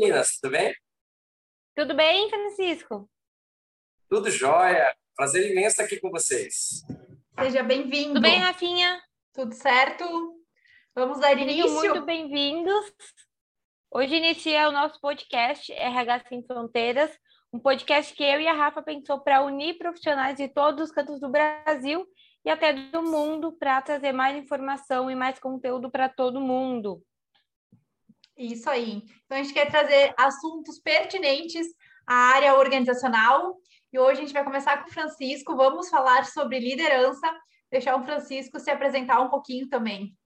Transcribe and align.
meninas, 0.00 0.38
tudo 0.40 0.52
bem? 0.52 0.74
Tudo 1.76 1.94
bem, 1.94 2.30
Francisco? 2.30 3.10
Tudo 4.08 4.30
jóia. 4.30 4.96
Prazer 5.14 5.50
imenso 5.50 5.68
estar 5.68 5.84
aqui 5.84 6.00
com 6.00 6.10
vocês. 6.10 6.82
Seja 7.38 7.62
bem-vindo. 7.62 8.14
Tudo 8.14 8.22
bem, 8.22 8.38
Rafinha? 8.38 8.98
Tudo 9.34 9.54
certo? 9.54 10.04
Vamos 10.94 11.20
dar 11.20 11.36
início. 11.36 11.64
Sejam 11.64 11.74
muito 11.74 12.06
bem-vindos. 12.06 12.92
Hoje 13.90 14.16
inicia 14.16 14.70
o 14.70 14.72
nosso 14.72 14.98
podcast 15.02 15.70
RH 15.70 16.24
Sem 16.30 16.46
Fronteiras, 16.46 17.10
um 17.52 17.58
podcast 17.58 18.14
que 18.14 18.24
eu 18.24 18.40
e 18.40 18.48
a 18.48 18.54
Rafa 18.54 18.82
pensou 18.82 19.20
para 19.20 19.42
unir 19.42 19.76
profissionais 19.76 20.38
de 20.38 20.48
todos 20.48 20.88
os 20.88 20.92
cantos 20.94 21.20
do 21.20 21.28
Brasil 21.28 22.06
e 22.42 22.48
até 22.48 22.72
do 22.72 23.02
mundo 23.02 23.52
para 23.52 23.82
trazer 23.82 24.12
mais 24.12 24.34
informação 24.34 25.10
e 25.10 25.14
mais 25.14 25.38
conteúdo 25.38 25.90
para 25.90 26.08
todo 26.08 26.40
mundo. 26.40 27.02
Isso 28.40 28.70
aí. 28.70 29.02
Então, 29.26 29.36
a 29.36 29.42
gente 29.42 29.52
quer 29.52 29.70
trazer 29.70 30.14
assuntos 30.16 30.78
pertinentes 30.78 31.66
à 32.06 32.14
área 32.14 32.54
organizacional. 32.54 33.58
E 33.92 33.98
hoje 33.98 34.20
a 34.20 34.22
gente 34.22 34.32
vai 34.32 34.42
começar 34.42 34.82
com 34.82 34.88
o 34.88 34.92
Francisco. 34.92 35.54
Vamos 35.54 35.90
falar 35.90 36.24
sobre 36.24 36.58
liderança. 36.58 37.30
Deixar 37.70 38.00
o 38.00 38.02
Francisco 38.02 38.58
se 38.58 38.70
apresentar 38.70 39.20
um 39.20 39.28
pouquinho 39.28 39.68
também. 39.68 40.16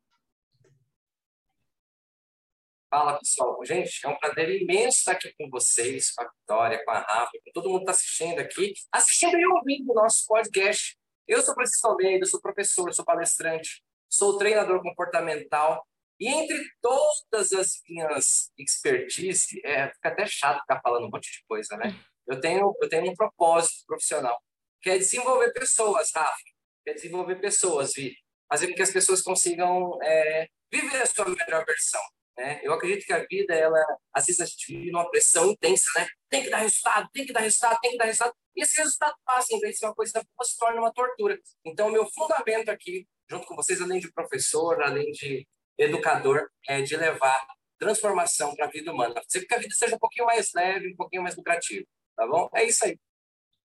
Fala, 2.88 3.18
pessoal. 3.18 3.58
Gente, 3.64 4.06
é 4.06 4.08
um 4.08 4.16
prazer 4.16 4.62
imenso 4.62 4.98
estar 4.98 5.12
aqui 5.12 5.34
com 5.36 5.50
vocês, 5.50 6.12
com 6.12 6.22
a 6.22 6.30
Vitória, 6.30 6.84
com 6.84 6.92
a 6.92 7.00
Rafa, 7.00 7.32
com 7.44 7.52
todo 7.52 7.68
mundo 7.68 7.84
que 7.84 7.90
está 7.90 7.92
assistindo 7.92 8.38
aqui, 8.38 8.74
assistindo 8.92 9.36
e 9.36 9.44
ouvindo 9.44 9.90
o 9.90 9.94
nosso 9.94 10.24
podcast. 10.28 10.96
Eu 11.26 11.42
sou 11.42 11.52
Francisco 11.52 11.88
Almeida, 11.88 12.24
sou 12.26 12.40
professor, 12.40 12.94
sou 12.94 13.04
palestrante, 13.04 13.82
sou 14.08 14.38
treinador 14.38 14.80
comportamental 14.80 15.84
e 16.20 16.28
entre 16.28 16.64
todas 16.80 17.52
as 17.52 17.80
minhas 17.88 18.52
expertise, 18.58 19.60
é, 19.64 19.88
fica 19.88 20.08
até 20.08 20.26
chato 20.26 20.60
ficar 20.60 20.80
falando 20.80 21.06
um 21.06 21.10
monte 21.10 21.30
de 21.30 21.44
coisa, 21.46 21.76
né? 21.76 21.94
Eu 22.26 22.40
tenho, 22.40 22.74
eu 22.80 22.88
tenho 22.88 23.10
um 23.10 23.14
propósito 23.14 23.84
profissional, 23.86 24.40
que 24.80 24.90
é 24.90 24.98
desenvolver 24.98 25.52
pessoas, 25.52 26.10
Rafa. 26.14 26.36
Que 26.84 26.90
é 26.90 26.94
desenvolver 26.94 27.36
pessoas, 27.36 27.92
Vi. 27.94 28.16
Fazer 28.48 28.68
com 28.68 28.74
que 28.74 28.82
as 28.82 28.92
pessoas 28.92 29.22
consigam 29.22 29.98
é, 30.02 30.48
viver 30.72 31.02
a 31.02 31.06
sua 31.06 31.24
melhor 31.26 31.64
versão. 31.64 32.00
Né? 32.36 32.60
Eu 32.62 32.72
acredito 32.72 33.06
que 33.06 33.12
a 33.12 33.24
vida, 33.24 33.54
ela, 33.54 33.80
às 34.12 34.26
vezes 34.26 34.40
a 34.40 34.44
gente 34.44 34.72
vive 34.72 34.90
numa 34.90 35.08
pressão 35.08 35.50
intensa, 35.50 35.84
né? 35.96 36.06
Tem 36.28 36.42
que 36.42 36.50
dar 36.50 36.58
resultado, 36.58 37.08
tem 37.12 37.26
que 37.26 37.32
dar 37.32 37.40
resultado, 37.40 37.78
tem 37.80 37.90
que 37.92 37.96
dar 37.96 38.04
resultado. 38.06 38.34
E 38.56 38.62
esse 38.62 38.80
resultado 38.80 39.14
passa, 39.24 39.54
em 39.54 39.60
vez 39.60 39.74
de 39.74 39.78
ser 39.78 39.86
uma 39.86 39.94
coisa 39.94 40.12
boa, 40.14 40.48
se 40.48 40.58
torna 40.58 40.80
uma 40.80 40.92
tortura. 40.92 41.38
Então, 41.64 41.90
meu 41.90 42.06
fundamento 42.10 42.70
aqui, 42.70 43.06
junto 43.30 43.46
com 43.46 43.54
vocês, 43.54 43.80
além 43.80 44.00
de 44.00 44.12
professor, 44.12 44.82
além 44.82 45.10
de 45.12 45.46
educador, 45.78 46.48
é 46.68 46.82
de 46.82 46.96
levar 46.96 47.46
transformação 47.78 48.54
para 48.54 48.66
a 48.66 48.70
vida 48.70 48.92
humana. 48.92 49.14
Com 49.14 49.46
que 49.46 49.54
a 49.54 49.58
vida 49.58 49.74
seja 49.74 49.96
um 49.96 49.98
pouquinho 49.98 50.26
mais 50.26 50.52
leve, 50.54 50.92
um 50.92 50.96
pouquinho 50.96 51.22
mais 51.22 51.36
lucrativa. 51.36 51.86
Tá 52.16 52.26
bom? 52.26 52.48
É 52.54 52.64
isso 52.64 52.84
aí. 52.84 52.98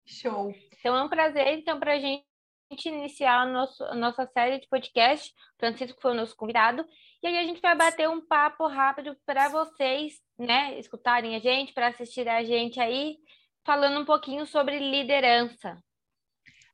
Show. 0.07 0.55
Então, 0.79 0.97
é 0.97 1.03
um 1.03 1.09
prazer, 1.09 1.47
então, 1.59 1.79
para 1.81 1.95
a 1.95 1.99
gente 1.99 2.25
iniciar 2.87 3.41
a, 3.41 3.47
nosso, 3.47 3.85
a 3.85 3.95
nossa 3.95 4.27
série 4.27 4.59
de 4.59 4.69
podcast. 4.69 5.33
Francisco 5.59 6.01
foi 6.01 6.11
o 6.11 6.15
nosso 6.15 6.37
convidado. 6.37 6.85
E 7.23 7.27
aí 7.27 7.39
a 7.39 7.45
gente 7.45 7.61
vai 7.61 7.75
bater 7.75 8.09
um 8.09 8.21
papo 8.21 8.67
rápido 8.67 9.17
para 9.25 9.49
vocês, 9.49 10.21
né, 10.39 10.79
escutarem 10.79 11.37
a 11.37 11.39
gente, 11.39 11.73
para 11.73 11.89
assistir 11.89 12.29
a 12.29 12.43
gente 12.45 12.81
aí, 12.81 13.17
falando 13.65 14.01
um 14.01 14.05
pouquinho 14.05 14.45
sobre 14.47 14.79
liderança. 14.79 15.83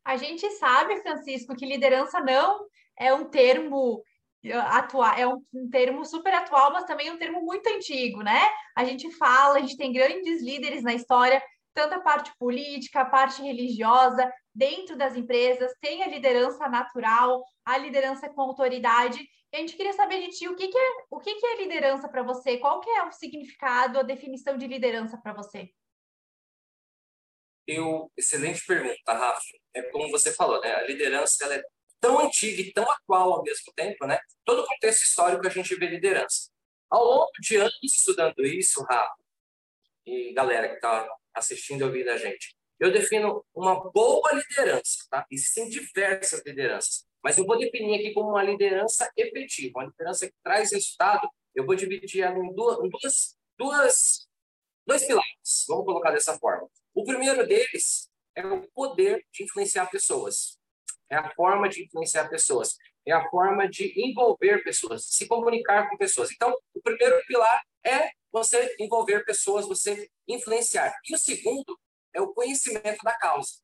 A 0.04 0.16
gente 0.16 0.48
sabe, 0.52 1.00
Francisco, 1.02 1.54
que 1.54 1.66
liderança 1.66 2.20
não 2.20 2.66
é 2.98 3.12
um 3.14 3.30
termo 3.30 4.02
atual, 4.52 5.14
é 5.14 5.26
um, 5.26 5.42
um, 5.52 5.68
termo 5.68 6.04
super 6.04 6.32
atual, 6.32 6.72
mas 6.72 6.84
também 6.84 7.10
um 7.10 7.18
termo 7.18 7.42
muito 7.42 7.66
antigo, 7.68 8.22
né? 8.22 8.40
A 8.76 8.84
gente 8.84 9.10
fala, 9.12 9.58
a 9.58 9.60
gente 9.60 9.76
tem 9.76 9.92
grandes 9.92 10.42
líderes 10.42 10.82
na 10.82 10.94
história, 10.94 11.42
tanto 11.74 11.94
a 11.94 12.00
parte 12.00 12.32
política, 12.38 13.00
a 13.00 13.04
parte 13.04 13.42
religiosa, 13.42 14.30
dentro 14.54 14.96
das 14.96 15.14
empresas, 15.14 15.72
tem 15.80 16.02
a 16.02 16.08
liderança 16.08 16.68
natural, 16.68 17.44
a 17.64 17.76
liderança 17.76 18.28
com 18.28 18.40
autoridade. 18.42 19.20
E 19.52 19.56
a 19.56 19.60
gente 19.60 19.76
queria 19.76 19.92
saber 19.92 20.20
de 20.22 20.36
ti 20.36 20.48
o 20.48 20.56
que, 20.56 20.68
que 20.68 20.78
é 20.78 20.90
o 21.10 21.18
que, 21.18 21.34
que 21.34 21.46
é 21.46 21.56
liderança 21.56 22.08
para 22.08 22.22
você, 22.22 22.56
qual 22.58 22.80
que 22.80 22.90
é 22.90 23.02
o 23.02 23.12
significado, 23.12 23.98
a 23.98 24.02
definição 24.02 24.56
de 24.56 24.66
liderança 24.66 25.18
para 25.18 25.32
você? 25.32 25.70
Eu, 27.66 28.10
excelente 28.16 28.64
pergunta, 28.66 29.12
Rafa. 29.12 29.40
É 29.74 29.82
como 29.90 30.10
você 30.10 30.32
falou, 30.32 30.60
né? 30.60 30.74
A 30.74 30.82
liderança 30.82 31.44
ela 31.44 31.54
é 31.54 31.62
tão 32.00 32.18
antiga 32.18 32.60
e 32.62 32.72
tão 32.72 32.90
atual 32.90 33.34
ao 33.34 33.42
mesmo 33.42 33.72
tempo, 33.74 34.06
né? 34.06 34.18
Todo 34.44 34.62
o 34.62 34.66
contexto 34.66 35.04
histórico 35.04 35.46
a 35.46 35.50
gente 35.50 35.74
vê 35.74 35.86
liderança. 35.86 36.50
Ao 36.88 37.04
longo 37.04 37.30
de 37.40 37.56
anos 37.56 37.78
estudando 37.82 38.44
isso, 38.44 38.82
Rafa, 38.82 39.14
e 40.06 40.32
galera 40.32 40.68
que 40.68 40.76
está 40.76 41.08
assistindo 41.34 41.82
e 41.82 41.84
ouvindo 41.84 42.08
a 42.10 42.16
gente, 42.16 42.56
eu 42.78 42.90
defino 42.90 43.44
uma 43.54 43.90
boa 43.90 44.32
liderança, 44.32 45.06
tá? 45.10 45.26
Existem 45.30 45.68
diversas 45.68 46.42
lideranças, 46.44 47.04
mas 47.22 47.36
eu 47.36 47.44
vou 47.44 47.58
definir 47.58 48.00
aqui 48.00 48.14
como 48.14 48.30
uma 48.30 48.42
liderança 48.42 49.10
efetiva, 49.16 49.78
uma 49.78 49.86
liderança 49.86 50.26
que 50.26 50.34
traz 50.42 50.72
resultado. 50.72 51.28
Eu 51.54 51.66
vou 51.66 51.74
dividir 51.74 52.22
ela 52.22 52.38
em 52.38 52.54
duas, 52.54 52.78
duas, 52.78 53.36
duas 53.58 54.28
dois 54.86 55.06
pilares, 55.06 55.64
vamos 55.68 55.84
colocar 55.84 56.10
dessa 56.10 56.38
forma. 56.38 56.68
O 56.94 57.04
primeiro 57.04 57.46
deles 57.46 58.10
é 58.34 58.44
o 58.44 58.66
poder 58.72 59.24
de 59.32 59.44
influenciar 59.44 59.86
pessoas 59.90 60.58
é 61.10 61.16
a 61.16 61.30
forma 61.34 61.68
de 61.68 61.84
influenciar 61.84 62.28
pessoas, 62.28 62.76
é 63.06 63.12
a 63.12 63.28
forma 63.28 63.68
de 63.68 63.92
envolver 64.00 64.62
pessoas, 64.62 65.06
se 65.06 65.26
comunicar 65.26 65.88
com 65.88 65.96
pessoas. 65.96 66.30
Então, 66.30 66.54
o 66.74 66.80
primeiro 66.80 67.20
pilar 67.26 67.60
é 67.84 68.10
você 68.32 68.76
envolver 68.78 69.24
pessoas, 69.24 69.66
você 69.66 70.08
influenciar. 70.28 70.94
E 71.08 71.14
o 71.14 71.18
segundo 71.18 71.78
é 72.14 72.20
o 72.20 72.32
conhecimento 72.32 73.02
da 73.02 73.16
causa. 73.16 73.54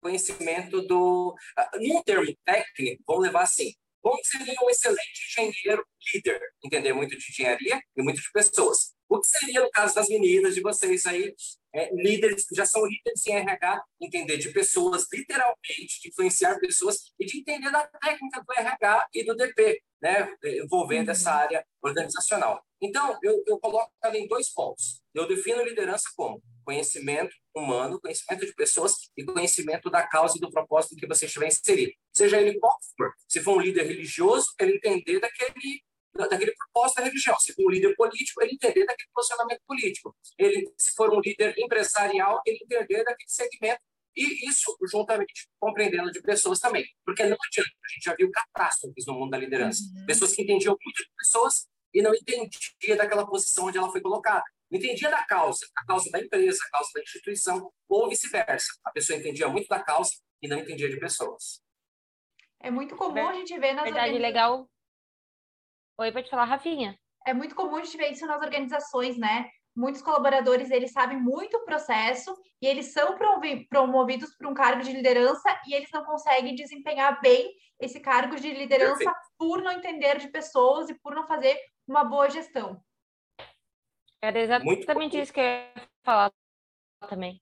Conhecimento 0.00 0.82
do. 0.82 1.34
Ah, 1.56 1.70
num 1.80 2.02
termo 2.02 2.34
técnico, 2.44 3.02
vamos 3.06 3.24
levar 3.24 3.42
assim: 3.42 3.72
como 4.02 4.22
seria 4.22 4.54
um 4.62 4.68
excelente 4.68 5.40
engenheiro 5.40 5.86
líder? 6.14 6.40
Entender 6.62 6.92
muito 6.92 7.16
de 7.16 7.30
engenharia 7.30 7.80
e 7.96 8.02
muito 8.02 8.20
de 8.20 8.30
pessoas. 8.32 8.94
O 9.08 9.18
que 9.18 9.26
seria, 9.26 9.62
no 9.62 9.70
caso 9.70 9.94
das 9.94 10.08
meninas, 10.08 10.54
de 10.54 10.60
vocês 10.60 11.06
aí, 11.06 11.34
é, 11.74 11.90
líderes 11.94 12.46
que 12.46 12.54
já 12.54 12.64
são 12.64 12.86
líderes 12.86 13.26
em 13.26 13.32
RH, 13.32 13.82
entender 14.00 14.38
de 14.38 14.50
pessoas, 14.50 15.06
literalmente, 15.12 16.00
de 16.00 16.08
influenciar 16.08 16.58
pessoas 16.60 17.12
e 17.18 17.26
de 17.26 17.38
entender 17.38 17.70
da 17.70 17.84
técnica 17.86 18.42
do 18.42 18.52
RH 18.52 19.08
e 19.12 19.24
do 19.24 19.34
DP, 19.34 19.82
né, 20.00 20.32
envolvendo 20.62 21.10
essa 21.10 21.30
uhum. 21.30 21.36
área 21.36 21.66
organizacional. 21.82 22.62
Então, 22.80 23.18
eu, 23.22 23.42
eu 23.46 23.58
coloco 23.58 23.90
ela 24.02 24.16
em 24.16 24.28
dois 24.28 24.52
pontos. 24.52 25.02
Eu 25.12 25.26
defino 25.26 25.64
liderança 25.64 26.04
como 26.16 26.40
conhecimento 26.64 27.34
humano, 27.54 28.00
conhecimento 28.00 28.46
de 28.46 28.54
pessoas 28.54 29.10
e 29.16 29.24
conhecimento 29.24 29.90
da 29.90 30.06
causa 30.06 30.36
e 30.36 30.40
do 30.40 30.50
propósito 30.50 30.96
que 30.96 31.06
você 31.06 31.26
estiver 31.26 31.48
inserido. 31.48 31.92
Seja 32.12 32.40
ele 32.40 32.58
qual 32.58 32.76
for. 32.96 33.12
Se 33.28 33.40
for 33.40 33.56
um 33.56 33.60
líder 33.60 33.84
religioso, 33.86 34.46
ele 34.60 34.76
entender 34.76 35.20
daquele 35.20 35.82
daquele 36.16 36.52
propósito 36.52 36.98
da 36.98 37.04
religião. 37.04 37.38
Se 37.40 37.52
for 37.52 37.66
um 37.66 37.70
líder 37.70 37.94
político, 37.96 38.42
ele 38.42 38.54
entender 38.54 38.84
daquele 38.84 39.08
posicionamento 39.12 39.60
político. 39.66 40.16
Ele, 40.38 40.72
se 40.78 40.94
for 40.94 41.12
um 41.12 41.20
líder 41.20 41.54
empresarial, 41.58 42.40
ele 42.46 42.58
entender 42.62 43.04
daquele 43.04 43.28
segmento. 43.28 43.80
E 44.16 44.48
isso 44.48 44.76
juntamente 44.88 45.48
compreendendo 45.58 46.10
de 46.12 46.22
pessoas 46.22 46.60
também. 46.60 46.84
Porque 47.04 47.24
não 47.24 47.36
adianta, 47.46 47.70
a 47.84 47.88
gente 47.88 48.04
já 48.04 48.14
viu 48.14 48.30
catástrofes 48.30 49.04
no 49.06 49.14
mundo 49.14 49.30
da 49.30 49.38
liderança. 49.38 49.82
Uhum. 49.82 50.06
Pessoas 50.06 50.34
que 50.34 50.42
entendiam 50.42 50.76
muito 50.80 51.02
de 51.02 51.10
pessoas 51.16 51.66
e 51.92 52.00
não 52.00 52.14
entendia 52.14 52.96
daquela 52.96 53.26
posição 53.26 53.66
onde 53.66 53.78
ela 53.78 53.90
foi 53.90 54.00
colocada. 54.00 54.44
Não 54.70 54.78
entendia 54.78 55.10
da 55.10 55.24
causa, 55.24 55.66
a 55.76 55.84
causa 55.84 56.10
da 56.10 56.20
empresa, 56.20 56.58
a 56.66 56.70
causa 56.70 56.90
da 56.94 57.02
instituição, 57.02 57.72
ou 57.88 58.08
vice-versa. 58.08 58.66
A 58.84 58.90
pessoa 58.90 59.18
entendia 59.18 59.48
muito 59.48 59.68
da 59.68 59.82
causa 59.82 60.12
e 60.40 60.48
não 60.48 60.58
entendia 60.58 60.88
de 60.88 60.98
pessoas. 60.98 61.60
É 62.60 62.70
muito 62.70 62.96
comum 62.96 63.28
a 63.28 63.34
gente 63.34 63.58
ver 63.58 63.74
nas 63.74 63.84
Verdade, 63.84 64.18
legal 64.18 64.68
Oi, 65.96 66.10
pode 66.10 66.28
falar, 66.28 66.44
Rafinha. 66.44 66.98
É 67.24 67.32
muito 67.32 67.54
comum 67.54 67.76
a 67.76 67.84
gente 67.84 67.96
ver 67.96 68.10
isso 68.10 68.26
nas 68.26 68.42
organizações, 68.42 69.16
né? 69.16 69.48
Muitos 69.76 70.02
colaboradores, 70.02 70.70
eles 70.70 70.90
sabem 70.90 71.16
muito 71.16 71.56
o 71.56 71.64
processo 71.64 72.36
e 72.60 72.66
eles 72.66 72.86
são 72.92 73.16
promovidos 73.68 74.36
para 74.36 74.48
um 74.48 74.54
cargo 74.54 74.82
de 74.82 74.92
liderança 74.92 75.48
e 75.68 75.74
eles 75.74 75.88
não 75.92 76.04
conseguem 76.04 76.54
desempenhar 76.56 77.20
bem 77.20 77.48
esse 77.80 78.00
cargo 78.00 78.34
de 78.36 78.52
liderança 78.52 79.04
Perfeito. 79.04 79.20
por 79.38 79.62
não 79.62 79.70
entender 79.70 80.18
de 80.18 80.28
pessoas 80.28 80.88
e 80.88 80.94
por 80.94 81.14
não 81.14 81.26
fazer 81.26 81.56
uma 81.86 82.04
boa 82.04 82.28
gestão. 82.28 82.80
Era 84.20 84.40
exatamente 84.40 85.20
isso 85.20 85.32
que 85.32 85.40
eu 85.40 85.44
ia 85.44 85.88
falar 86.04 86.32
também. 87.08 87.40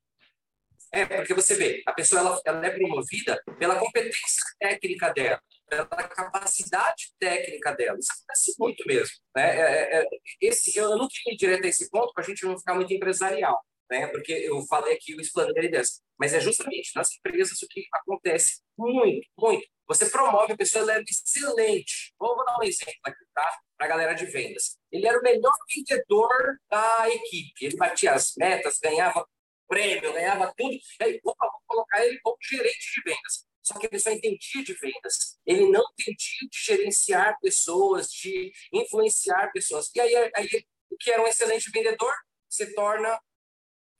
É, 0.92 1.06
porque 1.06 1.32
você 1.32 1.54
vê, 1.54 1.82
a 1.86 1.92
pessoa 1.92 2.20
ela, 2.20 2.40
ela 2.44 2.66
é 2.66 2.70
promovida 2.70 3.42
pela 3.58 3.78
competência 3.78 4.42
técnica 4.58 5.10
dela, 5.10 5.40
pela 5.76 6.08
capacidade 6.08 7.12
técnica 7.18 7.72
dela. 7.72 7.98
Isso 7.98 8.12
acontece 8.12 8.54
muito 8.58 8.86
mesmo. 8.86 9.14
Né? 9.36 9.56
É, 9.56 9.98
é, 9.98 10.02
é 10.02 10.08
esse, 10.40 10.76
eu 10.78 10.96
não 10.96 11.08
queria 11.08 11.34
ir 11.34 11.36
direto 11.36 11.64
a 11.64 11.68
esse 11.68 11.88
ponto 11.90 12.12
para 12.12 12.24
a 12.24 12.26
gente 12.26 12.44
não 12.44 12.58
ficar 12.58 12.74
muito 12.74 12.92
empresarial. 12.92 13.58
né? 13.90 14.06
Porque 14.08 14.32
eu 14.32 14.60
falei 14.66 14.94
aqui 14.94 15.14
o 15.14 15.20
explanei 15.20 15.54
a 15.56 15.62
liderança, 15.62 16.00
mas 16.18 16.34
é 16.34 16.40
justamente 16.40 16.92
nas 16.94 17.08
empresas 17.14 17.60
o 17.62 17.68
que 17.68 17.86
acontece 17.92 18.62
muito, 18.76 19.26
muito. 19.38 19.66
Você 19.88 20.08
promove 20.08 20.52
a 20.52 20.56
pessoa, 20.56 20.82
ela 20.82 20.96
é 20.98 21.02
excelente. 21.02 22.14
Vou 22.18 22.36
dar 22.44 22.58
um 22.58 22.62
exemplo 22.62 22.94
aqui, 23.04 23.24
tá? 23.34 23.58
Para 23.76 23.86
a 23.86 23.88
galera 23.88 24.14
de 24.14 24.24
vendas. 24.26 24.78
Ele 24.90 25.06
era 25.06 25.18
o 25.18 25.22
melhor 25.22 25.52
vendedor 25.74 26.58
da 26.70 27.10
equipe. 27.10 27.66
Ele 27.66 27.76
batia 27.76 28.12
as 28.12 28.32
metas, 28.36 28.78
ganhava 28.82 29.26
prêmio, 29.68 30.12
ganhava 30.12 30.52
tudo. 30.56 30.74
E 30.74 31.04
aí, 31.04 31.20
opa, 31.24 31.46
vou 31.46 31.60
colocar 31.66 32.06
ele 32.06 32.18
como 32.20 32.36
gerente 32.40 32.92
de 32.94 33.02
vendas. 33.04 33.46
Só 33.62 33.78
que 33.78 33.86
ele 33.86 33.98
só 33.98 34.10
entendia 34.10 34.64
de 34.64 34.74
vendas. 34.74 35.38
Ele 35.46 35.70
não 35.70 35.84
entendia 35.92 36.48
de 36.50 36.58
gerenciar 36.58 37.38
pessoas, 37.40 38.08
de 38.10 38.52
influenciar 38.72 39.52
pessoas. 39.52 39.90
E 39.94 40.00
aí, 40.00 40.14
aí 40.34 40.48
o 40.90 40.96
que 40.96 41.10
era 41.10 41.22
um 41.22 41.26
excelente 41.26 41.70
vendedor 41.70 42.12
se 42.48 42.74
torna 42.74 43.18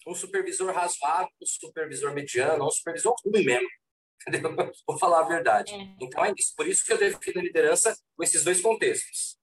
um 0.07 0.15
supervisor 0.15 0.73
razoável, 0.73 1.31
um 1.41 1.47
supervisor 1.47 2.13
mediano, 2.13 2.67
um 2.67 2.71
supervisor 2.71 3.15
ruim 3.25 3.45
mesmo. 3.45 3.69
Entendeu? 4.27 4.55
Vou 4.87 4.99
falar 4.99 5.21
a 5.21 5.29
verdade. 5.29 5.75
É. 5.75 5.97
Então 6.01 6.25
é 6.25 6.33
isso. 6.37 6.55
Por 6.57 6.67
isso 6.67 6.85
que 6.85 6.93
eu 6.93 6.99
defino 6.99 7.41
liderança 7.41 7.97
com 8.17 8.25
esses 8.25 8.45
dois 8.45 8.61
contextos. 8.61 9.39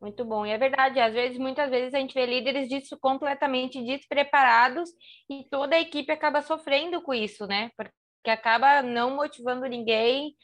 Muito 0.00 0.24
bom. 0.24 0.44
E 0.44 0.50
é 0.50 0.58
verdade, 0.58 0.98
às 0.98 1.12
vezes, 1.12 1.38
muitas 1.38 1.70
vezes, 1.70 1.94
a 1.94 1.98
gente 1.98 2.14
vê 2.14 2.26
líderes 2.26 2.68
disso 2.68 2.98
completamente 2.98 3.82
despreparados 3.84 4.90
e 5.30 5.44
toda 5.48 5.76
a 5.76 5.80
equipe 5.80 6.10
acaba 6.10 6.42
sofrendo 6.42 7.00
com 7.00 7.14
isso, 7.14 7.46
né? 7.46 7.70
Porque 7.76 8.30
acaba 8.30 8.82
não 8.82 9.14
motivando 9.14 9.66
ninguém 9.66 10.34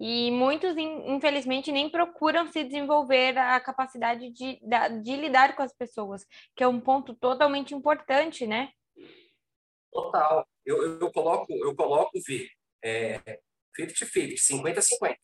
e 0.00 0.30
muitos, 0.30 0.76
infelizmente, 0.76 1.72
nem 1.72 1.90
procuram 1.90 2.46
se 2.46 2.62
desenvolver 2.62 3.36
a 3.36 3.58
capacidade 3.58 4.30
de, 4.30 4.60
de 5.02 5.16
lidar 5.16 5.56
com 5.56 5.62
as 5.62 5.72
pessoas, 5.72 6.24
que 6.54 6.62
é 6.62 6.68
um 6.68 6.80
ponto 6.80 7.14
totalmente 7.14 7.74
importante, 7.74 8.46
né? 8.46 8.70
Total. 9.92 10.46
Eu, 10.64 11.00
eu, 11.00 11.12
coloco, 11.12 11.52
eu 11.52 11.74
coloco, 11.74 12.12
Vi, 12.24 12.48
é, 12.84 13.18
50-50, 13.76 14.34
50-50. 14.36 15.16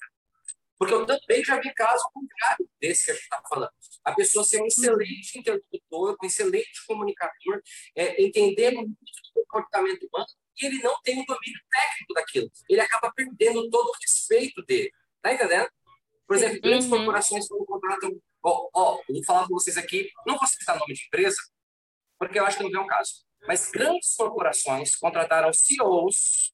Porque 0.79 0.93
eu 0.93 1.06
também 1.06 1.44
já 1.44 1.61
vi 1.61 1.73
casos 1.75 2.03
contrários 2.12 2.69
desse 2.81 3.05
que 3.05 3.11
a 3.12 3.15
gente 3.15 3.23
está 3.23 3.43
falando. 3.49 3.71
A 4.05 4.12
pessoa 4.12 4.44
ser 4.44 4.61
um 4.61 4.67
excelente 4.67 5.38
interlocutor, 5.38 6.17
um 6.23 6.26
excelente 6.26 6.85
comunicador, 6.87 7.62
é, 7.97 8.23
entender 8.23 8.73
muito 8.73 8.91
do 8.91 9.44
comportamento 9.47 10.06
humano, 10.06 10.26
e 10.61 10.67
ele 10.67 10.79
não 10.82 11.00
tem 11.03 11.15
o 11.21 11.25
domínio 11.25 11.61
técnico 11.71 12.15
daquilo. 12.15 12.50
Ele 12.69 12.81
acaba 12.81 13.12
perdendo 13.15 13.69
todo 13.71 13.88
o 13.88 13.97
respeito 14.00 14.62
dele. 14.65 14.91
Tá 15.23 15.32
entendendo? 15.32 15.69
Por 16.26 16.37
exemplo, 16.37 16.61
grandes 16.61 16.87
uhum. 16.87 16.97
corporações 16.97 17.49
quando 17.49 17.67
contratam. 17.67 18.11
Ó, 18.43 18.69
ó, 18.75 19.00
vou 19.09 19.25
falar 19.25 19.47
com 19.47 19.55
vocês 19.55 19.77
aqui, 19.77 20.11
não 20.27 20.37
vou 20.37 20.47
citar 20.47 20.79
nome 20.79 20.93
de 20.93 21.06
empresa, 21.06 21.37
porque 22.19 22.38
eu 22.38 22.44
acho 22.44 22.59
que 22.59 22.69
não 22.69 22.81
é 22.81 22.85
um 22.85 22.87
caso. 22.87 23.25
Mas 23.47 23.70
grandes 23.70 24.15
corporações 24.15 24.97
contrataram 24.97 25.53
CEOs 25.53 26.53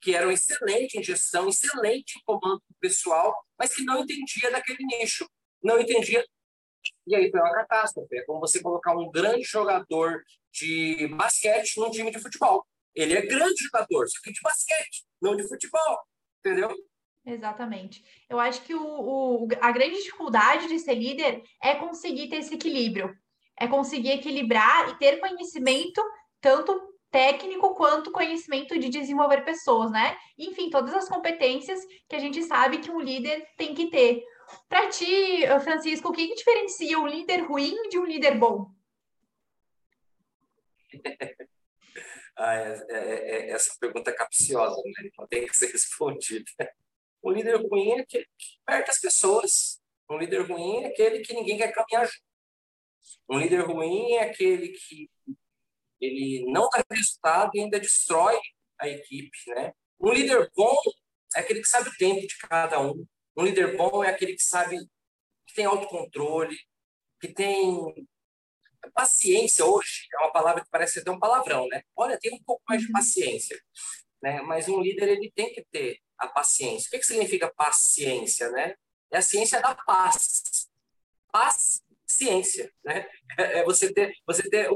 que 0.00 0.14
eram 0.14 0.30
excelentes 0.30 0.94
em 0.94 1.02
gestão, 1.02 1.48
excelente 1.48 2.18
em 2.18 2.22
comando 2.24 2.62
pessoal, 2.80 3.34
mas 3.58 3.74
que 3.74 3.84
não 3.84 4.02
entendia 4.02 4.50
daquele 4.50 4.84
nicho, 4.84 5.28
não 5.62 5.80
entendia. 5.80 6.24
E 7.06 7.14
aí 7.14 7.30
foi 7.30 7.40
uma 7.40 7.52
catástrofe. 7.52 8.16
É 8.16 8.24
como 8.24 8.40
você 8.40 8.60
colocar 8.60 8.96
um 8.96 9.10
grande 9.10 9.42
jogador 9.42 10.22
de 10.52 11.08
basquete 11.08 11.78
num 11.78 11.90
time 11.90 12.10
de 12.10 12.18
futebol. 12.18 12.66
Ele 12.94 13.14
é 13.14 13.22
grande 13.22 13.62
jogador, 13.64 14.08
só 14.08 14.20
que 14.22 14.32
de 14.32 14.40
basquete, 14.42 15.04
não 15.20 15.36
de 15.36 15.46
futebol, 15.46 15.98
entendeu? 16.40 16.74
Exatamente. 17.26 18.04
Eu 18.28 18.38
acho 18.38 18.62
que 18.62 18.74
o, 18.74 18.80
o, 18.80 19.48
a 19.60 19.72
grande 19.72 19.96
dificuldade 19.96 20.68
de 20.68 20.78
ser 20.78 20.94
líder 20.94 21.42
é 21.60 21.74
conseguir 21.74 22.28
ter 22.28 22.36
esse 22.36 22.54
equilíbrio, 22.54 23.14
é 23.58 23.66
conseguir 23.66 24.12
equilibrar 24.12 24.90
e 24.90 24.98
ter 24.98 25.18
conhecimento 25.18 26.00
tanto 26.40 26.95
técnico 27.10 27.74
quanto 27.74 28.12
conhecimento 28.12 28.78
de 28.78 28.88
desenvolver 28.88 29.44
pessoas, 29.44 29.90
né? 29.90 30.16
Enfim, 30.38 30.70
todas 30.70 30.94
as 30.94 31.08
competências 31.08 31.80
que 32.08 32.16
a 32.16 32.18
gente 32.18 32.42
sabe 32.42 32.78
que 32.78 32.90
um 32.90 33.00
líder 33.00 33.46
tem 33.56 33.74
que 33.74 33.90
ter. 33.90 34.22
Para 34.68 34.88
ti, 34.88 35.46
Francisco, 35.62 36.08
o 36.08 36.12
que, 36.12 36.28
que 36.28 36.34
diferencia 36.34 36.98
um 36.98 37.06
líder 37.06 37.40
ruim 37.40 37.88
de 37.88 37.98
um 37.98 38.04
líder 38.04 38.38
bom? 38.38 38.70
ah, 42.36 42.54
é, 42.54 42.86
é, 42.88 42.98
é, 42.98 43.50
essa 43.50 43.74
pergunta 43.80 44.10
é 44.10 44.14
capciosa, 44.14 44.76
né? 44.84 45.06
Então 45.06 45.26
tem 45.26 45.46
que 45.46 45.56
ser 45.56 45.70
respondida. 45.72 46.50
Um 47.22 47.30
líder 47.30 47.56
ruim 47.56 47.92
é 47.92 48.00
aquele 48.00 48.26
que 48.38 48.58
perde 48.64 48.90
as 48.90 49.00
pessoas. 49.00 49.80
Um 50.08 50.18
líder 50.18 50.42
ruim 50.42 50.84
é 50.84 50.86
aquele 50.86 51.20
que 51.20 51.34
ninguém 51.34 51.56
quer 51.58 51.72
caminhar 51.72 52.06
junto. 52.06 52.24
Um 53.28 53.38
líder 53.38 53.62
ruim 53.62 54.12
é 54.12 54.22
aquele 54.22 54.68
que 54.68 55.10
ele 56.00 56.44
não 56.50 56.68
dá 56.68 56.84
resultado 56.90 57.50
e 57.54 57.60
ainda 57.60 57.80
destrói 57.80 58.38
a 58.78 58.88
equipe, 58.88 59.38
né? 59.48 59.72
Um 60.00 60.12
líder 60.12 60.50
bom 60.54 60.76
é 61.34 61.40
aquele 61.40 61.60
que 61.60 61.68
sabe 61.68 61.88
o 61.88 61.96
tempo 61.96 62.20
de 62.20 62.38
cada 62.38 62.80
um. 62.80 63.06
Um 63.36 63.44
líder 63.44 63.76
bom 63.76 64.04
é 64.04 64.10
aquele 64.10 64.34
que 64.34 64.42
sabe 64.42 64.76
que 65.46 65.54
tem 65.54 65.64
autocontrole, 65.64 66.56
que 67.20 67.28
tem 67.28 67.94
paciência 68.94 69.64
hoje 69.64 70.06
é 70.12 70.18
uma 70.18 70.32
palavra 70.32 70.62
que 70.62 70.70
parece 70.70 71.00
até 71.00 71.10
um 71.10 71.18
palavrão, 71.18 71.66
né? 71.68 71.82
Olha, 71.96 72.18
tem 72.18 72.34
um 72.34 72.42
pouco 72.42 72.62
mais 72.68 72.80
de 72.80 72.86
uhum. 72.86 72.92
paciência, 72.92 73.60
né? 74.22 74.40
Mas 74.42 74.68
um 74.68 74.80
líder 74.80 75.08
ele 75.08 75.30
tem 75.34 75.52
que 75.52 75.64
ter 75.70 75.98
a 76.18 76.28
paciência. 76.28 76.88
O 76.88 76.90
que, 76.90 76.98
que 76.98 77.06
significa 77.06 77.52
paciência, 77.54 78.50
né? 78.50 78.74
É 79.10 79.18
a 79.18 79.22
ciência 79.22 79.60
da 79.60 79.74
paz. 79.74 80.68
Paz, 81.30 81.82
ciência, 82.06 82.72
né? 82.84 83.06
É 83.38 83.62
você 83.64 83.92
ter 83.92 84.14
você 84.26 84.48
ter 84.48 84.70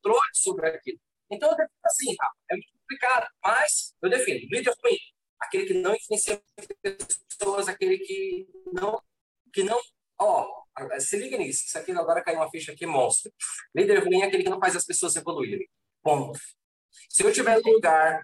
controle 0.00 0.30
sobre 0.34 0.68
aquilo. 0.68 0.98
Então, 1.30 1.50
eu 1.50 1.56
defino 1.56 1.80
assim, 1.84 2.16
é 2.50 2.54
muito 2.54 2.72
complicado, 2.72 3.28
mas 3.42 3.94
eu 4.02 4.10
defino 4.10 4.40
líder 4.50 4.74
ruim, 4.82 4.98
aquele 5.40 5.66
que 5.66 5.74
não 5.74 5.94
influencia 5.94 6.42
pessoas, 6.82 7.68
aquele 7.68 7.98
que 7.98 8.48
não, 8.72 9.00
que 9.52 9.62
não, 9.62 9.80
ó, 10.18 10.60
se 10.98 11.16
liga 11.16 11.36
nisso, 11.38 11.64
isso 11.66 11.78
aqui 11.78 11.92
agora 11.92 12.22
caiu 12.22 12.38
uma 12.38 12.50
ficha 12.50 12.72
aqui 12.72 12.84
monstro. 12.84 13.32
Líder 13.74 14.04
ruim 14.04 14.22
é 14.22 14.26
aquele 14.26 14.42
que 14.42 14.50
não 14.50 14.58
faz 14.60 14.74
as 14.74 14.84
pessoas 14.84 15.14
evoluírem. 15.14 15.68
Ponto. 16.02 16.38
Se 17.08 17.22
eu 17.22 17.28
estiver 17.30 17.60
no 17.60 17.72
lugar 17.72 18.20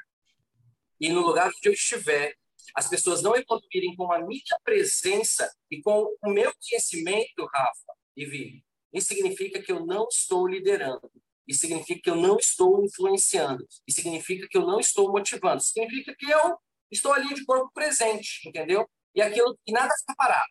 e 1.00 1.08
no 1.08 1.20
lugar 1.20 1.48
onde 1.48 1.68
eu 1.68 1.72
estiver, 1.72 2.34
as 2.74 2.88
pessoas 2.88 3.22
não 3.22 3.36
evoluírem 3.36 3.94
com 3.96 4.12
a 4.12 4.18
minha 4.18 4.42
presença 4.64 5.50
e 5.70 5.80
com 5.80 6.12
o 6.24 6.30
meu 6.30 6.52
conhecimento, 6.54 7.46
Rafa 7.52 7.94
e 8.16 8.24
Vi, 8.24 8.64
isso 8.92 9.08
significa 9.08 9.62
que 9.62 9.70
eu 9.70 9.84
não 9.84 10.08
estou 10.10 10.48
liderando. 10.48 11.10
Isso 11.46 11.60
significa 11.60 12.00
que 12.02 12.10
eu 12.10 12.16
não 12.16 12.36
estou 12.36 12.84
influenciando. 12.84 13.66
Isso 13.86 14.02
significa 14.02 14.46
que 14.48 14.58
eu 14.58 14.66
não 14.66 14.80
estou 14.80 15.10
motivando. 15.10 15.62
Significa 15.62 16.14
que 16.18 16.30
eu 16.30 16.56
estou 16.90 17.12
ali 17.12 17.32
de 17.34 17.44
corpo 17.44 17.70
presente, 17.72 18.46
entendeu? 18.46 18.88
E 19.14 19.22
aquilo 19.22 19.56
e 19.66 19.72
nada 19.72 19.92
fica 19.98 20.14
parado. 20.16 20.50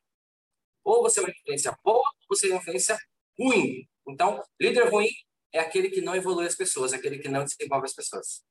Ou 0.84 1.02
você 1.02 1.20
é 1.20 1.24
uma 1.24 1.32
influência 1.32 1.78
boa, 1.84 1.98
ou 1.98 2.38
você 2.38 2.48
é 2.48 2.52
uma 2.52 2.62
influência 2.62 2.98
ruim. 3.38 3.88
Então, 4.08 4.42
líder 4.60 4.90
ruim 4.90 5.10
é 5.52 5.60
aquele 5.60 5.90
que 5.90 6.02
não 6.02 6.16
evolui 6.16 6.46
as 6.46 6.56
pessoas, 6.56 6.94
é 6.94 6.98
aquele 6.98 7.20
que 7.20 7.28
não 7.28 7.44
desenvolve 7.44 7.86
as 7.86 7.94
pessoas. 7.94 8.44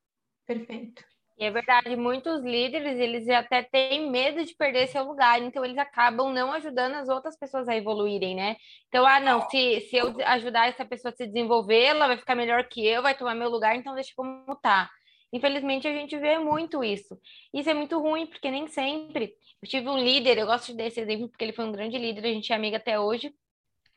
Perfeito. 0.47 1.05
E 1.37 1.45
é 1.45 1.51
verdade, 1.51 1.97
muitos 1.97 2.43
líderes, 2.45 2.97
eles 2.99 3.29
até 3.29 3.63
têm 3.63 4.09
medo 4.09 4.45
de 4.45 4.55
perder 4.55 4.87
seu 4.87 5.03
lugar, 5.03 5.43
então 5.43 5.65
eles 5.65 5.77
acabam 5.79 6.33
não 6.33 6.53
ajudando 6.53 6.95
as 6.95 7.09
outras 7.09 7.37
pessoas 7.37 7.69
a 7.69 7.77
evoluírem, 7.77 8.37
né? 8.37 8.57
Então, 8.87 9.05
ah, 9.05 9.19
não, 9.19 9.41
se, 9.51 9.81
se 9.91 9.97
eu 9.97 10.15
ajudar 10.27 10.69
essa 10.69 10.85
pessoa 10.85 11.13
a 11.13 11.17
se 11.17 11.27
desenvolver, 11.27 11.83
ela 11.87 12.07
vai 12.07 12.17
ficar 12.17 12.37
melhor 12.37 12.69
que 12.69 12.87
eu, 12.87 13.03
vai 13.03 13.17
tomar 13.17 13.35
meu 13.35 13.51
lugar, 13.51 13.75
então 13.75 13.95
deixa 13.97 14.13
como 14.15 14.55
tá. 14.63 14.89
Infelizmente, 15.33 15.89
a 15.89 15.93
gente 15.93 16.17
vê 16.17 16.39
muito 16.39 16.85
isso. 16.85 17.19
Isso 17.53 17.69
é 17.69 17.75
muito 17.75 17.99
ruim, 17.99 18.27
porque 18.27 18.49
nem 18.49 18.69
sempre. 18.69 19.35
Eu 19.61 19.69
tive 19.69 19.89
um 19.89 19.99
líder, 19.99 20.39
eu 20.39 20.47
gosto 20.47 20.73
desse 20.73 21.01
exemplo, 21.01 21.29
porque 21.29 21.45
ele 21.45 21.53
foi 21.53 21.65
um 21.65 21.73
grande 21.73 21.99
líder, 21.99 22.25
a 22.27 22.33
gente 22.33 22.53
é 22.53 22.55
amiga 22.55 22.77
até 22.77 23.01
hoje. 23.01 23.35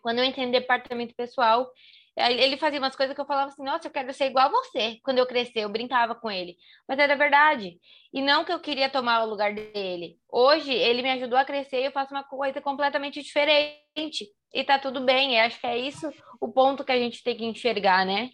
Quando 0.02 0.18
eu 0.18 0.26
entrei 0.26 0.48
no 0.48 0.52
departamento 0.52 1.14
pessoal, 1.14 1.70
ele 2.18 2.58
fazia 2.58 2.80
umas 2.80 2.96
coisas 2.96 3.14
que 3.14 3.22
eu 3.22 3.26
falava 3.26 3.52
assim, 3.52 3.64
nossa, 3.64 3.88
eu 3.88 3.92
quero 3.92 4.12
ser 4.12 4.26
igual 4.26 4.48
a 4.48 4.52
você. 4.52 5.00
Quando 5.04 5.20
eu 5.20 5.28
crescer, 5.28 5.60
eu 5.60 5.70
brincava 5.70 6.16
com 6.16 6.32
ele. 6.32 6.58
Mas 6.88 6.98
era 6.98 7.16
verdade. 7.16 7.80
E 8.12 8.22
não 8.22 8.44
que 8.44 8.52
eu 8.52 8.60
queria 8.60 8.90
tomar 8.90 9.24
o 9.24 9.30
lugar 9.30 9.54
dele. 9.54 10.18
Hoje, 10.28 10.74
ele 10.74 11.04
me 11.04 11.12
ajudou 11.12 11.38
a 11.38 11.46
crescer 11.46 11.82
e 11.82 11.86
eu 11.86 11.92
faço 11.92 12.12
uma 12.12 12.24
coisa 12.24 12.60
completamente 12.60 13.22
diferente. 13.22 14.28
E 14.52 14.64
tá 14.64 14.80
tudo 14.80 15.02
bem. 15.02 15.38
Eu 15.38 15.46
acho 15.46 15.60
que 15.60 15.68
é 15.68 15.78
isso 15.78 16.12
o 16.42 16.52
ponto 16.52 16.84
que 16.84 16.92
a 16.92 16.98
gente 16.98 17.24
tem 17.24 17.38
que 17.38 17.46
enxergar, 17.46 18.04
né? 18.04 18.32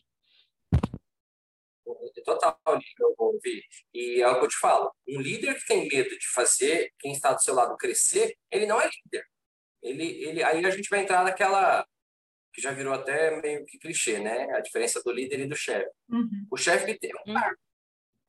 Total, 2.24 2.58
eu 2.66 3.16
ouvi. 3.18 3.62
E 3.94 4.22
é 4.22 4.28
o 4.30 4.40
que 4.40 4.46
eu 4.46 4.50
te 4.50 4.58
falo. 4.60 4.94
Um 5.10 5.20
líder 5.20 5.56
que 5.56 5.66
tem 5.66 5.90
medo 5.90 6.10
de 6.10 6.28
fazer 6.34 6.94
quem 7.00 7.12
está 7.12 7.34
do 7.34 7.42
seu 7.42 7.54
lado 7.54 7.75
crescer, 7.75 8.34
ele 8.50 8.66
não 8.66 8.80
é 8.80 8.90
líder. 8.90 9.25
Ele, 9.82 10.06
ele, 10.24 10.44
aí 10.44 10.66
a 10.66 10.70
gente 10.70 10.90
vai 10.90 11.02
entrar 11.02 11.25
naquela 11.25 11.86
que 12.53 12.62
já 12.62 12.72
virou 12.72 12.93
até 12.93 13.41
meio 13.41 13.65
que 13.65 13.79
clichê, 13.79 14.19
né? 14.19 14.51
A 14.51 14.60
diferença 14.60 15.01
do 15.03 15.12
líder 15.12 15.39
e 15.39 15.48
do 15.48 15.55
chefe. 15.55 15.89
Uhum. 16.10 16.48
O 16.51 16.57
chefe 16.57 16.98
tem 17.00 17.12
um 17.27 17.33
cargo. 17.33 17.57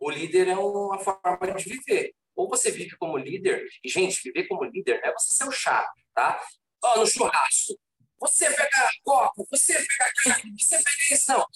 O 0.01 0.11
líder 0.11 0.49
é 0.49 0.57
uma 0.57 0.99
forma 0.99 1.55
de 1.55 1.65
viver. 1.65 2.15
Ou 2.35 2.49
você 2.49 2.71
vive 2.71 2.97
como 2.97 3.17
líder, 3.17 3.65
e, 3.85 3.89
gente, 3.89 4.21
viver 4.23 4.49
como 4.49 4.65
líder 4.65 5.01
é 5.05 5.13
você 5.13 5.35
ser 5.35 5.45
o 5.45 5.53
chato, 5.53 5.93
tá? 6.13 6.43
Ó, 6.83 6.99
no 6.99 7.07
churrasco. 7.07 7.79
você 8.19 8.47
pega 8.51 8.91
copo, 9.03 9.47
você 9.51 9.75
pega 9.75 10.13
carne, 10.25 10.55
você 10.59 10.77
pega 10.77 10.97
isso. 11.13 11.31
Não, 11.31 11.47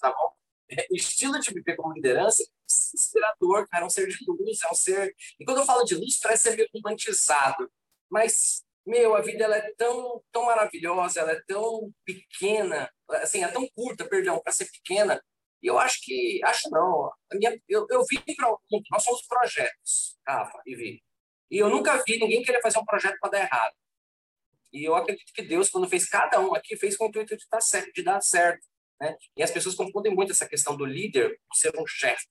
tá 0.00 0.12
bom? 0.12 0.36
É, 0.68 0.86
estilo 0.90 1.38
de 1.38 1.54
viver 1.54 1.76
como 1.76 1.94
liderança 1.94 2.42
é 2.42 2.46
inspirador, 2.94 3.68
cara, 3.68 3.84
é 3.84 3.86
um 3.86 3.90
ser 3.90 4.08
de 4.08 4.18
luz, 4.26 4.58
é 4.62 4.70
um 4.70 4.74
ser... 4.74 5.14
E 5.38 5.44
quando 5.44 5.58
eu 5.58 5.64
falo 5.64 5.84
de 5.84 5.94
luz, 5.94 6.18
parece 6.18 6.42
ser 6.44 6.56
meio 6.56 6.68
romantizado. 6.74 7.70
Mas, 8.10 8.64
meu, 8.86 9.16
a 9.16 9.20
vida 9.20 9.44
ela 9.44 9.56
é 9.56 9.72
tão, 9.76 10.22
tão 10.30 10.44
maravilhosa, 10.44 11.20
ela 11.20 11.32
é 11.32 11.42
tão 11.46 11.92
pequena, 12.04 12.90
assim, 13.10 13.42
é 13.42 13.48
tão 13.48 13.68
curta, 13.74 14.08
perdão, 14.08 14.40
para 14.40 14.52
ser 14.52 14.66
pequena. 14.70 15.20
E 15.62 15.66
eu 15.66 15.78
acho 15.78 16.00
que, 16.02 16.40
acho 16.44 16.70
não, 16.70 17.10
minha, 17.32 17.58
eu, 17.68 17.86
eu 17.90 18.04
vi 18.08 18.22
para 18.36 18.54
nós 18.90 19.02
somos 19.02 19.26
projetos, 19.26 20.16
Rafa 20.26 20.60
e 20.64 20.76
Vi. 20.76 21.02
E 21.50 21.58
eu 21.58 21.68
nunca 21.68 22.02
vi 22.06 22.18
ninguém 22.18 22.42
querer 22.42 22.60
fazer 22.60 22.78
um 22.78 22.84
projeto 22.84 23.16
para 23.20 23.30
dar 23.30 23.40
errado. 23.40 23.74
E 24.72 24.84
eu 24.84 24.94
acredito 24.94 25.32
que 25.32 25.42
Deus, 25.42 25.70
quando 25.70 25.88
fez 25.88 26.08
cada 26.08 26.40
um 26.40 26.54
aqui, 26.54 26.76
fez 26.76 26.96
com 26.96 27.06
o 27.06 27.08
intuito 27.08 27.36
de, 27.36 27.46
dar 27.50 27.60
certo, 27.60 27.92
de 27.92 28.02
dar 28.02 28.20
certo. 28.20 28.64
Né? 29.00 29.16
E 29.36 29.42
as 29.42 29.50
pessoas 29.50 29.74
confundem 29.74 30.14
muito 30.14 30.32
essa 30.32 30.48
questão 30.48 30.76
do 30.76 30.84
líder 30.84 31.38
ser 31.54 31.72
um 31.78 31.86
chefe. 31.86 32.26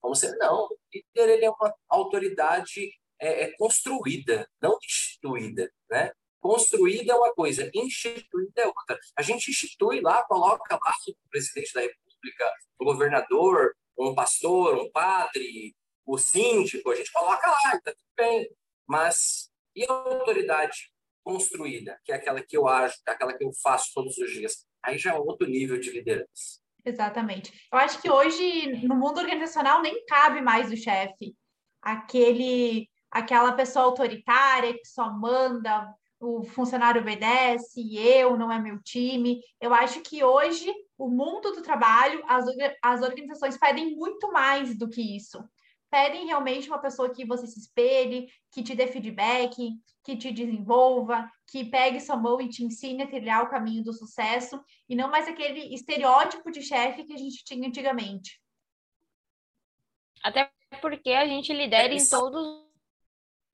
Como 0.00 0.14
ser, 0.14 0.36
não, 0.36 0.66
o 0.66 0.78
líder 0.92 1.32
ele 1.32 1.44
é 1.44 1.50
uma 1.50 1.74
autoridade 1.88 2.92
é, 3.20 3.44
é 3.44 3.56
construída, 3.56 4.48
não 4.60 4.78
instituída. 5.16 5.70
Né? 5.90 6.12
Construída 6.40 7.12
é 7.12 7.16
uma 7.16 7.34
coisa, 7.34 7.70
instituída 7.74 8.62
é 8.62 8.66
outra. 8.66 8.98
A 9.16 9.22
gente 9.22 9.50
institui 9.50 10.00
lá, 10.00 10.22
coloca 10.24 10.74
lá 10.74 10.94
o 11.08 11.28
presidente 11.30 11.72
da 11.72 11.80
República, 11.80 12.52
o 12.78 12.84
governador, 12.84 13.74
um 13.98 14.14
pastor, 14.14 14.76
um 14.78 14.90
padre, 14.90 15.74
o 16.04 16.18
síndico, 16.18 16.90
a 16.90 16.94
gente 16.94 17.10
coloca 17.10 17.48
lá, 17.48 17.74
está 17.74 17.92
tudo 17.92 18.12
bem. 18.16 18.48
Mas 18.86 19.50
e 19.74 19.84
a 19.84 19.92
autoridade 19.92 20.90
construída, 21.24 21.98
que 22.04 22.12
é 22.12 22.14
aquela 22.14 22.40
que 22.40 22.56
eu 22.56 22.68
acho, 22.68 22.96
é 23.06 23.10
aquela 23.10 23.36
que 23.36 23.44
eu 23.44 23.50
faço 23.62 23.90
todos 23.92 24.16
os 24.16 24.30
dias? 24.30 24.64
Aí 24.82 24.96
já 24.96 25.14
é 25.14 25.18
outro 25.18 25.48
nível 25.48 25.78
de 25.78 25.90
liderança. 25.90 26.60
Exatamente. 26.84 27.52
Eu 27.72 27.78
acho 27.78 28.00
que 28.00 28.08
hoje, 28.08 28.86
no 28.86 28.94
mundo 28.94 29.18
organizacional, 29.18 29.82
nem 29.82 30.04
cabe 30.06 30.40
mais 30.40 30.70
o 30.70 30.76
chefe. 30.76 31.34
Aquele, 31.82 32.88
aquela 33.10 33.52
pessoa 33.52 33.84
autoritária 33.84 34.74
que 34.74 34.86
só 34.86 35.10
manda, 35.10 35.92
o 36.18 36.44
funcionário 36.44 37.00
obedece, 37.00 37.80
e 37.80 37.98
eu, 37.98 38.36
não 38.36 38.50
é 38.50 38.58
meu 38.58 38.82
time. 38.82 39.40
Eu 39.60 39.74
acho 39.74 40.00
que 40.00 40.24
hoje, 40.24 40.72
o 40.96 41.08
mundo 41.08 41.52
do 41.52 41.62
trabalho, 41.62 42.22
as, 42.26 42.46
as 42.82 43.02
organizações 43.02 43.58
pedem 43.58 43.96
muito 43.96 44.32
mais 44.32 44.76
do 44.78 44.88
que 44.88 45.16
isso 45.16 45.42
pedem 45.90 46.26
realmente 46.26 46.68
uma 46.68 46.78
pessoa 46.78 47.12
que 47.12 47.24
você 47.24 47.46
se 47.46 47.58
espelhe, 47.58 48.28
que 48.50 48.62
te 48.62 48.74
dê 48.74 48.86
feedback, 48.86 49.72
que 50.04 50.16
te 50.16 50.30
desenvolva, 50.30 51.30
que 51.46 51.64
pegue 51.64 52.00
sua 52.00 52.16
mão 52.16 52.40
e 52.40 52.48
te 52.48 52.64
ensine 52.64 53.02
a 53.02 53.06
trilhar 53.06 53.44
o 53.44 53.48
caminho 53.48 53.82
do 53.82 53.92
sucesso, 53.92 54.62
e 54.88 54.94
não 54.94 55.10
mais 55.10 55.26
aquele 55.28 55.74
estereótipo 55.74 56.50
de 56.50 56.62
chefe 56.62 57.04
que 57.04 57.12
a 57.12 57.16
gente 57.16 57.44
tinha 57.44 57.66
antigamente. 57.66 58.40
Até 60.22 60.50
porque 60.80 61.10
a 61.10 61.26
gente 61.26 61.52
lidera 61.52 61.94
em 61.94 62.08
todos 62.08 62.65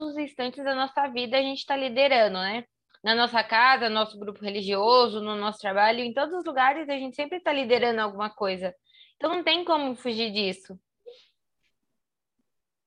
os 0.02 0.16
instantes 0.16 0.62
da 0.64 0.74
nossa 0.74 1.06
vida, 1.08 1.38
a 1.38 1.42
gente 1.42 1.58
está 1.58 1.76
liderando, 1.76 2.38
né? 2.38 2.64
Na 3.02 3.14
nossa 3.14 3.42
casa, 3.42 3.88
no 3.88 3.94
nosso 3.94 4.18
grupo 4.18 4.44
religioso, 4.44 5.20
no 5.20 5.34
nosso 5.34 5.58
trabalho, 5.58 6.00
em 6.00 6.12
todos 6.14 6.34
os 6.34 6.44
lugares 6.44 6.88
a 6.88 6.96
gente 6.96 7.16
sempre 7.16 7.38
está 7.38 7.52
liderando 7.52 8.00
alguma 8.00 8.30
coisa. 8.30 8.74
Então 9.16 9.34
não 9.34 9.42
tem 9.42 9.64
como 9.64 9.94
fugir 9.96 10.32
disso. 10.32 10.78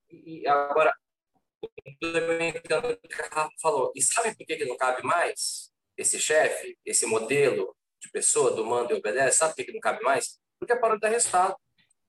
E 0.09 0.47
agora, 0.47 0.93
implementando 1.85 2.91
o 2.91 3.07
que 3.07 3.21
a 3.21 3.49
falou, 3.61 3.91
e 3.95 4.01
sabe 4.01 4.35
por 4.35 4.45
que, 4.45 4.55
que 4.55 4.65
não 4.65 4.77
cabe 4.77 5.03
mais 5.03 5.71
esse 5.97 6.19
chefe, 6.19 6.77
esse 6.85 7.05
modelo 7.05 7.75
de 7.99 8.09
pessoa 8.09 8.51
do 8.51 8.65
mando 8.65 8.93
e 8.93 8.97
obedece? 8.97 9.37
Sabe 9.37 9.51
por 9.51 9.57
que, 9.57 9.65
que 9.65 9.73
não 9.73 9.81
cabe 9.81 10.03
mais? 10.03 10.39
Porque 10.59 10.73
é 10.73 10.75
para 10.75 10.97
dar 10.97 11.09
resultado. 11.09 11.55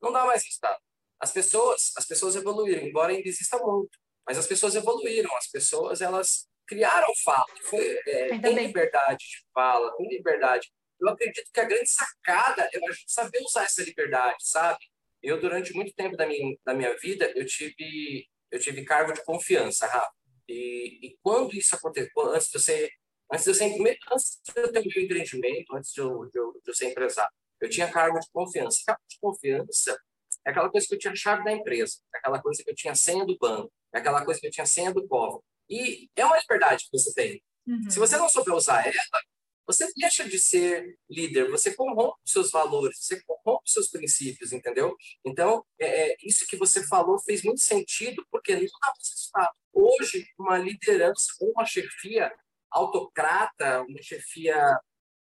Não 0.00 0.12
dá 0.12 0.24
mais 0.24 0.44
resultado. 0.44 0.78
As 1.18 1.32
pessoas, 1.32 1.92
as 1.96 2.06
pessoas 2.06 2.36
evoluíram, 2.36 2.86
embora 2.86 3.12
ainda 3.12 3.28
exista 3.28 3.58
muito, 3.58 3.98
mas 4.26 4.38
as 4.38 4.46
pessoas 4.46 4.74
evoluíram, 4.74 5.34
as 5.36 5.48
pessoas 5.48 6.00
elas 6.00 6.48
criaram 6.66 7.12
fala, 7.24 7.46
foi, 7.62 7.98
é, 8.06 8.38
tem 8.38 8.54
liberdade 8.54 9.18
de 9.18 9.44
fala, 9.54 9.94
tem 9.96 10.08
liberdade. 10.08 10.70
Eu 11.00 11.08
acredito 11.10 11.50
que 11.52 11.60
a 11.60 11.64
grande 11.64 11.88
sacada 11.88 12.68
é 12.72 12.78
a 12.78 12.92
gente 12.92 13.12
saber 13.12 13.40
usar 13.42 13.64
essa 13.64 13.82
liberdade, 13.84 14.36
sabe? 14.40 14.78
Eu, 15.22 15.40
durante 15.40 15.72
muito 15.74 15.94
tempo 15.94 16.16
da 16.16 16.26
minha, 16.26 16.56
da 16.64 16.74
minha 16.74 16.96
vida, 16.98 17.32
eu 17.36 17.46
tive, 17.46 18.26
eu 18.50 18.58
tive 18.58 18.84
cargo 18.84 19.12
de 19.12 19.22
confiança, 19.24 19.86
Rafa. 19.86 20.10
E, 20.48 20.98
e 21.02 21.16
quando 21.22 21.54
isso 21.54 21.74
aconteceu, 21.74 22.10
antes 22.30 22.48
de 22.48 22.56
eu 22.56 22.60
ser, 22.60 22.90
antes 23.32 23.44
de 23.44 23.50
eu, 23.50 23.54
ser, 23.54 23.64
antes 24.12 24.40
de 24.44 24.60
eu 24.60 24.72
ter 24.72 24.80
o 24.80 24.84
meu 24.84 25.04
empreendimento, 25.04 25.76
antes 25.76 25.92
de 25.92 26.00
eu, 26.00 26.26
de, 26.26 26.38
eu, 26.38 26.52
de 26.52 26.70
eu 26.70 26.74
ser 26.74 26.86
empresário, 26.86 27.32
eu 27.60 27.68
tinha 27.68 27.90
cargo 27.90 28.18
de 28.18 28.28
confiança. 28.32 28.82
Cargo 28.86 29.02
de 29.08 29.18
confiança 29.20 29.98
é 30.46 30.50
aquela 30.50 30.70
coisa 30.70 30.86
que 30.86 30.94
eu 30.94 30.98
tinha 30.98 31.12
a 31.12 31.16
chave 31.16 31.44
da 31.44 31.52
empresa, 31.52 31.96
é 32.14 32.18
aquela 32.18 32.40
coisa 32.40 32.62
que 32.62 32.70
eu 32.70 32.74
tinha 32.74 32.92
a 32.92 32.96
senha 32.96 33.26
do 33.26 33.36
banco, 33.36 33.72
é 33.96 34.00
aquela 34.00 34.24
coisa 34.24 34.40
que 34.40 34.46
eu 34.46 34.50
tinha 34.50 34.64
a 34.64 34.68
senha 34.68 34.92
do 34.92 35.06
povo. 35.06 35.42
E 35.68 36.08
é 36.14 36.24
uma 36.24 36.38
liberdade 36.38 36.84
que 36.84 36.98
você 36.98 37.12
tem. 37.12 37.42
Uhum. 37.66 37.90
Se 37.90 37.98
você 37.98 38.16
não 38.16 38.28
souber 38.28 38.54
usar 38.54 38.86
ela, 38.86 39.22
você 39.66 39.90
deixa 39.96 40.28
de 40.28 40.38
ser 40.38 40.96
líder, 41.10 41.50
você 41.50 41.74
corrompe 41.74 42.20
os 42.24 42.30
seus 42.30 42.52
valores, 42.52 42.98
você 43.00 43.20
corrompe 43.24 43.64
os 43.66 43.72
seus 43.72 43.88
princípios, 43.88 44.52
entendeu? 44.52 44.94
Então, 45.24 45.64
é, 45.80 46.12
é 46.12 46.16
isso 46.22 46.46
que 46.46 46.56
você 46.56 46.86
falou 46.86 47.18
fez 47.18 47.42
muito 47.42 47.60
sentido, 47.60 48.24
porque 48.30 48.54
não 48.54 48.62
dá 48.62 48.92
para 49.32 49.52
Hoje, 49.72 50.26
uma 50.38 50.56
liderança 50.56 51.26
ou 51.40 51.50
uma 51.50 51.66
chefia 51.66 52.32
autocrata, 52.70 53.82
uma 53.82 54.00
chefia 54.00 54.56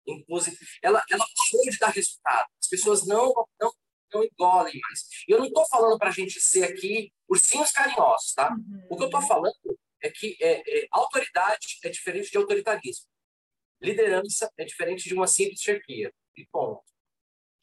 impositiva, 0.05 0.69
ela, 0.83 1.01
ela 1.09 1.25
parou 1.25 1.69
de 1.69 1.77
dar 1.77 1.89
resultado. 1.89 2.47
As 2.59 2.67
pessoas 2.67 3.05
não, 3.05 3.33
não, 3.59 3.71
não 4.13 4.23
engolem 4.23 4.79
mais. 4.81 5.07
E 5.27 5.31
eu 5.31 5.39
não 5.39 5.45
estou 5.45 5.65
falando 5.67 5.97
para 5.97 6.09
a 6.09 6.13
gente 6.13 6.39
ser 6.39 6.63
aqui 6.63 7.11
ursinhos 7.27 7.71
carinhosos, 7.71 8.33
tá? 8.33 8.51
Uhum. 8.51 8.87
O 8.89 8.97
que 8.97 9.03
eu 9.03 9.07
estou 9.07 9.21
falando 9.21 9.55
é 10.01 10.09
que 10.09 10.37
é, 10.41 10.61
é, 10.83 10.87
autoridade 10.91 11.79
é 11.83 11.89
diferente 11.89 12.31
de 12.31 12.37
autoritarismo. 12.37 13.05
Liderança 13.81 14.51
é 14.57 14.65
diferente 14.65 15.07
de 15.07 15.13
uma 15.13 15.27
simples 15.27 15.61
chefia. 15.61 16.13
E 16.37 16.45
ponto. 16.45 16.81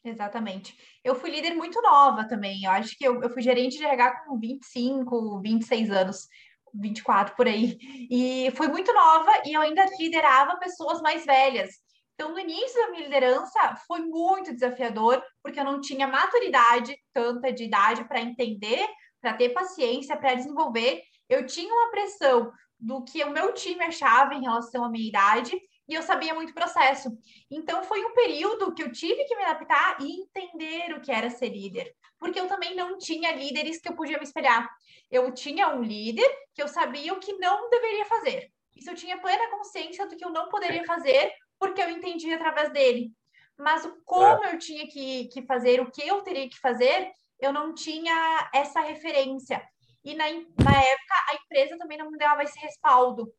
Exatamente. 0.03 0.77
Eu 1.03 1.15
fui 1.15 1.29
líder 1.29 1.55
muito 1.55 1.81
nova 1.81 2.27
também. 2.27 2.63
Eu 2.63 2.71
acho 2.71 2.97
que 2.97 3.05
eu, 3.05 3.21
eu 3.21 3.29
fui 3.29 3.41
gerente 3.41 3.77
de 3.77 3.83
RH 3.83 4.25
com 4.25 4.39
25, 4.39 5.41
26 5.41 5.91
anos, 5.91 6.27
24 6.73 7.35
por 7.35 7.47
aí. 7.47 7.77
E 8.09 8.51
fui 8.51 8.67
muito 8.67 8.93
nova 8.93 9.31
e 9.45 9.53
eu 9.53 9.61
ainda 9.61 9.85
liderava 9.99 10.57
pessoas 10.57 11.01
mais 11.01 11.25
velhas. 11.25 11.75
Então, 12.19 12.33
no 12.33 12.39
início 12.39 12.75
da 12.81 12.91
minha 12.91 13.03
liderança, 13.03 13.77
foi 13.87 14.01
muito 14.01 14.53
desafiador, 14.53 15.23
porque 15.41 15.57
eu 15.57 15.63
não 15.63 15.79
tinha 15.79 16.05
maturidade 16.05 16.93
tanta 17.13 17.49
de 17.49 17.63
idade 17.63 18.03
para 18.09 18.19
entender, 18.19 18.85
para 19.21 19.35
ter 19.35 19.53
paciência, 19.53 20.17
para 20.17 20.33
desenvolver. 20.33 21.01
Eu 21.29 21.45
tinha 21.45 21.73
uma 21.73 21.89
pressão 21.91 22.51
do 22.77 23.05
que 23.05 23.23
o 23.23 23.31
meu 23.31 23.53
time 23.53 23.85
achava 23.85 24.33
em 24.33 24.41
relação 24.41 24.83
à 24.83 24.89
minha 24.89 25.07
idade 25.07 25.57
e 25.87 25.93
eu 25.93 26.03
sabia 26.03 26.33
muito 26.33 26.53
processo. 26.53 27.09
Então 27.49 27.83
foi 27.83 28.03
um 28.03 28.13
período 28.13 28.73
que 28.73 28.83
eu 28.83 28.91
tive 28.91 29.23
que 29.23 29.37
me 29.37 29.43
adaptar 29.45 30.01
e 30.01 30.21
entender 30.21 30.93
o 30.97 30.99
que 30.99 31.13
era 31.13 31.29
ser 31.29 31.47
líder, 31.47 31.89
porque 32.19 32.37
eu 32.37 32.49
também 32.49 32.75
não 32.75 32.97
tinha 32.97 33.31
líderes 33.31 33.79
que 33.79 33.87
eu 33.87 33.95
podia 33.95 34.17
me 34.17 34.25
espelhar. 34.25 34.69
Eu 35.09 35.33
tinha 35.33 35.69
um 35.69 35.81
líder 35.81 36.29
que 36.53 36.61
eu 36.61 36.67
sabia 36.67 37.13
o 37.13 37.19
que 37.21 37.31
não 37.37 37.69
deveria 37.69 38.03
fazer. 38.03 38.51
Isso 38.75 38.89
eu 38.89 38.95
tinha 38.95 39.17
plena 39.21 39.49
consciência 39.51 40.05
do 40.05 40.17
que 40.17 40.25
eu 40.25 40.29
não 40.29 40.49
poderia 40.49 40.83
fazer, 40.85 41.33
porque 41.59 41.81
eu 41.81 41.89
entendia 41.89 42.35
através 42.35 42.71
dele. 42.71 43.11
Mas 43.57 43.87
como 44.05 44.45
é. 44.45 44.53
eu 44.53 44.57
tinha 44.57 44.87
que, 44.87 45.25
que 45.25 45.41
fazer, 45.41 45.81
o 45.81 45.91
que 45.91 46.07
eu 46.07 46.21
teria 46.21 46.49
que 46.49 46.57
fazer, 46.59 47.11
eu 47.39 47.51
não 47.51 47.73
tinha 47.73 48.49
essa 48.53 48.79
referência. 48.79 49.61
E 50.03 50.15
na, 50.15 50.25
na 50.25 50.81
época, 50.81 51.15
a 51.29 51.35
empresa 51.35 51.77
também 51.77 51.97
não 51.97 52.09
me 52.09 52.17
dava 52.17 52.43
esse 52.43 52.57
respaldo. 52.59 53.31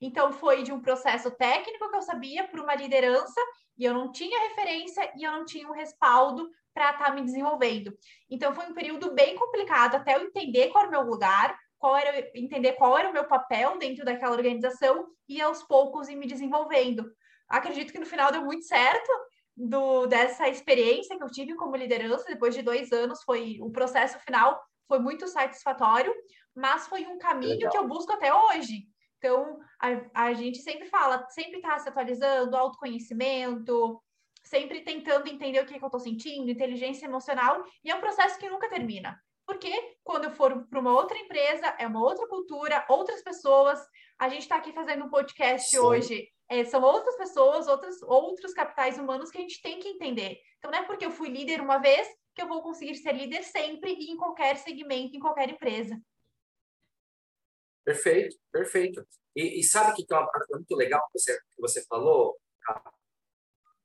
Então, 0.00 0.32
foi 0.32 0.62
de 0.62 0.72
um 0.72 0.80
processo 0.80 1.30
técnico 1.32 1.90
que 1.90 1.96
eu 1.96 2.02
sabia 2.02 2.46
para 2.46 2.62
uma 2.62 2.74
liderança 2.74 3.40
e 3.76 3.84
eu 3.84 3.92
não 3.92 4.10
tinha 4.10 4.48
referência 4.48 5.12
e 5.16 5.24
eu 5.24 5.32
não 5.32 5.44
tinha 5.44 5.68
um 5.68 5.72
respaldo 5.72 6.48
para 6.72 6.92
estar 6.92 7.06
tá 7.06 7.12
me 7.12 7.22
desenvolvendo. 7.22 7.92
Então, 8.30 8.54
foi 8.54 8.66
um 8.66 8.74
período 8.74 9.12
bem 9.12 9.34
complicado 9.36 9.96
até 9.96 10.14
eu 10.14 10.22
entender 10.22 10.68
qual 10.68 10.84
era 10.84 10.88
o 10.88 10.92
meu 10.92 11.10
lugar, 11.10 11.58
qual 11.78 11.96
era 11.96 12.30
entender 12.34 12.72
qual 12.72 12.96
era 12.96 13.10
o 13.10 13.12
meu 13.12 13.24
papel 13.26 13.78
dentro 13.78 14.04
daquela 14.04 14.34
organização 14.34 15.08
e 15.28 15.40
aos 15.40 15.62
poucos 15.62 16.08
ir 16.08 16.16
me 16.16 16.26
desenvolvendo. 16.26 17.10
Acredito 17.48 17.92
que 17.92 17.98
no 17.98 18.06
final 18.06 18.30
deu 18.30 18.44
muito 18.44 18.64
certo 18.64 19.10
do, 19.56 20.06
dessa 20.06 20.48
experiência 20.48 21.16
que 21.16 21.22
eu 21.22 21.30
tive 21.30 21.54
como 21.54 21.76
liderança 21.76 22.24
depois 22.26 22.54
de 22.54 22.62
dois 22.62 22.92
anos. 22.92 23.22
Foi 23.22 23.58
o 23.60 23.70
processo 23.70 24.18
final 24.20 24.60
foi 24.88 24.98
muito 24.98 25.28
satisfatório, 25.28 26.12
mas 26.56 26.88
foi 26.88 27.06
um 27.06 27.18
caminho 27.18 27.56
Legal. 27.56 27.70
que 27.70 27.78
eu 27.78 27.86
busco 27.86 28.10
até 28.10 28.34
hoje. 28.34 28.88
Então, 29.18 29.58
a, 29.80 30.28
a 30.28 30.32
gente 30.32 30.58
sempre 30.58 30.88
fala, 30.88 31.28
sempre 31.28 31.56
está 31.56 31.78
se 31.78 31.88
atualizando, 31.88 32.56
autoconhecimento, 32.56 34.02
sempre 34.42 34.80
tentando 34.80 35.28
entender 35.28 35.60
o 35.60 35.66
que, 35.66 35.78
que 35.78 35.84
eu 35.84 35.88
estou 35.88 36.00
sentindo, 36.00 36.50
inteligência 36.50 37.04
emocional, 37.04 37.62
e 37.84 37.90
é 37.90 37.94
um 37.94 38.00
processo 38.00 38.38
que 38.38 38.48
nunca 38.48 38.70
termina. 38.70 39.20
Porque 39.46 39.96
quando 40.02 40.24
eu 40.24 40.30
for 40.30 40.66
para 40.66 40.80
uma 40.80 40.92
outra 40.92 41.18
empresa, 41.18 41.74
é 41.78 41.86
uma 41.86 42.00
outra 42.00 42.26
cultura, 42.28 42.84
outras 42.88 43.22
pessoas. 43.22 43.80
A 44.18 44.28
gente 44.28 44.42
está 44.42 44.56
aqui 44.56 44.72
fazendo 44.72 45.04
um 45.04 45.10
podcast 45.10 45.70
Sim. 45.70 45.78
hoje. 45.78 46.28
É, 46.50 46.64
são 46.64 46.82
outras 46.82 47.16
pessoas, 47.16 47.68
outros, 47.68 48.02
outros 48.02 48.52
capitais 48.54 48.98
humanos 48.98 49.30
que 49.30 49.38
a 49.38 49.40
gente 49.40 49.60
tem 49.60 49.78
que 49.78 49.88
entender. 49.88 50.40
Então, 50.58 50.70
não 50.70 50.78
é 50.78 50.86
porque 50.86 51.04
eu 51.04 51.10
fui 51.10 51.28
líder 51.28 51.60
uma 51.60 51.78
vez 51.78 52.08
que 52.34 52.42
eu 52.42 52.48
vou 52.48 52.62
conseguir 52.62 52.94
ser 52.96 53.12
líder 53.12 53.42
sempre 53.42 53.92
e 53.92 54.10
em 54.10 54.16
qualquer 54.16 54.56
segmento, 54.56 55.16
em 55.16 55.20
qualquer 55.20 55.50
empresa. 55.50 56.00
Perfeito, 57.84 58.36
perfeito. 58.50 59.06
E, 59.36 59.60
e 59.60 59.62
sabe 59.62 59.94
que 59.94 60.06
tem 60.06 60.16
uma 60.16 60.26
parte 60.26 60.50
muito 60.52 60.74
legal 60.74 61.00
que 61.12 61.18
você, 61.18 61.38
que 61.38 61.60
você 61.60 61.84
falou? 61.84 62.36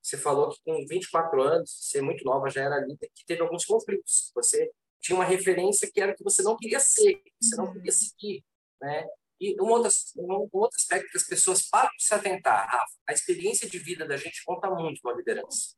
Você 0.02 0.18
falou 0.18 0.50
que 0.50 0.60
com 0.64 0.84
24 0.86 1.42
anos, 1.42 1.70
você 1.70 1.98
é 1.98 2.02
muito 2.02 2.24
nova, 2.24 2.50
já 2.50 2.62
era 2.62 2.84
líder, 2.84 3.10
que 3.14 3.24
teve 3.24 3.40
alguns 3.40 3.64
conflitos. 3.64 4.30
Você 4.34 4.70
tinha 5.00 5.16
uma 5.16 5.24
referência 5.24 5.90
que 5.90 6.00
era 6.00 6.12
o 6.12 6.16
que 6.16 6.24
você 6.24 6.42
não 6.42 6.56
queria 6.56 6.80
ser, 6.80 7.14
que 7.16 7.32
você 7.40 7.56
não 7.56 7.72
queria 7.72 7.92
seguir, 7.92 8.44
né? 8.80 9.06
E 9.40 9.60
um 9.60 9.66
outro, 9.66 9.90
um 10.16 10.48
outro 10.52 10.76
aspecto 10.76 11.10
que 11.10 11.16
as 11.16 11.26
pessoas 11.26 11.68
param 11.68 11.90
de 11.96 12.04
se 12.04 12.14
atentar, 12.14 12.68
Rafa, 12.68 12.92
a 13.06 13.12
experiência 13.12 13.68
de 13.68 13.78
vida 13.78 14.06
da 14.06 14.16
gente 14.16 14.42
conta 14.44 14.70
muito 14.70 15.00
com 15.02 15.10
a 15.10 15.14
liderança. 15.14 15.74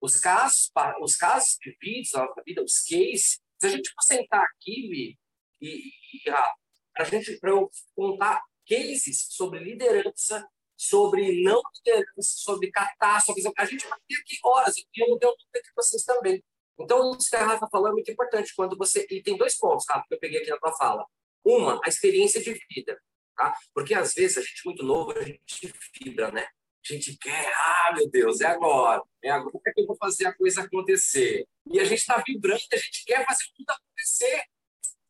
Os 0.00 0.16
casos, 0.18 0.70
os 1.02 1.16
casos 1.16 1.58
vividos 1.62 2.12
na 2.12 2.24
nossa 2.24 2.42
vida, 2.42 2.62
os 2.62 2.80
cases, 2.80 3.40
se 3.60 3.66
a 3.66 3.68
gente 3.68 3.90
for 3.92 4.02
sentar 4.02 4.42
aqui 4.42 5.18
e, 5.60 5.66
e, 5.66 6.30
Rafa, 6.30 6.54
a 6.96 7.04
gente 7.04 7.38
para 7.38 7.50
eu 7.50 7.70
contar 7.94 8.42
cases 8.66 9.26
sobre 9.30 9.58
liderança, 9.58 10.48
sobre 10.76 11.42
não 11.42 11.60
liderança, 11.76 12.14
sobre 12.36 12.70
catástrofes. 12.70 13.44
A 13.56 13.64
gente 13.64 13.86
vai 13.86 13.98
ter 14.08 14.16
aqui 14.16 14.38
horas, 14.42 14.76
e 14.76 14.86
eu 14.96 15.08
não 15.08 15.18
tenho 15.18 15.32
dúvida 15.32 15.62
que 15.62 15.74
vocês 15.76 16.04
também. 16.04 16.42
Então, 16.78 17.14
isso 17.18 17.28
que 17.28 17.36
a 17.36 17.46
Rafa 17.46 17.68
falou 17.70 17.88
é 17.88 17.92
muito 17.92 18.10
importante. 18.10 18.54
Quando 18.54 18.76
você. 18.76 19.06
E 19.10 19.22
tem 19.22 19.36
dois 19.36 19.56
pontos, 19.58 19.84
Rafa, 19.88 20.06
que 20.08 20.14
eu 20.14 20.18
peguei 20.18 20.40
aqui 20.40 20.50
na 20.50 20.58
tua 20.58 20.72
fala. 20.72 21.04
Uma, 21.44 21.80
a 21.84 21.88
experiência 21.88 22.40
de 22.42 22.52
vida. 22.70 23.00
Tá? 23.36 23.54
Porque 23.74 23.94
às 23.94 24.14
vezes 24.14 24.38
a 24.38 24.42
gente 24.42 24.62
muito 24.64 24.84
novo, 24.84 25.12
a 25.18 25.22
gente 25.22 25.72
fibra, 25.94 26.30
né? 26.30 26.46
A 26.88 26.92
gente 26.92 27.16
quer, 27.18 27.52
ah, 27.54 27.92
meu 27.94 28.08
Deus, 28.08 28.40
é 28.40 28.46
agora. 28.46 29.02
É 29.22 29.30
agora 29.30 29.72
que 29.74 29.80
eu 29.80 29.86
vou 29.86 29.96
fazer 29.96 30.26
a 30.26 30.34
coisa 30.34 30.62
acontecer. 30.62 31.46
E 31.70 31.78
a 31.78 31.84
gente 31.84 31.98
está 31.98 32.22
vibrando, 32.26 32.60
a 32.72 32.76
gente 32.76 33.04
quer 33.04 33.24
fazer 33.26 33.44
tudo 33.56 33.70
acontecer. 33.70 34.44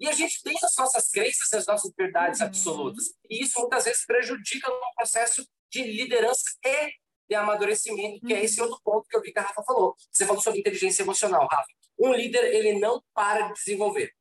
E 0.01 0.09
a 0.09 0.13
gente 0.13 0.43
tem 0.43 0.57
as 0.63 0.75
nossas 0.77 1.11
crenças, 1.11 1.53
as 1.53 1.67
nossas 1.67 1.93
verdades 1.97 2.41
uhum. 2.41 2.47
absolutas. 2.47 3.05
E 3.29 3.43
isso 3.43 3.61
muitas 3.61 3.85
vezes 3.85 4.05
prejudica 4.05 4.69
no 4.69 4.95
processo 4.97 5.47
de 5.71 5.85
liderança 5.85 6.43
e 6.65 6.93
de 7.29 7.35
amadurecimento, 7.37 8.27
que 8.27 8.35
é 8.35 8.43
esse 8.43 8.61
uhum. 8.61 8.67
outro 8.67 8.83
ponto 8.83 9.09
que 9.09 9.17
eu 9.17 9.23
vi 9.23 9.33
que 9.33 9.39
a 9.39 9.43
Rafa 9.43 9.63
falou. 9.63 9.95
Você 10.11 10.27
falou 10.27 10.43
sobre 10.43 10.61
inteligência 10.61 11.03
emocional, 11.03 11.47
Rafa. 11.51 11.69
Um 11.99 12.13
líder, 12.15 12.55
ele 12.55 12.79
não 12.81 13.03
para 13.15 13.49
de 13.49 13.55
desenvolver. 13.55 14.13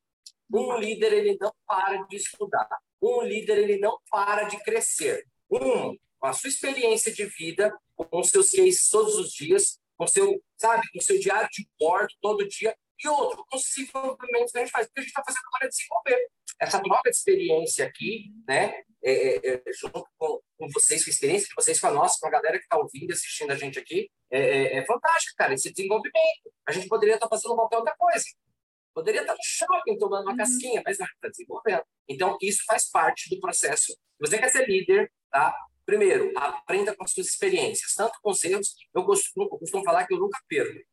Um 0.52 0.78
líder, 0.78 1.14
ele 1.14 1.38
não 1.40 1.54
para 1.68 2.04
de 2.04 2.16
estudar. 2.16 2.68
Um 3.02 3.22
líder, 3.22 3.60
ele 3.60 3.78
não 3.78 3.98
para 4.10 4.44
de 4.44 4.62
crescer. 4.64 5.26
Um, 5.52 5.98
com 6.20 6.28
a 6.28 6.34
sua 6.34 6.50
experiência 6.50 7.12
de 7.14 7.26
vida, 7.26 7.74
com 7.96 8.24
seus 8.24 8.52
cases 8.52 8.90
todos 8.90 9.16
os 9.16 9.32
dias, 9.32 9.80
com 9.98 10.08
seu, 10.08 10.42
sabe, 10.58 10.88
com 10.94 11.00
seu 11.02 11.20
diário 11.20 11.50
de 11.52 11.68
bordo 11.80 12.14
todo 12.22 12.48
dia, 12.48 12.76
e 13.04 13.08
outro, 13.08 13.46
com 13.50 13.56
os 13.56 13.64
desenvolvimentos 13.64 14.52
que 14.52 14.58
a 14.58 14.62
gente 14.62 14.72
faz, 14.72 14.88
porque 14.88 15.00
a 15.00 15.04
gente 15.04 15.10
está 15.10 15.24
fazendo 15.26 15.44
agora 15.48 15.70
desenvolver. 15.70 16.30
Essa 16.60 16.82
de 16.82 17.10
experiência 17.10 17.86
aqui, 17.86 18.34
né, 18.46 18.74
é, 19.02 19.14
é, 19.14 19.56
é, 19.56 19.64
junto 19.80 20.06
com, 20.18 20.42
com 20.58 20.68
vocês, 20.74 21.06
com 21.06 21.10
a 21.10 21.14
experiência 21.14 21.48
de 21.48 21.56
vocês, 21.56 21.80
com 21.80 21.88
a 21.88 21.92
nossa, 21.92 22.18
com 22.20 22.28
a 22.28 22.32
galera 22.32 22.58
que 22.58 22.66
está 22.66 22.78
ouvindo, 22.78 23.14
assistindo 23.14 23.52
a 23.52 23.56
gente 23.56 23.80
aqui, 23.80 24.12
é, 24.30 24.40
é, 24.40 24.78
é 24.80 24.86
fantástico, 24.86 25.38
cara, 25.38 25.54
esse 25.54 25.72
desenvolvimento. 25.72 26.52
A 26.68 26.74
gente 26.74 26.90
poderia 26.90 27.16
estar 27.16 27.30
tá 27.30 27.36
fazendo 27.36 27.56
qualquer 27.56 27.78
outra 27.78 27.96
coisa. 27.98 28.26
Poderia 29.00 29.22
estar 29.22 29.34
no 29.34 29.40
shopping 29.42 29.98
tomando 29.98 30.24
uma 30.24 30.32
uhum. 30.32 30.38
casquinha, 30.38 30.82
mas 30.86 31.00
não, 31.00 31.06
está 31.06 31.30
desenvolvendo. 31.30 31.84
Então, 32.06 32.38
isso 32.42 32.66
faz 32.66 32.92
parte 32.92 33.30
do 33.30 33.40
processo. 33.40 33.98
Você 34.20 34.38
quer 34.38 34.50
ser 34.50 34.68
líder, 34.68 35.10
tá? 35.32 35.56
Primeiro, 35.86 36.38
aprenda 36.38 36.94
com 36.94 37.06
as 37.06 37.14
suas 37.14 37.28
experiências, 37.28 37.94
tanto 37.94 38.20
com 38.22 38.32
os 38.32 38.44
erros. 38.44 38.76
Eu 38.94 39.06
costumo, 39.06 39.46
eu 39.46 39.58
costumo 39.58 39.86
falar 39.86 40.06
que 40.06 40.14
eu 40.14 40.20
nunca 40.20 40.38
perco. 40.50 40.86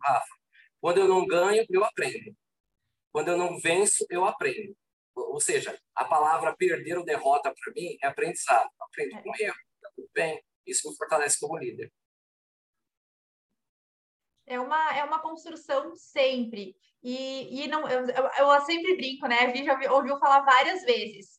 Rafa, 0.00 0.34
quando 0.80 0.98
eu 0.98 1.08
não 1.08 1.26
ganho, 1.26 1.66
eu 1.68 1.82
aprendo. 1.82 2.36
Quando 3.10 3.28
eu 3.32 3.36
não 3.36 3.58
venço, 3.58 4.06
eu 4.08 4.24
aprendo. 4.24 4.76
Ou 5.12 5.40
seja, 5.40 5.76
a 5.96 6.04
palavra 6.04 6.56
perder 6.56 6.98
ou 6.98 7.04
derrota 7.04 7.52
para 7.52 7.72
mim 7.74 7.98
é 8.00 8.06
aprendizado. 8.06 8.70
Eu 8.78 8.86
aprendo 8.86 9.22
com 9.24 9.32
erro, 9.42 9.58
tá 9.82 9.90
tudo 9.96 10.08
bem. 10.14 10.40
Isso 10.64 10.88
me 10.88 10.96
fortalece 10.96 11.40
como 11.40 11.58
líder. 11.58 11.92
É 14.46 14.58
uma, 14.58 14.96
é 14.96 15.04
uma 15.04 15.20
construção 15.20 15.94
sempre. 15.96 16.76
E, 17.02 17.64
e 17.64 17.68
não, 17.68 17.88
eu, 17.88 18.06
eu, 18.06 18.60
sempre 18.62 18.96
brinco, 18.96 19.26
né? 19.26 19.40
A 19.40 19.46
gente 19.48 19.64
já 19.64 19.74
ouviu, 19.74 19.92
ouviu 19.92 20.18
falar 20.18 20.40
várias 20.40 20.82
vezes. 20.82 21.38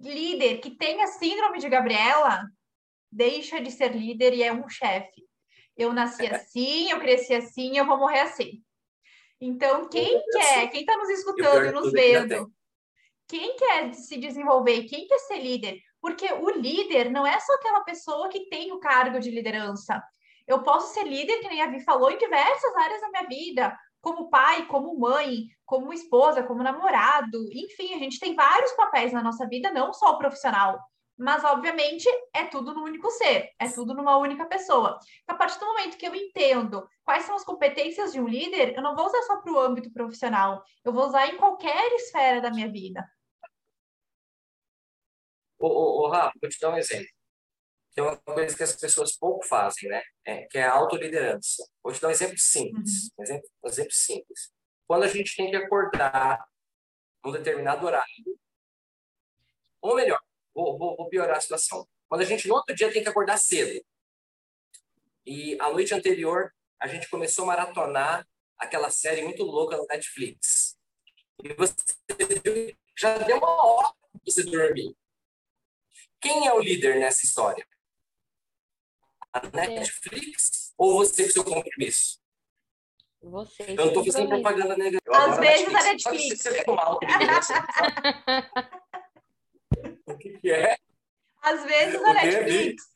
Líder 0.00 0.58
que 0.58 0.70
tem 0.70 1.00
a 1.02 1.06
síndrome 1.06 1.58
de 1.58 1.68
Gabriela 1.68 2.44
deixa 3.10 3.60
de 3.60 3.70
ser 3.70 3.94
líder 3.94 4.34
e 4.34 4.42
é 4.42 4.52
um 4.52 4.68
chefe 4.68 5.22
eu 5.76 5.92
nasci 5.92 6.26
assim, 6.26 6.90
eu 6.90 7.00
cresci 7.00 7.34
assim, 7.34 7.76
eu 7.76 7.86
vou 7.86 7.98
morrer 7.98 8.20
assim. 8.20 8.62
Então, 9.40 9.88
quem 9.88 10.22
quer, 10.30 10.68
quem 10.68 10.80
está 10.80 10.96
nos 10.96 11.08
escutando 11.08 11.72
nos 11.72 11.90
vendo, 11.90 12.52
quem 13.26 13.56
quer 13.56 13.92
se 13.94 14.16
desenvolver, 14.16 14.84
quem 14.84 15.06
quer 15.06 15.18
ser 15.18 15.38
líder? 15.38 15.80
Porque 16.00 16.26
o 16.32 16.50
líder 16.50 17.10
não 17.10 17.26
é 17.26 17.38
só 17.40 17.52
aquela 17.54 17.80
pessoa 17.80 18.28
que 18.28 18.48
tem 18.48 18.72
o 18.72 18.78
cargo 18.78 19.18
de 19.18 19.30
liderança. 19.30 20.02
Eu 20.46 20.62
posso 20.62 20.92
ser 20.94 21.04
líder, 21.04 21.38
que 21.40 21.48
nem 21.48 21.62
a 21.62 21.68
Vi 21.68 21.80
falou, 21.80 22.10
em 22.10 22.18
diversas 22.18 22.76
áreas 22.76 23.00
da 23.00 23.08
minha 23.08 23.26
vida, 23.28 23.76
como 24.02 24.28
pai, 24.28 24.66
como 24.66 24.98
mãe, 24.98 25.46
como 25.64 25.92
esposa, 25.92 26.42
como 26.42 26.62
namorado, 26.62 27.48
enfim, 27.52 27.94
a 27.94 27.98
gente 27.98 28.18
tem 28.18 28.34
vários 28.34 28.72
papéis 28.72 29.12
na 29.12 29.22
nossa 29.22 29.46
vida, 29.48 29.70
não 29.70 29.94
só 29.94 30.10
o 30.10 30.18
profissional. 30.18 30.78
Mas, 31.16 31.44
obviamente, 31.44 32.08
é 32.34 32.44
tudo 32.44 32.74
no 32.74 32.82
único 32.82 33.08
ser, 33.10 33.50
é 33.58 33.68
tudo 33.68 33.94
numa 33.94 34.18
única 34.18 34.44
pessoa. 34.46 34.98
Então, 35.22 35.36
a 35.36 35.38
partir 35.38 35.60
do 35.60 35.66
momento 35.66 35.96
que 35.96 36.06
eu 36.06 36.14
entendo 36.16 36.86
quais 37.04 37.24
são 37.24 37.36
as 37.36 37.44
competências 37.44 38.12
de 38.12 38.20
um 38.20 38.26
líder, 38.26 38.74
eu 38.76 38.82
não 38.82 38.96
vou 38.96 39.06
usar 39.06 39.22
só 39.22 39.40
para 39.40 39.52
o 39.52 39.60
âmbito 39.60 39.92
profissional, 39.92 40.64
eu 40.84 40.92
vou 40.92 41.06
usar 41.06 41.28
em 41.28 41.36
qualquer 41.36 41.92
esfera 41.92 42.40
da 42.40 42.50
minha 42.50 42.70
vida. 42.70 43.06
Ô, 45.60 45.68
ô, 45.68 46.06
ô 46.06 46.10
Rafa, 46.10 46.32
vou 46.40 46.50
te 46.50 46.58
dar 46.60 46.70
um 46.70 46.76
exemplo. 46.76 47.21
Tem 47.94 48.02
uma 48.02 48.16
coisa 48.16 48.56
que 48.56 48.62
as 48.62 48.74
pessoas 48.74 49.16
pouco 49.16 49.46
fazem, 49.46 49.88
né? 49.88 50.02
É, 50.24 50.46
que 50.46 50.58
é 50.58 50.64
a 50.64 50.72
autoliderança. 50.72 51.68
Vou 51.82 51.92
te 51.92 52.00
dar 52.00 52.08
um 52.08 52.12
exemplo 52.12 52.38
simples. 52.38 53.04
Uhum. 53.04 53.10
Um, 53.18 53.22
exemplo, 53.22 53.50
um 53.62 53.68
exemplo 53.68 53.92
simples. 53.92 54.52
Quando 54.86 55.02
a 55.04 55.08
gente 55.08 55.36
tem 55.36 55.50
que 55.50 55.56
acordar 55.56 56.42
num 57.24 57.32
determinado 57.32 57.84
horário, 57.84 58.38
ou 59.80 59.94
melhor, 59.94 60.20
vou, 60.54 60.78
vou, 60.78 60.96
vou 60.96 61.08
piorar 61.08 61.36
a 61.36 61.40
situação. 61.40 61.86
Quando 62.08 62.22
a 62.22 62.24
gente 62.24 62.48
no 62.48 62.54
outro 62.54 62.74
dia 62.74 62.92
tem 62.92 63.02
que 63.02 63.08
acordar 63.08 63.36
cedo. 63.36 63.84
E 65.26 65.58
a 65.60 65.70
noite 65.70 65.94
anterior 65.94 66.52
a 66.80 66.86
gente 66.86 67.08
começou 67.08 67.44
a 67.44 67.48
maratonar 67.48 68.26
aquela 68.58 68.90
série 68.90 69.22
muito 69.22 69.44
louca 69.44 69.76
no 69.76 69.86
Netflix. 69.86 70.76
E 71.42 71.52
você 71.54 72.76
já 72.96 73.18
deu 73.18 73.38
uma 73.38 73.66
hora 73.66 73.94
para 74.12 74.20
você 74.24 74.42
dormir. 74.44 74.96
Quem 76.20 76.46
é 76.46 76.52
o 76.52 76.60
líder 76.60 77.00
nessa 77.00 77.24
história? 77.24 77.66
A 79.32 79.40
Netflix 79.48 80.72
ou 80.76 80.94
você 80.98 81.24
com 81.24 81.30
seu 81.30 81.44
compromisso? 81.44 82.20
Você. 83.22 83.62
Eu 83.62 83.76
não 83.76 83.86
estou 83.86 84.04
fazendo 84.04 84.28
propaganda 84.28 84.76
negativa. 84.76 85.00
Às 85.16 85.38
vezes 85.38 85.74
a 85.74 85.82
Netflix. 85.82 86.42
Você 86.42 86.64
tem 86.64 86.74
mal, 86.74 86.98
O 90.06 90.18
que, 90.18 90.38
que 90.38 90.50
é? 90.50 90.76
Às 91.40 91.64
vezes 91.64 92.02
a 92.02 92.14
Netflix. 92.14 92.92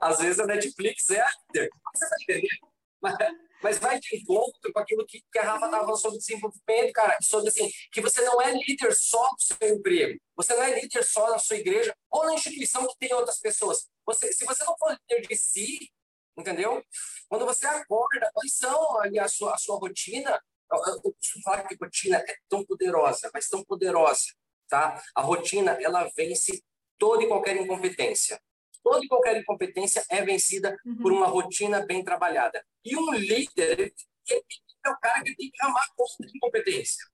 Às 0.00 0.18
vezes 0.18 0.40
a 0.40 0.46
Netflix 0.46 1.10
é 1.10 1.20
a. 1.20 1.28
Você 1.28 1.68
vai 2.08 2.18
entender? 2.22 3.45
Mas, 3.62 3.78
vai 3.78 3.98
de 3.98 4.16
encontro 4.16 4.72
com 4.72 4.78
aquilo 4.78 5.06
que, 5.06 5.22
que 5.32 5.38
a 5.38 5.42
Rafa 5.42 5.66
estava 5.66 5.84
falando 5.84 6.00
sobre 6.00 6.18
desenvolvimento, 6.18 6.92
cara. 6.92 7.16
Sobre 7.22 7.48
assim, 7.48 7.70
que 7.92 8.00
você 8.00 8.22
não 8.22 8.40
é 8.40 8.52
líder 8.52 8.94
só 8.94 9.22
do 9.30 9.42
seu 9.42 9.74
emprego. 9.74 10.20
Você 10.36 10.54
não 10.54 10.62
é 10.62 10.80
líder 10.80 11.04
só 11.04 11.30
na 11.30 11.38
sua 11.38 11.56
igreja 11.56 11.94
ou 12.10 12.26
na 12.26 12.34
instituição 12.34 12.86
que 12.86 12.98
tem 12.98 13.12
outras 13.12 13.38
pessoas. 13.38 13.88
Você, 14.04 14.32
se 14.32 14.44
você 14.44 14.64
não 14.64 14.76
for 14.78 14.96
líder 15.10 15.26
de 15.26 15.36
si, 15.36 15.90
entendeu? 16.36 16.82
Quando 17.28 17.44
você 17.44 17.66
acorda, 17.66 18.30
quais 18.32 18.56
são 18.56 19.00
ali 19.00 19.18
a 19.18 19.28
sua, 19.28 19.54
a 19.54 19.58
sua 19.58 19.78
rotina? 19.78 20.40
Eu, 20.72 20.78
eu, 20.94 21.00
eu 21.04 21.42
falar 21.44 21.62
que 21.64 21.76
rotina 21.80 22.18
é 22.18 22.36
tão 22.48 22.64
poderosa, 22.64 23.30
mas 23.32 23.48
tão 23.48 23.64
poderosa 23.64 24.26
tá? 24.68 25.00
A 25.14 25.22
rotina, 25.22 25.72
ela 25.80 26.10
vence 26.16 26.62
toda 26.98 27.22
e 27.24 27.28
qualquer 27.28 27.56
incompetência. 27.56 28.40
Toda 28.86 29.04
e 29.04 29.08
qualquer 29.08 29.36
incompetência 29.36 30.04
é 30.08 30.24
vencida 30.24 30.78
uhum. 30.86 30.98
por 30.98 31.12
uma 31.12 31.26
rotina 31.26 31.84
bem 31.84 32.04
trabalhada. 32.04 32.64
E 32.84 32.96
um 32.96 33.12
líder 33.14 33.92
é 34.30 34.88
o 34.88 34.96
cara 35.00 35.24
que 35.24 35.34
tem 35.34 35.50
que 35.50 35.66
amar 35.66 35.88
conta 35.96 36.24
de 36.24 36.36
incompetência. 36.36 37.04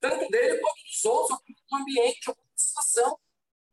Tanto 0.00 0.28
dele 0.28 0.58
quanto 0.58 0.82
dos 0.82 1.04
outros, 1.04 1.38
do 1.46 1.76
ambiente, 1.76 2.30
ou 2.30 2.34
da 2.34 2.42
situação. 2.56 3.16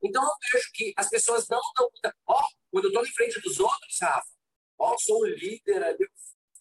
Então, 0.04 0.24
eu 0.24 0.30
vejo 0.54 0.70
que 0.72 0.94
as 0.96 1.10
pessoas 1.10 1.48
não 1.50 1.60
dão 1.76 1.90
muita... 1.92 2.16
Ó, 2.28 2.40
quando 2.72 2.86
eu 2.86 2.90
estou 2.90 3.04
em 3.04 3.12
frente 3.12 3.42
dos 3.42 3.60
outros, 3.60 3.98
Rafa, 4.00 4.28
ó, 4.78 4.96
sou 5.00 5.22
o 5.22 5.26
líder 5.26 5.82
ali, 5.82 6.08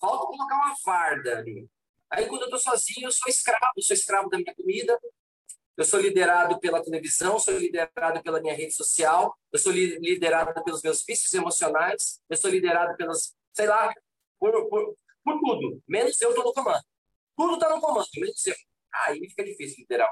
falta 0.01 0.25
colocar 0.25 0.55
uma 0.55 0.77
farda 0.77 1.41
ali. 1.41 1.69
Aí, 2.09 2.27
quando 2.27 2.41
eu 2.41 2.57
estou 2.57 2.73
sozinho, 2.73 3.07
eu 3.07 3.13
sou 3.13 3.29
escravo, 3.29 3.83
sou 3.83 3.95
escravo 3.95 4.31
da 4.31 4.39
minha 4.39 4.55
comida, 4.55 4.99
eu 5.77 5.85
sou 5.85 6.01
liderado 6.01 6.59
pela 6.59 6.83
televisão, 6.83 7.39
sou 7.39 7.57
liderado 7.59 8.23
pela 8.23 8.41
minha 8.41 8.55
rede 8.55 8.73
social, 8.73 9.37
eu 9.53 9.59
sou 9.59 9.73
liderado 9.73 10.65
pelos 10.65 10.83
meus 10.83 11.05
vícios 11.07 11.33
emocionais, 11.35 12.21
eu 12.31 12.37
sou 12.37 12.51
liderado 12.51 12.97
pelas, 12.97 13.37
sei 13.53 13.67
lá, 13.67 13.93
por, 14.39 14.53
por, 14.69 14.97
por 15.23 15.41
tudo, 15.41 15.83
menos 15.87 16.21
eu 16.21 16.31
estou 16.31 16.45
no 16.45 16.53
comando. 16.53 16.85
Tudo 17.37 17.55
está 17.55 17.69
no 17.69 17.81
comando, 17.81 18.07
menos 18.17 18.47
eu. 18.47 18.55
Aí 19.05 19.21
fica 19.29 19.45
difícil 19.45 19.77
liderar. 19.81 20.11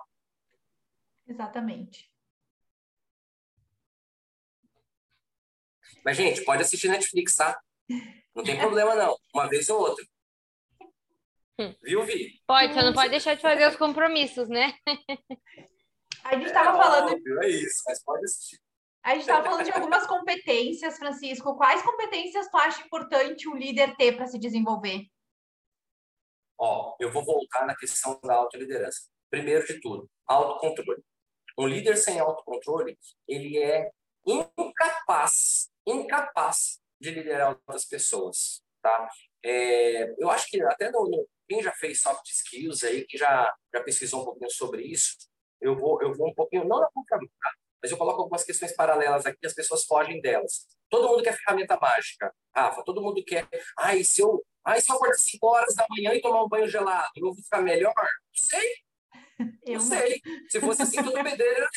Exatamente. 1.27 2.11
Mas, 6.05 6.19
gente, 6.19 6.45
pode 6.45 6.63
assistir 6.63 6.89
Netflix, 6.89 7.35
tá? 7.35 7.59
Não 8.35 8.45
tem 8.45 8.59
problema, 8.61 8.95
não. 8.95 9.17
Uma 9.35 9.49
vez 9.49 9.71
ou 9.71 9.81
outra. 9.81 10.05
Hum. 11.59 11.75
Viu, 11.83 12.03
Vi? 12.05 12.43
Pode, 12.47 12.75
você 12.75 12.83
não 12.83 12.93
pode 12.93 13.11
deixar 13.11 13.35
de 13.35 13.43
fazer 13.43 13.69
os 13.69 13.77
compromissos, 13.77 14.49
né? 14.49 14.75
A 16.25 16.35
gente 16.37 16.47
estava 16.47 16.71
é, 16.71 16.83
falando. 16.83 17.13
Óbvio, 17.13 17.43
é 17.43 17.49
isso, 17.49 17.83
mas 17.87 18.03
pode 18.03 18.25
assistir. 18.25 18.59
A 19.05 19.11
gente 19.11 19.21
estava 19.21 19.45
falando 19.45 19.65
de 19.65 19.71
algumas 19.71 20.07
competências, 20.07 20.97
Francisco. 20.97 21.57
Quais 21.57 21.83
competências 21.83 22.49
tu 22.51 22.57
acha 22.57 22.83
importante 22.83 23.49
o 23.49 23.55
líder 23.55 23.95
ter 23.97 24.17
para 24.17 24.27
se 24.27 24.39
desenvolver? 24.39 25.07
Ó, 26.59 26.97
eu 26.99 27.13
vou 27.13 27.23
voltar 27.23 27.67
na 27.67 27.77
questão 27.77 28.19
da 28.25 28.35
autoliderança. 28.35 29.11
Primeiro 29.29 29.67
de 29.67 29.81
tudo, 29.81 30.09
autocontrole. 30.27 31.03
Um 31.59 31.69
líder 31.69 31.97
sem 31.97 32.19
autocontrole, 32.19 32.99
ele 33.29 33.59
é 33.59 33.91
incapaz, 34.27 35.71
incapaz 35.87 36.81
de 36.99 37.11
liderar 37.11 37.51
outras 37.51 37.85
pessoas, 37.85 38.63
tá? 38.81 39.09
É, 39.45 40.15
eu 40.19 40.31
acho 40.31 40.49
que 40.49 40.63
até 40.63 40.91
no, 40.91 41.05
no, 41.09 41.29
quem 41.49 41.63
já 41.63 41.73
fez 41.73 42.01
soft 42.01 42.27
skills 42.29 42.85
aí, 42.85 43.07
que 43.07 43.17
já, 43.17 43.53
já 43.73 43.83
pesquisou 43.83 44.23
um 44.23 44.25
pouquinho 44.25 44.51
sobre 44.51 44.83
isso, 44.83 45.17
eu 45.61 45.77
vou, 45.77 46.01
eu 46.03 46.13
vou 46.15 46.29
um 46.29 46.35
pouquinho, 46.35 46.65
não 46.65 46.81
na 46.81 46.91
contramão, 46.93 47.29
tá? 47.41 47.53
mas 47.83 47.91
eu 47.91 47.99
coloco 47.99 48.23
algumas 48.23 48.45
questões 48.45 48.75
paralelas 48.75 49.27
aqui, 49.27 49.47
as 49.47 49.53
pessoas 49.53 49.85
fogem 49.85 50.21
delas. 50.23 50.67
Todo 50.89 51.09
mundo 51.09 51.23
quer 51.23 51.37
ferramenta 51.37 51.79
mágica, 51.79 52.33
Rafa, 52.55 52.83
todo 52.83 53.03
mundo 53.03 53.23
quer, 53.25 53.47
ai, 53.79 54.03
se 54.03 54.23
eu, 54.23 54.43
ai, 54.65 54.81
se 54.81 54.91
eu 54.91 54.97
acordar 54.97 55.19
5 55.19 55.47
horas 55.47 55.75
da 55.75 55.87
manhã 55.91 56.15
e 56.15 56.21
tomar 56.21 56.45
um 56.45 56.49
banho 56.49 56.67
gelado, 56.69 57.11
eu 57.17 57.27
vou 57.27 57.35
ficar 57.35 57.61
melhor? 57.61 57.95
Não 57.95 58.35
sei, 58.35 58.69
eu 59.67 59.75
não 59.75 59.81
sei. 59.81 60.21
Se 60.49 60.61
fosse 60.61 60.83
assim, 60.83 61.03
todo 61.03 61.13
pedreiro 61.13 61.57
era 61.57 61.69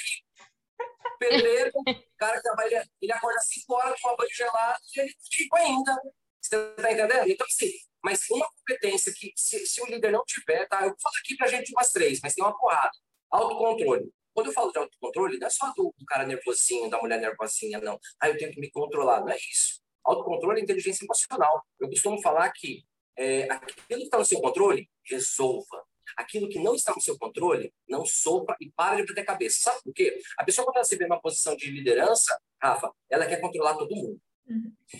Pedreiro, 1.19 1.71
o 1.75 2.17
cara 2.17 2.41
trabalha, 2.41 2.87
ele 3.01 3.11
acorda 3.11 3.39
5 3.39 3.73
horas, 3.73 3.99
toma 3.99 4.15
banho 4.15 4.29
gelado 4.33 4.79
e 4.95 4.99
ele 5.01 5.13
tipo 5.29 5.55
ainda. 5.55 5.93
Você 6.41 6.55
está 6.55 6.91
entendendo? 6.91 7.29
Então, 7.29 7.45
assim, 7.45 7.71
mas 8.03 8.21
uma 8.29 8.47
competência 8.49 9.13
que, 9.15 9.31
se, 9.35 9.65
se, 9.65 9.81
o 9.81 9.85
líder 9.85 10.11
não 10.11 10.23
tiver, 10.25 10.67
tá? 10.67 10.85
Eu 10.85 10.95
falar 11.01 11.19
aqui 11.19 11.35
pra 11.35 11.47
gente 11.47 11.71
umas 11.71 11.91
três, 11.91 12.19
mas 12.21 12.33
tem 12.33 12.43
uma 12.43 12.57
porrada. 12.57 12.91
Autocontrole. 13.31 14.11
Quando 14.33 14.47
eu 14.47 14.53
falo 14.53 14.71
de 14.71 14.77
autocontrole, 14.77 15.39
não 15.39 15.47
é 15.47 15.49
só 15.49 15.73
do, 15.75 15.93
do 15.97 16.05
cara 16.05 16.25
nervosinho, 16.25 16.89
da 16.89 17.01
mulher 17.01 17.19
nervosinha, 17.19 17.79
não. 17.79 17.99
Ah, 18.21 18.29
eu 18.29 18.37
tenho 18.37 18.51
que 18.51 18.59
me 18.59 18.69
controlar. 18.69 19.21
Não 19.21 19.29
é 19.29 19.35
isso. 19.35 19.81
Autocontrole 20.05 20.59
é 20.59 20.63
inteligência 20.63 21.03
emocional. 21.03 21.65
Eu 21.79 21.89
costumo 21.89 22.21
falar 22.21 22.51
que 22.51 22.83
é, 23.17 23.51
aquilo 23.51 23.99
que 23.99 24.05
está 24.05 24.19
no 24.19 24.25
seu 24.25 24.39
controle, 24.39 24.87
resolva. 25.09 25.83
Aquilo 26.15 26.47
que 26.47 26.59
não 26.59 26.73
está 26.73 26.93
no 26.95 27.01
seu 27.01 27.17
controle, 27.17 27.73
não 27.87 28.05
sopra 28.05 28.55
e 28.61 28.71
para 28.71 28.97
de 28.97 29.07
bater 29.07 29.25
cabeça. 29.25 29.59
Sabe 29.59 29.81
por 29.83 29.93
quê? 29.93 30.17
A 30.37 30.45
pessoa, 30.45 30.65
quando 30.65 30.77
ela 30.77 30.85
se 30.85 30.95
vê 30.95 31.05
numa 31.05 31.21
posição 31.21 31.55
de 31.55 31.69
liderança, 31.69 32.39
Rafa, 32.61 32.91
ela 33.09 33.25
quer 33.25 33.41
controlar 33.41 33.75
todo 33.75 33.95
mundo. 33.95 34.21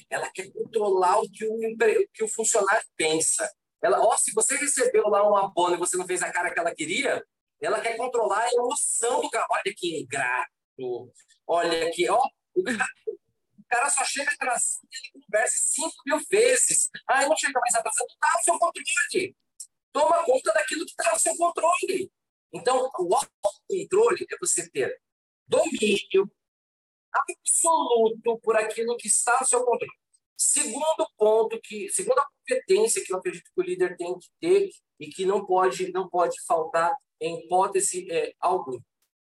Ela 0.10 0.30
quer 0.32 0.52
controlar 0.52 1.20
o 1.20 1.30
que 1.30 1.46
o, 1.46 1.54
o 1.54 2.08
que 2.14 2.24
o 2.24 2.28
funcionário 2.28 2.86
pensa. 2.96 3.50
Ela, 3.82 4.02
ó, 4.02 4.18
se 4.18 4.34
você 4.34 4.56
recebeu 4.58 5.04
lá 5.08 5.28
uma 5.28 5.46
abono 5.46 5.76
e 5.76 5.80
você 5.80 5.98
não 5.98 6.06
fez 6.06 6.22
a 6.22 6.32
cara 6.32 6.54
que 6.54 6.60
ela 6.60 6.74
queria, 6.74 7.24
ela 7.62 7.80
quer 7.80 7.96
controlar 7.96 8.44
a 8.44 8.54
emoção 8.54 9.22
do 9.22 9.30
cara. 9.30 9.48
Olha 9.50 9.74
que 9.76 10.02
ingrato. 10.02 11.12
Olha 11.46 11.92
que, 11.92 12.10
ó, 12.10 12.22
o 12.56 12.64
cara, 12.64 12.86
o 13.08 13.64
cara 13.70 13.90
só 13.90 14.04
chega 14.04 14.32
atrasado 14.32 14.88
e 14.92 14.98
ele 14.98 15.26
conversa 15.26 15.56
cinco 15.58 15.96
mil 16.06 16.20
vezes. 16.30 16.90
Ah, 17.08 17.28
não 17.28 17.38
chega 17.38 17.60
mais 17.60 17.76
atrasado. 17.76 18.08
Tá 18.20 18.34
no 18.38 18.44
seu 18.44 18.60
controle. 18.60 19.36
Toma 19.92 20.24
conta 20.26 20.54
daquilo 20.54 20.86
que 20.86 20.92
está 20.92 21.12
no 21.12 21.20
seu 21.20 21.36
controle. 21.38 22.12
Então, 22.54 22.90
o 23.00 23.16
autocontrole 23.16 24.26
é 24.30 24.38
você 24.40 24.70
ter 24.70 25.00
domínio 25.48 26.32
absoluto 27.18 28.40
por 28.42 28.56
aquilo 28.56 28.98
que 28.98 29.08
está 29.08 29.38
no 29.42 29.48
seu 29.48 29.64
controle. 29.64 29.92
Segundo 30.36 31.10
ponto 31.18 31.60
que, 31.62 31.90
segunda 31.90 32.24
competência 32.40 33.04
que 33.04 33.12
eu 33.12 33.18
acredito 33.18 33.50
que 33.54 33.62
o 33.62 33.64
líder 33.64 33.98
tem 33.98 34.18
que 34.20 34.28
ter 34.40 34.70
e 35.00 35.08
que 35.08 35.26
não 35.26 35.46
pode 35.46 35.92
não 35.92 36.08
pode 36.08 36.40
faltar 36.46 36.96
em 37.20 37.40
hipótese 37.40 38.08
é, 38.12 38.34
alguma 38.40 38.80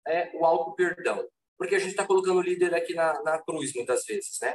é 0.06 0.30
o 0.34 0.44
auto 0.44 0.74
perdão, 0.74 1.26
porque 1.56 1.74
a 1.74 1.78
gente 1.78 1.92
está 1.92 2.06
colocando 2.06 2.38
o 2.38 2.42
líder 2.42 2.74
aqui 2.74 2.94
na, 2.94 3.22
na 3.22 3.42
cruz 3.42 3.72
muitas 3.74 4.04
vezes, 4.04 4.38
né? 4.42 4.54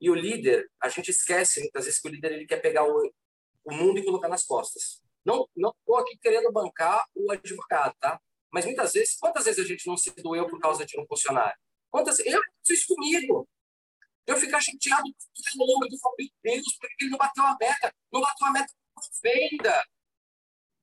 E 0.00 0.10
o 0.10 0.14
líder, 0.14 0.70
a 0.80 0.88
gente 0.88 1.10
esquece 1.10 1.60
muitas 1.60 1.84
vezes 1.84 2.00
que 2.00 2.08
o 2.08 2.10
líder 2.10 2.32
ele 2.32 2.46
quer 2.46 2.62
pegar 2.62 2.84
o, 2.84 3.12
o 3.64 3.74
mundo 3.74 3.98
e 3.98 4.04
colocar 4.04 4.28
nas 4.28 4.44
costas. 4.44 5.02
Não 5.24 5.46
não 5.56 5.70
estou 5.70 5.96
aqui 5.96 6.16
querendo 6.18 6.52
bancar 6.52 7.04
o 7.14 7.30
advogado, 7.32 7.94
tá? 7.98 8.20
Mas 8.50 8.64
muitas 8.64 8.92
vezes, 8.92 9.16
quantas 9.18 9.44
vezes 9.44 9.64
a 9.64 9.68
gente 9.68 9.86
não 9.86 9.96
se 9.96 10.10
doeu 10.22 10.46
por 10.46 10.58
causa 10.60 10.86
de 10.86 10.98
um 10.98 11.06
funcionário? 11.06 11.58
Quantas 11.90 12.18
eu 12.20 12.40
fiz 12.66 12.84
comigo. 12.84 13.48
Eu 14.26 14.36
ficar 14.36 14.60
chateado 14.60 15.04
com 15.04 15.64
o 15.64 15.66
nome 15.66 15.88
do 15.88 15.96
meu 16.18 16.28
Deus, 16.42 16.76
porque 16.80 17.04
ele 17.04 17.10
não 17.10 17.18
bateu 17.18 17.44
a 17.44 17.56
meta, 17.60 17.94
não 18.12 18.20
bateu 18.20 18.46
a 18.48 18.52
meta 18.52 18.72
com 18.94 19.02
venda. 19.22 19.86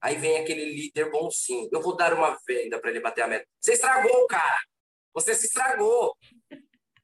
Aí 0.02 0.18
vem 0.18 0.38
aquele 0.38 0.66
líder 0.66 1.10
bonzinho. 1.12 1.70
Eu 1.72 1.82
vou 1.82 1.96
dar 1.96 2.14
uma 2.14 2.38
venda 2.48 2.80
para 2.80 2.90
ele 2.90 3.00
bater 3.00 3.22
a 3.24 3.28
meta. 3.28 3.48
Você 3.60 3.74
estragou, 3.74 4.28
cara. 4.28 4.60
Você 5.14 5.36
se 5.36 5.48
estragou. 5.48 6.18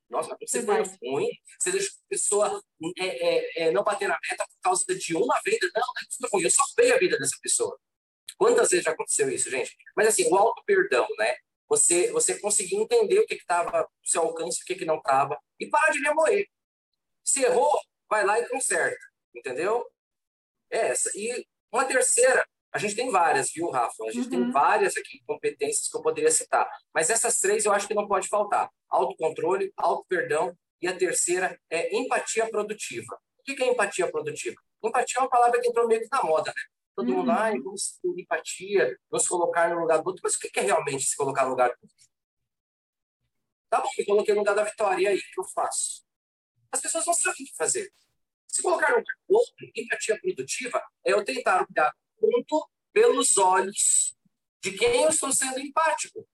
Nossa, 0.10 0.36
você 0.42 0.64
foi 0.64 0.82
ruim. 1.02 1.30
Você 1.60 1.72
deixou 1.72 1.94
a 1.94 2.10
pessoa 2.10 2.64
é, 2.98 3.06
é, 3.06 3.64
é, 3.64 3.72
não 3.72 3.84
bater 3.84 4.08
na 4.08 4.18
meta 4.30 4.46
por 4.46 4.60
causa 4.62 4.86
de 4.86 5.16
uma 5.16 5.40
venda. 5.46 5.70
Não, 5.76 5.84
não 6.22 6.28
é 6.28 6.30
ruim. 6.32 6.44
Eu 6.44 6.52
salvei 6.52 6.92
a 6.92 6.98
vida 6.98 7.18
dessa 7.18 7.38
pessoa. 7.42 7.80
Quantas 8.38 8.70
vezes 8.70 8.86
já 8.86 8.92
aconteceu 8.92 9.30
isso, 9.30 9.50
gente? 9.50 9.78
Mas 9.96 10.08
assim, 10.08 10.26
o 10.30 10.36
auto-perdão, 10.36 11.08
né? 11.18 11.36
Você, 11.70 12.12
você 12.12 12.40
conseguir 12.40 12.76
entender 12.78 13.20
o 13.20 13.26
que 13.26 13.36
estava 13.36 13.82
no 13.82 14.08
seu 14.10 14.24
alcance, 14.24 14.62
o 14.62 14.66
que, 14.66 14.76
que 14.76 14.86
não 14.86 14.98
estava, 14.98 15.38
e 15.60 15.70
parar 15.70 15.92
de 15.92 16.00
remoer. 16.00 16.48
Se 17.24 17.44
errou, 17.44 17.80
vai 18.10 18.26
lá 18.26 18.40
e 18.40 18.50
conserta, 18.50 19.00
entendeu? 19.36 19.86
É 20.72 20.88
essa. 20.88 21.12
E 21.16 21.46
uma 21.72 21.86
terceira, 21.86 22.44
a 22.74 22.80
gente 22.80 22.96
tem 22.96 23.12
várias, 23.12 23.52
viu, 23.54 23.70
Rafa? 23.70 24.04
A 24.06 24.12
gente 24.12 24.26
uhum. 24.26 24.30
tem 24.30 24.52
várias 24.52 24.98
aqui 24.98 25.22
competências 25.26 25.88
que 25.88 25.96
eu 25.96 26.02
poderia 26.02 26.32
citar, 26.32 26.68
mas 26.94 27.10
essas 27.10 27.38
três 27.40 27.66
eu 27.66 27.72
acho 27.72 27.88
que 27.88 27.94
não 27.94 28.08
pode 28.08 28.28
faltar: 28.28 28.70
autocontrole, 28.90 29.72
auto-perdão, 29.78 30.56
e 30.82 30.88
a 30.88 30.98
terceira 30.98 31.60
é 31.70 31.96
empatia 31.96 32.50
produtiva. 32.50 33.20
O 33.40 33.44
que 33.44 33.62
é 33.64 33.68
empatia 33.68 34.10
produtiva? 34.12 34.56
Empatia 34.84 35.20
é 35.20 35.22
uma 35.22 35.30
palavra 35.30 35.60
que 35.62 35.68
entrou 35.68 35.88
meio 35.88 36.02
que 36.02 36.08
na 36.12 36.24
moda, 36.24 36.54
né? 36.56 36.62
Todo 37.00 37.14
mundo, 37.14 37.32
ai, 37.32 37.54
uhum. 37.54 37.64
vamos 37.64 37.98
ter 38.02 38.10
empatia, 38.10 39.00
vamos 39.10 39.26
colocar 39.26 39.70
no 39.70 39.80
lugar 39.80 40.02
do 40.02 40.08
outro. 40.08 40.22
Mas 40.22 40.36
o 40.36 40.40
que 40.40 40.60
é 40.60 40.64
realmente 40.64 41.06
se 41.06 41.16
colocar 41.16 41.46
no 41.46 41.52
lugar 41.52 41.70
do 41.70 41.78
outro? 41.82 41.98
Tá 43.70 43.80
bom, 43.80 43.90
me 43.98 44.06
coloquei 44.06 44.34
no 44.34 44.42
lugar 44.42 44.54
da 44.54 44.66
Vitória, 44.66 45.04
e 45.04 45.08
aí, 45.08 45.18
o 45.18 45.22
que 45.22 45.40
eu 45.40 45.46
faço? 45.46 46.04
As 46.70 46.82
pessoas 46.82 47.06
não 47.06 47.14
sabem 47.14 47.46
o 47.46 47.48
que 47.48 47.56
fazer. 47.56 47.90
Se 48.50 48.62
colocar 48.62 48.90
no 48.90 48.98
lugar 48.98 49.16
do 49.30 49.34
outro, 49.34 49.72
empatia 49.78 50.20
produtiva 50.20 50.84
é 51.06 51.14
eu 51.14 51.24
tentar 51.24 51.66
olhar 51.70 51.94
o 52.18 52.28
mundo 52.28 52.70
pelos 52.92 53.38
olhos 53.38 54.18
de 54.62 54.74
quem 54.74 55.02
eu 55.02 55.08
estou 55.08 55.32
sendo 55.32 55.58
empático. 55.58 56.28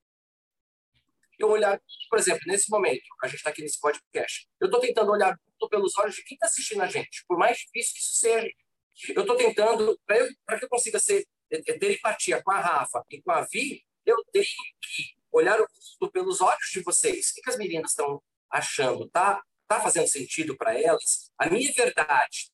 Eu 1.37 1.49
olhar, 1.49 1.79
por 2.09 2.17
exemplo, 2.17 2.41
nesse 2.47 2.71
momento, 2.71 3.03
a 3.21 3.27
gente 3.27 3.37
está 3.37 3.51
aqui 3.51 3.61
nesse 3.61 3.79
podcast, 3.79 4.49
eu 4.59 4.65
estou 4.65 4.79
tentando 4.79 5.11
olhar 5.11 5.37
pelos 5.69 5.95
olhos 5.99 6.15
de 6.15 6.23
quem 6.23 6.35
está 6.35 6.47
assistindo 6.47 6.81
a 6.81 6.87
gente, 6.87 7.23
por 7.27 7.37
mais 7.37 7.57
difícil 7.57 7.93
que 7.93 7.99
isso 7.99 8.15
seja. 8.15 8.49
Eu 9.09 9.21
estou 9.21 9.35
tentando, 9.35 9.99
para 10.05 10.59
que 10.59 10.65
eu 10.65 10.69
consiga 10.69 10.99
ser, 10.99 11.25
é, 11.51 11.57
é, 11.57 11.77
ter 11.77 11.95
empatia 11.95 12.41
com 12.41 12.51
a 12.51 12.59
Rafa 12.59 13.03
e 13.09 13.21
com 13.21 13.31
a 13.31 13.41
Vi, 13.41 13.83
eu 14.05 14.23
tenho 14.31 14.45
que 14.45 15.03
olhar 15.31 15.59
o 15.59 15.67
mundo 16.01 16.11
pelos 16.11 16.41
olhos 16.41 16.69
de 16.71 16.81
vocês. 16.81 17.31
O 17.31 17.41
que 17.41 17.49
as 17.49 17.57
meninas 17.57 17.91
estão 17.91 18.21
achando? 18.49 19.09
Tá, 19.09 19.41
tá 19.67 19.81
fazendo 19.81 20.07
sentido 20.07 20.55
para 20.55 20.79
elas? 20.79 21.31
A 21.37 21.49
minha 21.49 21.71
verdade 21.73 22.51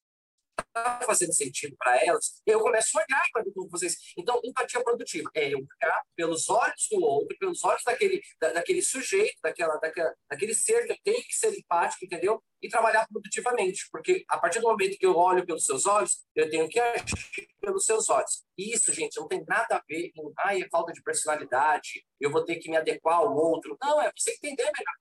está 0.60 1.02
fazendo 1.06 1.34
sentido 1.34 1.76
para 1.78 2.04
elas, 2.04 2.42
eu 2.46 2.60
começo 2.60 2.98
a 2.98 3.04
olhar 3.04 3.26
para 3.32 3.44
vocês. 3.70 3.96
Então, 4.18 4.40
empatia 4.44 4.84
produtiva 4.84 5.30
é 5.36 5.50
eu 5.54 5.60
olhar 5.60 6.02
pelos 6.16 6.50
olhos 6.50 6.88
do 6.90 7.02
outro, 7.04 7.38
pelos 7.38 7.64
olhos 7.64 7.84
daquele, 7.84 8.22
da, 8.40 8.54
daquele 8.54 8.82
sujeito, 8.82 9.36
daquela, 9.44 9.76
daquela, 9.78 10.14
daquele 10.30 10.54
ser 10.54 10.88
que 10.88 11.00
tenho 11.04 11.24
que 11.24 11.34
ser 11.34 11.54
empático, 11.58 12.06
entendeu? 12.06 12.42
E 12.62 12.70
trabalhar 12.70 13.08
produtivamente, 13.08 13.88
porque 13.92 14.24
a 14.30 14.38
partir 14.38 14.60
do 14.60 14.68
momento 14.68 14.98
que 14.98 15.06
eu 15.06 15.16
olho 15.16 15.46
pelos 15.46 15.66
seus 15.66 15.86
olhos, 15.86 16.24
eu 16.36 16.50
tenho 16.50 16.70
que 16.70 16.80
agir 16.80 17.48
pelos 17.60 17.86
seus 17.86 18.10
olhos. 18.10 18.44
Isso, 18.58 18.94
gente, 18.94 19.20
não 19.20 19.28
tem 19.28 19.44
nada 19.48 19.78
a 19.78 19.84
ver 19.88 20.12
com, 20.16 20.32
ai, 20.40 20.62
é 20.62 20.70
falta 20.70 20.94
de 20.94 21.02
personalidade, 21.02 22.06
eu 22.20 22.32
vou 22.32 22.46
ter 22.46 22.58
que 22.58 22.70
me 22.70 22.78
adequar 22.78 23.18
ao 23.18 23.36
outro. 23.36 23.78
Não, 23.82 24.02
é 24.02 24.12
você 24.16 24.32
entender 24.32 24.64
melhor. 24.64 24.96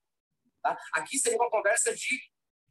Tá? 0.63 0.77
Aqui 0.93 1.17
seria 1.17 1.37
uma 1.37 1.49
conversa 1.49 1.93
de 1.93 2.19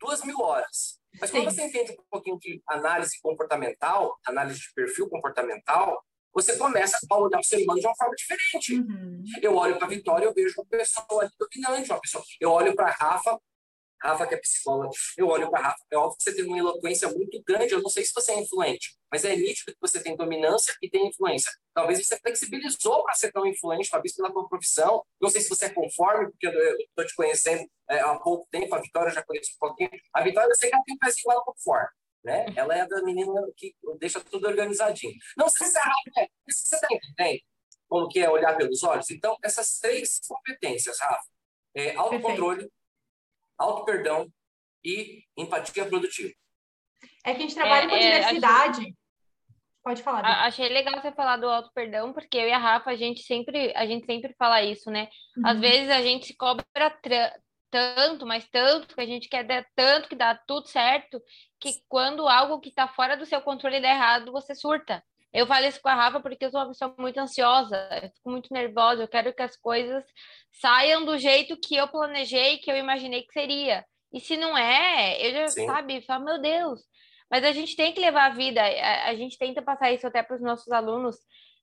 duas 0.01 0.23
mil 0.25 0.41
horas. 0.41 0.99
Mas 1.21 1.31
quando 1.31 1.51
Sim. 1.51 1.57
você 1.57 1.63
entende 1.65 1.93
um 1.93 2.05
pouquinho 2.11 2.39
de 2.39 2.63
análise 2.69 3.21
comportamental, 3.21 4.17
análise 4.27 4.61
de 4.61 4.73
perfil 4.75 5.09
comportamental, 5.09 6.03
você 6.33 6.57
começa 6.57 6.99
a 7.11 7.17
olhar 7.17 7.41
o 7.41 7.45
ser 7.45 7.63
humano 7.63 7.81
de 7.81 7.87
uma 7.87 7.97
forma 7.97 8.15
diferente. 8.15 8.77
Uhum. 8.77 9.25
Eu 9.43 9.57
olho 9.57 9.77
para 9.77 9.87
a 9.87 9.91
Vitória, 9.91 10.25
eu 10.25 10.35
vejo 10.35 10.55
uma 10.59 10.67
pessoa 10.67 11.23
ali 11.23 11.31
dominante, 11.39 11.91
uma 11.91 12.01
pessoa. 12.01 12.25
Eu 12.41 12.51
olho 12.51 12.75
para 12.75 12.87
a 12.87 12.93
Rafa, 12.93 13.39
Rafa 14.03 14.27
que 14.27 14.35
é 14.35 14.39
psicóloga, 14.39 14.91
eu 15.17 15.29
olho 15.29 15.51
para 15.51 15.63
Rafa, 15.63 15.85
é 15.91 15.97
óbvio 15.97 16.17
que 16.19 16.25
você 16.25 16.35
tem 16.35 16.45
uma 16.45 16.59
eloquência 16.59 17.09
muito 17.09 17.43
grande, 17.43 17.73
eu 17.73 17.83
não 17.83 17.91
sei 17.91 18.05
se 18.05 18.13
você 18.15 18.33
é 18.33 18.41
influente, 18.41 18.97
mas 19.11 19.25
é 19.25 19.37
nítido 19.37 19.73
que 19.73 19.81
você 19.81 20.03
tem 20.03 20.17
dominância 20.17 20.75
e 20.83 20.89
tem 20.89 21.07
influência. 21.07 21.51
Talvez 21.75 22.05
você 22.05 22.19
flexibilizou 22.19 23.03
para 23.05 23.15
ser 23.15 23.33
tão 23.33 23.47
influente, 23.47 23.91
talvez 23.91 24.15
pela 24.15 24.33
sua 24.33 24.49
profissão, 24.49 25.05
não 25.21 25.29
sei 25.29 25.41
se 25.41 25.49
você 25.49 25.67
é 25.67 25.71
conforme, 25.71 26.31
porque 26.31 26.47
eu 26.47 26.53
estou 26.53 27.07
te 27.07 27.15
conhecendo 27.15 27.69
é, 27.89 28.01
há 28.01 28.19
pouco 28.19 28.47
tempo, 28.51 28.75
a 28.75 28.81
Vitória 28.81 29.13
já 29.13 29.23
conheço 29.23 29.53
um 29.55 29.59
pouquinho, 29.59 29.91
a 30.15 30.23
Vitória 30.23 30.51
eu 30.51 30.57
sei 30.57 30.71
que 30.71 30.75
ela 30.75 30.85
tem 30.85 30.95
um 30.95 30.99
pezinho 30.99 31.29
lá 31.29 31.43
conforme 31.45 31.89
né? 32.23 32.45
Ela 32.55 32.77
é 32.77 32.87
da 32.87 33.03
menina 33.03 33.33
que 33.57 33.75
deixa 33.99 34.21
tudo 34.21 34.47
organizadinho. 34.47 35.15
Não 35.39 35.49
sei 35.49 35.67
se 35.67 35.79
é 35.79 36.29
você 36.47 36.77
está 36.77 36.87
entendendo 36.91 37.41
como 37.91 38.09
que 38.09 38.21
é 38.21 38.31
olhar 38.31 38.57
pelos 38.57 38.85
olhos? 38.85 39.11
Então, 39.11 39.37
essas 39.43 39.81
três 39.81 40.21
competências, 40.27 40.99
Rafa, 41.01 41.27
é 41.75 41.95
autocontrole, 41.97 42.71
auto-perdão 43.61 44.27
e 44.83 45.25
empatia 45.37 45.87
produtiva. 45.87 46.33
É 47.25 47.35
que 47.35 47.39
a 47.39 47.41
gente 47.41 47.55
trabalha 47.55 47.85
é, 47.85 47.89
com 47.89 47.95
é, 47.95 48.01
diversidade. 48.01 48.81
Achei... 48.81 48.95
Pode 49.83 50.03
falar. 50.03 50.25
A, 50.25 50.47
achei 50.47 50.69
legal 50.69 51.01
você 51.01 51.13
falar 51.13 51.37
do 51.37 51.49
auto-perdão, 51.49 52.13
porque 52.13 52.37
eu 52.37 52.49
e 52.49 52.53
a 52.53 52.59
Rafa, 52.59 52.91
a 52.91 52.97
gente 52.97 53.23
sempre, 53.23 53.73
a 53.77 53.87
gente 53.87 54.07
sempre 54.07 54.35
fala 54.39 54.63
isso, 54.63 54.91
né? 54.91 55.09
Uhum. 55.37 55.47
Às 55.47 55.61
vezes 55.61 55.91
a 55.91 56.03
gente 56.03 56.27
se 56.27 56.37
cobra 56.37 56.65
tanto, 57.71 58.27
mas 58.27 58.49
tanto, 58.49 58.95
que 58.95 59.01
a 59.01 59.07
gente 59.07 59.29
quer 59.29 59.45
dar 59.45 59.65
tanto 59.75 60.09
que 60.09 60.17
dá 60.17 60.35
tudo 60.35 60.67
certo, 60.67 61.23
que 61.59 61.73
quando 61.89 62.29
algo 62.29 62.61
que 62.61 62.69
está 62.69 62.89
fora 62.89 63.17
do 63.17 63.25
seu 63.25 63.41
controle 63.41 63.81
dá 63.81 63.89
errado, 63.91 64.33
você 64.33 64.55
surta. 64.55 65.03
Eu 65.33 65.47
falei 65.47 65.69
isso 65.69 65.81
com 65.81 65.89
a 65.89 65.95
Rafa 65.95 66.21
porque 66.21 66.45
eu 66.45 66.51
sou 66.51 66.61
uma 66.61 66.69
pessoa 66.69 66.95
muito 66.99 67.19
ansiosa, 67.19 67.77
eu 68.03 68.11
fico 68.11 68.31
muito 68.31 68.53
nervosa, 68.53 69.03
eu 69.03 69.09
quero 69.09 69.33
que 69.33 69.43
as 69.43 69.57
coisas 69.57 70.05
saiam 70.61 71.05
do 71.05 71.17
jeito 71.17 71.59
que 71.61 71.77
eu 71.77 71.87
planejei, 71.89 72.59
que 72.59 72.71
eu 72.71 72.77
imaginei 72.77 73.23
que 73.23 73.33
seria. 73.33 73.85
E 74.13 74.21
se 74.21 74.37
não 74.37 74.59
é, 74.59 75.25
eu 75.25 75.33
já, 75.33 75.49
Sim. 75.49 75.67
sabe, 75.67 76.03
falo, 76.03 76.25
meu 76.25 76.41
Deus. 76.41 76.81
Mas 77.31 77.45
a 77.45 77.53
gente 77.53 77.77
tem 77.77 77.93
que 77.93 78.01
levar 78.01 78.27
a 78.27 78.35
vida, 78.35 78.61
a, 78.61 79.11
a 79.11 79.15
gente 79.15 79.39
tenta 79.39 79.63
passar 79.63 79.93
isso 79.93 80.07
até 80.07 80.23
para 80.23 80.35
os 80.35 80.43
nossos 80.43 80.71
alunos, 80.73 81.17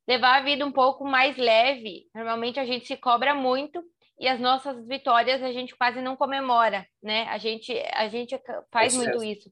levar 0.08 0.38
a 0.38 0.44
vida 0.44 0.66
um 0.66 0.72
pouco 0.72 1.04
mais 1.04 1.36
leve. 1.36 2.06
Normalmente 2.16 2.60
a 2.60 2.66
gente 2.66 2.88
se 2.88 2.96
cobra 2.96 3.36
muito, 3.36 3.84
e 4.20 4.28
as 4.28 4.40
nossas 4.40 4.86
vitórias 4.88 5.44
a 5.44 5.52
gente 5.52 5.76
quase 5.76 6.02
não 6.02 6.16
comemora, 6.16 6.86
né? 7.02 7.28
A 7.30 7.38
gente, 7.38 7.72
a 7.94 8.08
gente 8.08 8.40
faz 8.72 8.96
é 8.96 8.98
muito 8.98 9.24
isso. 9.24 9.52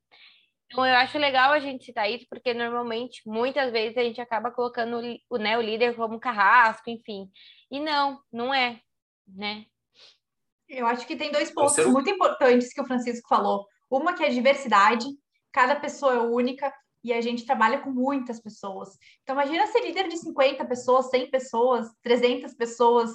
Então, 0.67 0.85
eu 0.85 0.95
acho 0.95 1.17
legal 1.17 1.51
a 1.51 1.59
gente 1.59 1.85
citar 1.85 2.09
isso, 2.09 2.25
porque 2.29 2.53
normalmente, 2.53 3.21
muitas 3.25 3.71
vezes, 3.71 3.97
a 3.97 4.03
gente 4.03 4.19
acaba 4.19 4.51
colocando 4.51 4.99
o, 5.29 5.37
né, 5.37 5.57
o 5.57 5.61
líder 5.61 5.95
como 5.95 6.19
carrasco, 6.19 6.89
enfim. 6.89 7.29
E 7.69 7.79
não, 7.79 8.19
não 8.31 8.53
é, 8.53 8.79
né? 9.27 9.65
Eu 10.67 10.87
acho 10.87 11.05
que 11.05 11.15
tem 11.15 11.31
dois 11.31 11.51
pontos 11.51 11.75
Você... 11.75 11.85
muito 11.85 12.09
importantes 12.09 12.73
que 12.73 12.81
o 12.81 12.85
Francisco 12.85 13.27
falou. 13.27 13.67
Uma 13.89 14.13
que 14.13 14.23
é 14.23 14.27
a 14.27 14.31
diversidade, 14.31 15.05
cada 15.51 15.75
pessoa 15.75 16.13
é 16.15 16.19
única 16.19 16.73
e 17.03 17.13
a 17.13 17.21
gente 17.21 17.45
trabalha 17.45 17.79
com 17.79 17.91
muitas 17.91 18.41
pessoas. 18.41 18.97
Então, 19.21 19.35
imagina 19.35 19.67
ser 19.67 19.81
líder 19.81 20.07
de 20.07 20.17
50 20.17 20.65
pessoas, 20.65 21.09
100 21.11 21.29
pessoas, 21.29 21.87
300 22.01 22.55
pessoas 22.55 23.11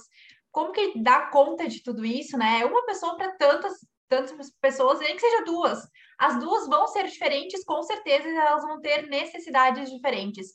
como 0.51 0.73
que 0.73 0.99
dá 1.01 1.29
conta 1.31 1.69
de 1.69 1.83
tudo 1.83 2.05
isso, 2.05 2.37
né? 2.37 2.61
É 2.61 2.67
uma 2.67 2.85
pessoa 2.85 3.17
para 3.17 3.37
tantas, 3.37 3.73
tantas 4.11 4.51
pessoas, 4.61 4.99
nem 4.99 5.14
que 5.14 5.20
seja 5.20 5.44
duas. 5.44 5.88
As 6.18 6.38
duas 6.38 6.66
vão 6.66 6.87
ser 6.88 7.07
diferentes, 7.07 7.64
com 7.64 7.83
certeza 7.83 8.29
elas 8.29 8.62
vão 8.62 8.81
ter 8.81 9.09
necessidades 9.09 9.90
diferentes. 9.90 10.49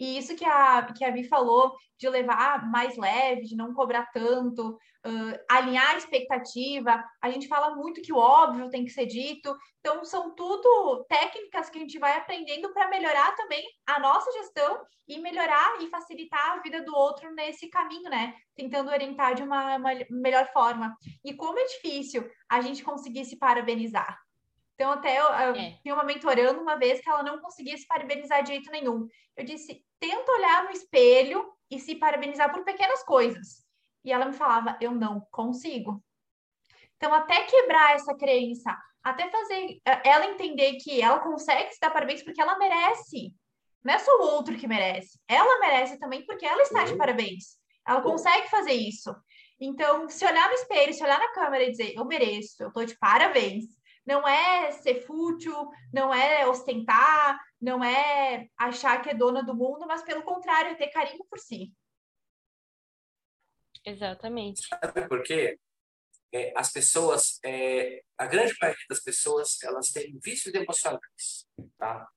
E 0.00 0.16
isso 0.16 0.34
que 0.34 0.46
a, 0.46 0.82
que 0.96 1.04
a 1.04 1.10
Vi 1.10 1.24
falou, 1.28 1.76
de 1.98 2.08
levar 2.08 2.66
mais 2.70 2.96
leve, 2.96 3.42
de 3.42 3.54
não 3.54 3.74
cobrar 3.74 4.06
tanto, 4.14 4.70
uh, 4.70 5.38
alinhar 5.46 5.90
a 5.90 5.98
expectativa. 5.98 7.04
A 7.20 7.30
gente 7.30 7.46
fala 7.46 7.76
muito 7.76 8.00
que 8.00 8.12
o 8.12 8.16
óbvio 8.16 8.70
tem 8.70 8.82
que 8.82 8.90
ser 8.90 9.04
dito. 9.04 9.54
Então, 9.80 10.02
são 10.02 10.34
tudo 10.34 11.04
técnicas 11.06 11.68
que 11.68 11.76
a 11.76 11.80
gente 11.82 11.98
vai 11.98 12.16
aprendendo 12.16 12.72
para 12.72 12.88
melhorar 12.88 13.36
também 13.36 13.62
a 13.86 14.00
nossa 14.00 14.32
gestão 14.32 14.80
e 15.06 15.18
melhorar 15.18 15.82
e 15.82 15.88
facilitar 15.88 16.52
a 16.52 16.62
vida 16.62 16.82
do 16.82 16.94
outro 16.94 17.30
nesse 17.34 17.68
caminho, 17.68 18.08
né? 18.08 18.34
Tentando 18.56 18.90
orientar 18.90 19.34
de 19.34 19.42
uma, 19.42 19.76
uma 19.76 19.90
melhor 20.08 20.50
forma. 20.50 20.96
E 21.22 21.34
como 21.34 21.58
é 21.58 21.64
difícil 21.64 22.26
a 22.48 22.62
gente 22.62 22.82
conseguir 22.82 23.26
se 23.26 23.36
parabenizar. 23.36 24.18
Então, 24.74 24.92
até 24.92 25.20
eu, 25.20 25.24
eu 25.24 25.54
é. 25.56 25.78
tinha 25.82 25.92
uma 25.92 26.04
mentorando 26.04 26.62
uma 26.62 26.76
vez 26.76 27.02
que 27.02 27.10
ela 27.10 27.22
não 27.22 27.38
conseguia 27.38 27.76
se 27.76 27.86
parabenizar 27.86 28.42
de 28.42 28.52
jeito 28.52 28.70
nenhum. 28.70 29.06
Eu 29.36 29.44
disse: 29.44 29.84
tenta 30.00 30.32
olhar 30.32 30.64
no 30.64 30.70
espelho 30.70 31.52
e 31.70 31.78
se 31.78 31.94
parabenizar 31.94 32.50
por 32.52 32.64
pequenas 32.64 33.02
coisas. 33.04 33.64
E 34.04 34.12
ela 34.12 34.26
me 34.26 34.32
falava: 34.32 34.76
eu 34.80 34.90
não 34.90 35.20
consigo. 35.30 36.02
Então, 36.96 37.14
até 37.14 37.44
quebrar 37.44 37.94
essa 37.94 38.14
crença, 38.14 38.76
até 39.02 39.30
fazer 39.30 39.80
eh, 39.86 40.02
ela 40.04 40.26
entender 40.26 40.74
que 40.76 41.00
ela 41.00 41.20
consegue 41.20 41.72
se 41.72 41.80
dar 41.80 41.90
parabéns 41.90 42.22
porque 42.22 42.40
ela 42.40 42.58
merece. 42.58 43.34
Não 43.82 43.94
é 43.94 43.98
só 43.98 44.10
o 44.18 44.34
outro 44.34 44.56
que 44.56 44.66
merece. 44.66 45.18
Ela 45.26 45.58
merece 45.60 45.98
também 45.98 46.24
porque 46.26 46.44
ela 46.44 46.62
está 46.62 46.84
de 46.84 46.96
parabéns. 46.96 47.58
Ela 47.86 48.02
consegue 48.02 48.48
fazer 48.50 48.74
isso. 48.74 49.14
Então, 49.58 50.08
se 50.08 50.24
olhar 50.24 50.48
no 50.48 50.54
espelho, 50.54 50.92
se 50.92 51.02
olhar 51.02 51.18
na 51.18 51.32
câmera 51.32 51.64
e 51.64 51.70
dizer, 51.70 51.94
eu 51.94 52.04
mereço, 52.04 52.62
eu 52.62 52.68
estou 52.68 52.84
de 52.84 52.98
parabéns, 52.98 53.64
não 54.06 54.26
é 54.26 54.72
ser 54.72 55.02
fútil, 55.06 55.70
não 55.92 56.12
é 56.12 56.46
ostentar, 56.46 57.38
não 57.60 57.82
é 57.84 58.48
achar 58.56 59.00
que 59.02 59.10
é 59.10 59.14
dona 59.14 59.42
do 59.42 59.54
mundo, 59.54 59.86
mas 59.86 60.02
pelo 60.02 60.22
contrário, 60.22 60.72
é 60.72 60.74
ter 60.74 60.88
carinho 60.88 61.24
por 61.28 61.38
si. 61.38 61.72
Exatamente. 63.84 64.66
Sabe 64.68 65.08
por 65.08 65.22
quê? 65.22 65.58
É, 66.32 66.52
as 66.56 66.72
pessoas, 66.72 67.40
é, 67.44 68.02
a 68.16 68.26
grande 68.26 68.54
maioria 68.60 68.84
das 68.88 69.00
pessoas, 69.00 69.60
elas 69.62 69.88
têm 69.88 70.18
vícios 70.22 70.54
emocionais, 70.54 71.46
tá? 71.76 72.08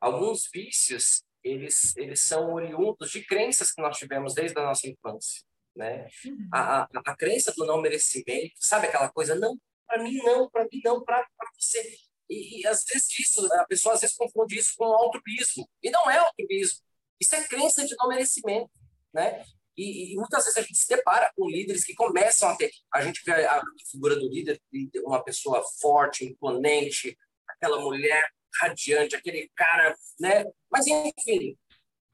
Alguns 0.00 0.48
vícios, 0.52 1.24
eles, 1.42 1.96
eles 1.96 2.20
são 2.20 2.52
oriundos 2.52 3.10
de 3.10 3.24
crenças 3.24 3.72
que 3.72 3.80
nós 3.80 3.96
tivemos 3.96 4.34
desde 4.34 4.58
a 4.58 4.64
nossa 4.64 4.86
infância, 4.86 5.42
né? 5.74 6.06
Uhum. 6.26 6.48
A, 6.52 6.82
a, 6.82 6.88
a 7.06 7.16
crença 7.16 7.52
do 7.56 7.64
não 7.64 7.80
merecimento, 7.80 8.54
sabe 8.56 8.88
aquela 8.88 9.10
coisa, 9.10 9.34
não 9.34 9.58
para 9.88 10.02
mim 10.02 10.16
não, 10.18 10.48
para 10.50 10.64
mim 10.64 10.80
não, 10.84 11.02
para 11.02 11.26
você. 11.58 11.96
E, 12.28 12.60
e, 12.60 12.66
às 12.66 12.84
vezes 12.84 13.18
isso, 13.18 13.52
a 13.54 13.64
pessoa 13.64 13.94
às 13.94 14.02
vezes 14.02 14.14
confunde 14.14 14.58
isso 14.58 14.74
com 14.76 14.84
altruísmo. 14.84 15.68
E 15.82 15.90
não 15.90 16.10
é 16.10 16.18
altruísmo. 16.18 16.80
Isso 17.18 17.34
é 17.34 17.42
crença 17.48 17.84
de 17.86 17.96
não 17.96 18.08
merecimento, 18.08 18.70
né? 19.12 19.42
E, 19.76 20.12
e, 20.12 20.16
muitas 20.16 20.44
vezes 20.44 20.58
a 20.58 20.60
gente 20.60 20.76
se 20.76 20.88
depara 20.88 21.32
com 21.34 21.48
líderes 21.48 21.84
que 21.84 21.94
começam 21.94 22.50
a 22.50 22.56
ter. 22.56 22.70
A 22.92 23.00
gente 23.00 23.22
vê 23.24 23.46
a 23.46 23.62
figura 23.90 24.14
do 24.16 24.28
líder, 24.28 24.60
uma 25.04 25.24
pessoa 25.24 25.64
forte, 25.80 26.24
imponente, 26.24 27.16
aquela 27.48 27.80
mulher 27.80 28.28
radiante, 28.60 29.16
aquele 29.16 29.50
cara, 29.54 29.96
né? 30.20 30.44
Mas, 30.70 30.86
enfim, 30.86 31.56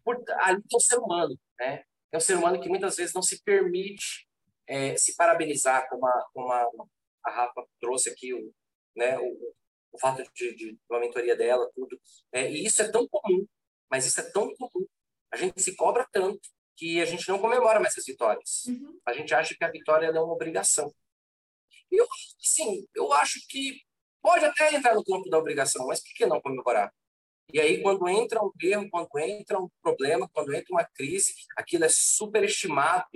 por, 0.05 0.23
ali 0.41 0.63
tem 0.63 0.77
um 0.77 0.81
ser 0.81 0.99
humano, 0.99 1.39
né? 1.59 1.83
É 2.13 2.17
um 2.17 2.21
ser 2.21 2.37
humano 2.37 2.61
que 2.61 2.69
muitas 2.69 2.97
vezes 2.97 3.15
não 3.15 3.23
se 3.23 3.43
permite 3.43 4.29
é, 4.67 4.97
se 4.97 5.17
parabenizar, 5.17 5.89
como 5.89 6.07
a, 6.07 6.29
como 6.33 6.53
a 6.53 6.69
a 7.25 7.31
Rafa 7.31 7.67
trouxe 7.81 8.11
aqui 8.11 8.35
o, 8.35 8.53
né, 8.97 9.19
o, 9.19 9.55
o 9.93 9.99
fato 9.99 10.23
de, 10.35 10.55
de, 10.55 10.79
uma 10.91 11.01
mentoria 11.01 11.37
dela, 11.37 11.71
tudo. 11.75 11.99
É, 12.33 12.51
e 12.51 12.65
isso 12.65 12.83
é 12.83 12.91
tão 12.91 13.09
comum, 13.09 13.47
mas 13.91 14.07
isso 14.07 14.21
é 14.21 14.31
tão 14.31 14.53
comum. 14.55 14.87
A 15.33 15.37
gente 15.37 15.61
se 15.63 15.75
cobra 15.75 16.07
tanto 16.13 16.41
que 16.77 17.01
a 17.01 17.05
gente 17.05 17.29
não 17.29 17.39
comemora 17.39 17.81
mais 17.81 17.97
as 17.97 18.05
vitórias. 18.05 18.65
Uhum. 18.67 19.01
A 19.07 19.13
gente 19.13 19.35
acha 19.35 19.55
que 19.55 19.65
a 19.65 19.71
vitória 19.71 20.07
é 20.07 20.11
uma 20.11 20.33
obrigação. 20.33 20.93
E 21.91 21.97
eu, 21.97 22.07
assim, 22.45 22.87
eu 22.95 23.13
acho 23.13 23.41
que 23.49 23.81
pode 24.21 24.45
até 24.45 24.75
entrar 24.75 24.95
no 24.95 25.05
campo 25.05 25.29
da 25.29 25.39
obrigação, 25.39 25.87
mas 25.87 26.01
por 26.01 26.13
que 26.15 26.27
não 26.27 26.41
comemorar? 26.41 26.93
E 27.53 27.61
aí, 27.61 27.83
quando 27.83 28.09
entra 28.09 28.43
um 28.43 28.51
erro, 28.61 28.89
quando 28.91 29.19
entra 29.19 29.61
um 29.61 29.69
problema, 29.83 30.29
quando 30.33 30.55
entra 30.55 30.73
uma 30.73 30.85
crise, 30.85 31.35
aquilo 31.57 31.85
é 31.85 31.89
superestimado, 31.89 33.07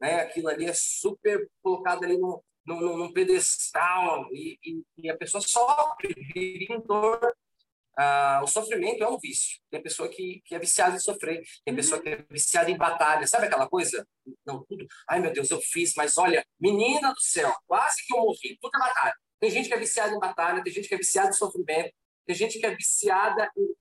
né? 0.00 0.20
aquilo 0.20 0.48
ali 0.48 0.66
é 0.66 0.72
super 0.72 1.50
colocado 1.60 2.04
ali 2.04 2.16
no, 2.16 2.42
num, 2.68 2.98
num 2.98 3.12
pedestal 3.12 4.28
e, 4.30 4.58
e, 4.62 4.82
e, 4.98 5.10
a 5.10 5.16
pessoa 5.16 5.40
sofre, 5.40 6.14
vive 6.34 6.66
em 6.70 6.80
dor. 6.80 7.34
Ah, 7.96 8.40
o 8.44 8.46
sofrimento 8.46 9.02
é 9.02 9.08
um 9.08 9.18
vício. 9.18 9.58
Tem 9.70 9.82
pessoa 9.82 10.08
que, 10.08 10.40
que 10.44 10.54
é 10.54 10.58
viciada 10.58 10.94
em 10.94 11.00
sofrer, 11.00 11.42
tem 11.64 11.74
pessoa 11.74 12.00
que 12.00 12.10
é 12.10 12.24
viciada 12.30 12.70
em 12.70 12.76
batalha. 12.76 13.26
Sabe 13.26 13.46
aquela 13.46 13.68
coisa? 13.68 14.06
Não, 14.46 14.62
tudo. 14.64 14.86
Ai, 15.08 15.18
meu 15.18 15.32
Deus, 15.32 15.50
eu 15.50 15.60
fiz, 15.60 15.94
mas 15.96 16.18
olha, 16.18 16.44
menina 16.60 17.12
do 17.12 17.20
céu, 17.20 17.52
quase 17.66 18.06
que 18.06 18.14
eu 18.14 18.18
morri. 18.18 18.58
Tudo 18.60 18.76
é 18.76 18.78
batalha. 18.78 19.14
Tem 19.40 19.50
gente 19.50 19.68
que 19.68 19.74
é 19.74 19.78
viciada 19.78 20.14
em 20.14 20.18
batalha, 20.18 20.62
tem 20.62 20.72
gente 20.72 20.88
que 20.88 20.94
é 20.94 20.98
viciada 20.98 21.30
em 21.30 21.32
sofrimento, 21.32 21.92
tem 22.26 22.36
gente 22.36 22.58
que 22.58 22.66
é 22.66 22.74
viciada 22.74 23.50
em. 23.56 23.74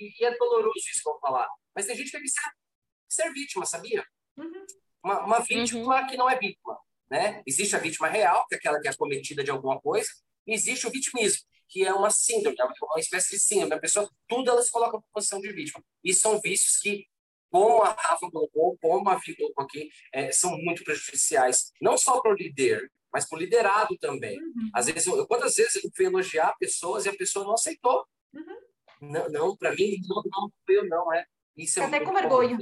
E 0.00 0.24
é 0.24 0.36
doloroso 0.36 0.78
isso 0.78 1.02
que 1.02 1.08
eu 1.08 1.12
vou 1.12 1.20
falar. 1.20 1.48
Mas 1.74 1.86
tem 1.86 1.96
gente 1.96 2.10
que 2.10 2.16
é 2.16 2.20
viciada 2.20 2.52
em 2.52 3.10
ser 3.10 3.32
vítima, 3.32 3.66
sabia? 3.66 4.04
Uhum. 4.36 4.66
Uma, 5.02 5.24
uma 5.24 5.40
vítima 5.40 6.00
uhum. 6.00 6.06
que 6.06 6.16
não 6.16 6.30
é 6.30 6.38
vítima. 6.38 6.78
Né? 7.10 7.42
Existe 7.46 7.74
a 7.74 7.78
vítima 7.78 8.08
real, 8.08 8.46
que 8.46 8.54
é 8.54 8.58
aquela 8.58 8.80
que 8.80 8.88
é 8.88 8.94
cometida 8.94 9.42
de 9.42 9.50
alguma 9.50 9.80
coisa, 9.80 10.08
e 10.46 10.54
existe 10.54 10.86
o 10.86 10.90
vitimismo, 10.90 11.42
que 11.68 11.84
é 11.84 11.92
uma 11.92 12.10
síndrome, 12.10 12.56
é 12.58 12.64
uma 12.64 13.00
espécie 13.00 13.30
de 13.30 13.38
síndrome. 13.38 13.74
A 13.74 13.80
pessoa, 13.80 14.10
tudo 14.26 14.50
ela 14.50 14.62
se 14.62 14.70
coloca 14.70 14.96
na 14.96 15.02
posição 15.12 15.40
de 15.40 15.52
vítima. 15.52 15.82
E 16.04 16.12
são 16.14 16.40
vícios 16.40 16.78
que 16.78 17.06
como 17.50 17.82
a 17.82 17.90
Rafa 17.90 18.30
colocou, 18.30 18.76
como 18.78 19.08
a 19.08 19.16
Vi 19.16 19.34
colocou 19.36 19.64
aqui, 19.64 19.88
é, 20.12 20.30
são 20.30 20.56
muito 20.58 20.84
prejudiciais, 20.84 21.72
não 21.80 21.96
só 21.96 22.20
para 22.20 22.32
o 22.32 22.34
líder, 22.34 22.90
mas 23.12 23.26
para 23.26 23.36
o 23.36 23.40
liderado 23.40 23.96
também. 23.98 24.38
Uhum. 24.38 24.70
Às 24.74 24.86
vezes, 24.86 25.06
eu, 25.06 25.26
quantas 25.26 25.54
vezes 25.54 25.82
eu 25.82 25.90
fui 25.96 26.06
elogiar 26.06 26.54
pessoas 26.58 27.06
e 27.06 27.08
a 27.08 27.16
pessoa 27.16 27.44
não 27.44 27.54
aceitou? 27.54 28.06
Uhum. 28.34 28.58
Não, 29.00 29.28
não 29.30 29.56
para 29.56 29.74
mim, 29.74 29.96
não, 30.06 30.22
não, 30.26 30.52
eu 30.68 30.86
não, 30.88 31.12
é. 31.12 31.24
Isso 31.56 31.80
é 31.80 31.84
Até 31.84 32.00
com 32.00 32.12
vergonha. 32.12 32.58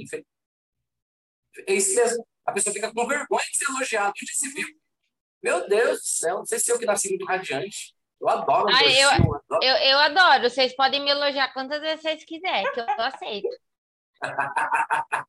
Isso 1.67 1.95
mesmo. 1.95 2.27
A 2.47 2.51
pessoa 2.53 2.73
fica 2.73 2.91
com 2.93 3.05
vergonha 3.05 3.45
de 3.51 3.57
ser 3.57 3.69
elogiada. 3.69 4.09
Onde 4.09 4.35
se 4.35 4.49
viu? 4.53 4.67
Meu 5.43 5.67
Deus 5.67 5.99
do 5.99 6.05
céu, 6.05 6.37
não 6.37 6.45
sei 6.45 6.59
se 6.59 6.71
eu 6.71 6.79
que 6.79 6.85
nasci 6.85 7.09
muito 7.09 7.25
radiante. 7.25 7.93
Eu 8.19 8.29
adoro. 8.29 8.67
Ah, 8.73 8.85
eu, 8.85 9.09
adoro. 9.09 9.59
Eu, 9.61 9.75
eu 9.75 9.99
adoro. 9.99 10.49
Vocês 10.49 10.75
podem 10.75 11.03
me 11.03 11.11
elogiar 11.11 11.53
quantas 11.53 11.79
vezes 11.81 12.01
vocês 12.01 12.23
quiserem, 12.23 12.71
que 12.71 12.79
eu 12.79 12.85
aceito. 12.99 13.49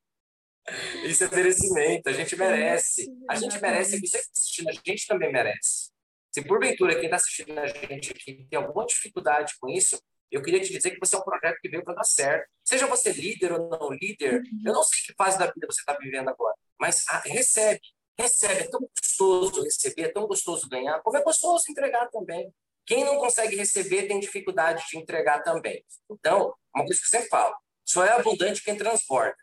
Isso 1.05 1.25
é 1.25 1.35
merecimento, 1.35 2.09
a 2.09 2.13
gente 2.13 2.37
merece. 2.37 3.07
A 3.29 3.35
gente 3.35 3.61
merece, 3.61 3.99
você 3.99 4.01
que 4.01 4.07
está 4.07 4.19
assistindo, 4.33 4.69
a 4.69 4.73
gente 4.73 5.07
também 5.07 5.33
merece. 5.33 5.91
Se 6.31 6.45
porventura 6.45 6.95
quem 6.95 7.05
está 7.05 7.17
assistindo 7.17 7.59
a 7.59 7.67
gente 7.67 8.13
aqui 8.13 8.47
tem 8.51 8.59
alguma 8.59 8.85
dificuldade 8.85 9.55
com 9.59 9.69
isso, 9.71 9.99
eu 10.31 10.43
queria 10.43 10.61
te 10.61 10.71
dizer 10.71 10.91
que 10.91 10.99
você 11.01 11.17
é 11.17 11.19
um 11.19 11.23
projeto 11.23 11.59
que 11.61 11.71
veio 11.71 11.83
para 11.83 11.95
dar 11.95 12.05
certo. 12.05 12.47
Seja 12.63 12.87
você 12.87 13.13
líder 13.13 13.53
ou 13.53 13.69
não 13.71 13.91
líder, 13.91 14.43
eu 14.65 14.73
não 14.73 14.83
sei 14.83 14.99
que 15.07 15.15
fase 15.15 15.39
da 15.39 15.47
vida 15.47 15.67
você 15.67 15.81
está 15.81 15.97
vivendo 15.99 16.29
agora, 16.29 16.55
mas 16.79 17.05
ah, 17.09 17.23
recebe, 17.25 17.81
recebe. 18.19 18.63
É 18.63 18.69
tão 18.69 18.81
gostoso 18.81 19.63
receber, 19.63 20.03
é 20.03 20.09
tão 20.09 20.27
gostoso 20.27 20.69
ganhar, 20.69 21.01
como 21.01 21.17
é 21.17 21.23
gostoso 21.23 21.65
entregar 21.69 22.09
também. 22.11 22.53
Quem 22.87 23.05
não 23.05 23.19
consegue 23.19 23.57
receber 23.57 24.07
tem 24.07 24.19
dificuldade 24.19 24.85
de 24.89 24.97
entregar 24.97 25.43
também. 25.43 25.85
Então, 26.11 26.55
uma 26.75 26.87
coisa 26.87 27.01
que 27.01 27.07
eu 27.07 27.11
sempre 27.11 27.29
falo, 27.29 27.55
só 27.85 28.05
é 28.05 28.13
abundante 28.13 28.63
quem 28.63 28.77
transborda. 28.77 29.37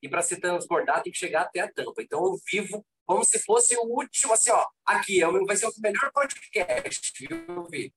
E 0.00 0.08
para 0.08 0.22
se 0.22 0.36
transbordar 0.36 1.02
tem 1.02 1.12
que 1.12 1.18
chegar 1.18 1.42
até 1.42 1.60
a 1.60 1.72
tampa. 1.72 2.02
Então 2.02 2.24
eu 2.24 2.36
vivo 2.50 2.84
como 3.04 3.24
se 3.24 3.38
fosse 3.40 3.76
o 3.76 3.82
último, 3.82 4.32
assim, 4.32 4.50
ó, 4.50 4.66
aqui, 4.86 5.22
é 5.22 5.26
vai 5.26 5.56
ser 5.56 5.66
o 5.66 5.72
melhor 5.78 6.10
podcast, 6.12 7.12
viu, 7.18 7.64
Vi? 7.70 7.92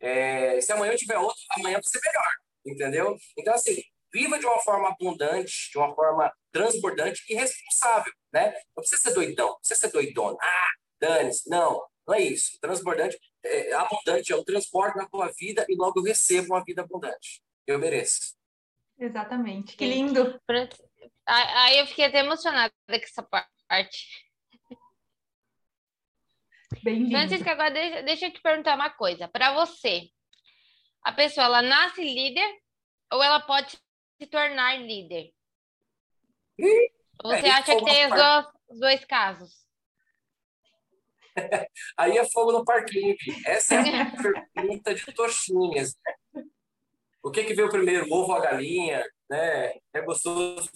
É, 0.00 0.60
se 0.60 0.72
amanhã 0.72 0.92
eu 0.92 0.98
tiver 0.98 1.18
outro, 1.18 1.40
amanhã 1.50 1.74
vai 1.74 1.82
ser 1.84 2.00
melhor, 2.04 2.30
entendeu? 2.66 3.16
Então, 3.38 3.54
assim, 3.54 3.82
viva 4.16 4.38
de 4.38 4.46
uma 4.46 4.58
forma 4.60 4.88
abundante, 4.88 5.70
de 5.70 5.76
uma 5.76 5.94
forma 5.94 6.32
transbordante 6.50 7.22
e 7.28 7.34
responsável, 7.34 8.10
né? 8.32 8.50
Não 8.74 8.82
precisa 8.82 9.02
ser 9.02 9.14
doidão, 9.14 9.48
não 9.48 9.58
precisa 9.58 9.80
ser 9.80 9.92
doidona. 9.92 10.38
Ah, 10.40 10.70
dane-se. 10.98 11.50
Não, 11.50 11.86
não 12.06 12.14
é 12.14 12.22
isso. 12.22 12.58
Transbordante, 12.58 13.18
é, 13.44 13.74
abundante 13.74 14.32
é 14.32 14.36
o 14.36 14.44
transporte 14.44 14.96
na 14.96 15.06
tua 15.06 15.30
vida 15.38 15.66
e 15.68 15.76
logo 15.76 16.00
eu 16.00 16.04
recebo 16.04 16.54
uma 16.54 16.64
vida 16.64 16.80
abundante. 16.80 17.42
Eu 17.66 17.78
mereço. 17.78 18.34
Exatamente. 18.98 19.76
Que 19.76 19.86
lindo. 19.86 20.40
Aí 21.26 21.78
eu 21.78 21.86
fiquei 21.86 22.06
até 22.06 22.20
emocionada 22.20 22.72
com 22.88 22.94
essa 22.94 23.22
parte. 23.22 24.24
Bem 26.82 27.00
lindo. 27.00 27.10
Francisca, 27.10 27.52
agora 27.52 27.70
deixa, 27.70 28.02
deixa 28.02 28.26
eu 28.26 28.32
te 28.32 28.40
perguntar 28.40 28.76
uma 28.76 28.88
coisa. 28.88 29.28
Para 29.28 29.52
você, 29.52 30.08
a 31.04 31.12
pessoa 31.12 31.44
ela 31.44 31.60
nasce 31.60 32.02
líder 32.02 32.48
ou 33.12 33.22
ela 33.22 33.40
pode 33.40 33.76
se 34.18 34.26
tornar 34.26 34.78
líder? 34.78 35.32
Você 37.22 37.46
é, 37.46 37.50
acha 37.50 37.76
que 37.76 37.84
tem 37.84 38.06
os 38.06 38.14
dois, 38.14 38.46
os 38.68 38.80
dois 38.80 39.04
casos? 39.04 39.66
Aí 41.96 42.16
é 42.16 42.24
fogo 42.24 42.52
no 42.52 42.64
parquinho. 42.64 43.14
Essa 43.44 43.74
é 43.74 44.00
a 44.00 44.10
pergunta 44.54 44.94
de 44.94 45.12
Tochinhas. 45.12 45.96
O 47.22 47.30
que, 47.30 47.44
que 47.44 47.54
veio 47.54 47.68
primeiro, 47.68 48.06
o 48.06 48.12
ovo 48.14 48.32
ou 48.32 48.38
a 48.38 48.40
galinha? 48.40 49.04
Né? 49.28 49.74
É 49.92 50.00
gostoso 50.02 50.70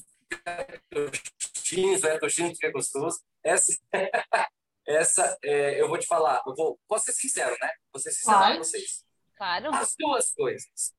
Tochinhos, 0.90 2.05
é 2.05 2.18
Tochinhos 2.18 2.59
que 2.59 2.66
é 2.66 2.70
gostoso. 2.70 3.20
Essa, 3.42 3.72
essa 4.87 5.38
é, 5.42 5.81
eu 5.81 5.88
vou 5.88 5.98
te 5.98 6.07
falar, 6.07 6.42
eu 6.46 6.55
vou, 6.55 6.79
posso 6.87 7.07
ser 7.07 7.12
sincero, 7.12 7.57
né? 7.61 7.70
Vou 7.92 8.00
ser 8.00 8.12
sincero 8.12 8.38
com 8.38 8.59
vocês. 8.59 9.05
Claro. 9.37 9.74
As 9.74 9.94
duas 9.98 10.33
coisas. 10.33 10.94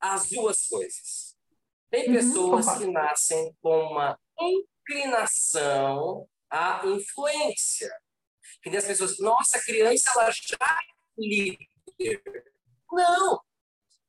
As 0.00 0.28
duas 0.28 0.66
coisas. 0.66 1.27
Tem 1.90 2.08
uhum, 2.08 2.14
pessoas 2.14 2.78
que 2.78 2.86
nascem 2.86 3.54
com 3.62 3.78
uma 3.78 4.18
inclinação 4.38 6.28
à 6.50 6.82
influência. 6.84 7.90
Que 8.62 8.76
as 8.76 8.84
pessoas, 8.84 9.18
nossa, 9.18 9.56
a 9.56 9.62
criança 9.62 10.10
ela 10.14 10.30
já 10.30 10.56
é 10.60 11.20
líder. 11.20 12.22
Não, 12.92 13.40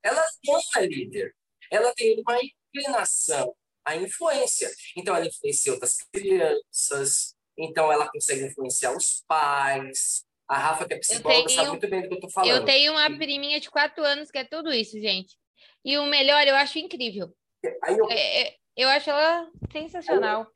ela 0.03 0.25
não 0.45 0.59
é 0.75 0.85
líder. 0.85 1.35
Ela 1.71 1.93
tem 1.93 2.19
uma 2.19 2.37
inclinação 2.41 3.55
à 3.85 3.95
influência. 3.95 4.69
Então, 4.97 5.15
ela 5.15 5.27
influencia 5.27 5.71
outras 5.71 5.97
crianças, 6.11 7.35
então 7.57 7.91
ela 7.91 8.09
consegue 8.09 8.45
influenciar 8.45 8.95
os 8.95 9.23
pais. 9.27 10.25
A 10.47 10.57
Rafa, 10.57 10.87
que 10.87 10.95
é 10.95 10.97
psicóloga, 10.97 11.45
tenho, 11.45 11.49
sabe 11.55 11.69
muito 11.69 11.87
bem 11.87 12.01
do 12.01 12.07
que 12.07 12.13
eu 12.13 12.17
estou 12.17 12.31
falando. 12.31 12.49
Eu 12.49 12.65
tenho 12.65 12.93
uma 12.93 13.17
priminha 13.17 13.59
de 13.59 13.69
quatro 13.69 14.03
anos 14.03 14.31
que 14.31 14.37
é 14.39 14.43
tudo 14.43 14.73
isso, 14.73 14.99
gente. 14.99 15.37
E 15.85 15.95
o 15.99 16.05
melhor, 16.07 16.47
eu 16.47 16.55
acho 16.55 16.79
incrível. 16.79 17.31
Eu... 17.63 18.09
É, 18.09 18.41
é, 18.41 18.55
eu 18.75 18.89
acho 18.89 19.09
ela 19.09 19.51
sensacional. 19.71 20.47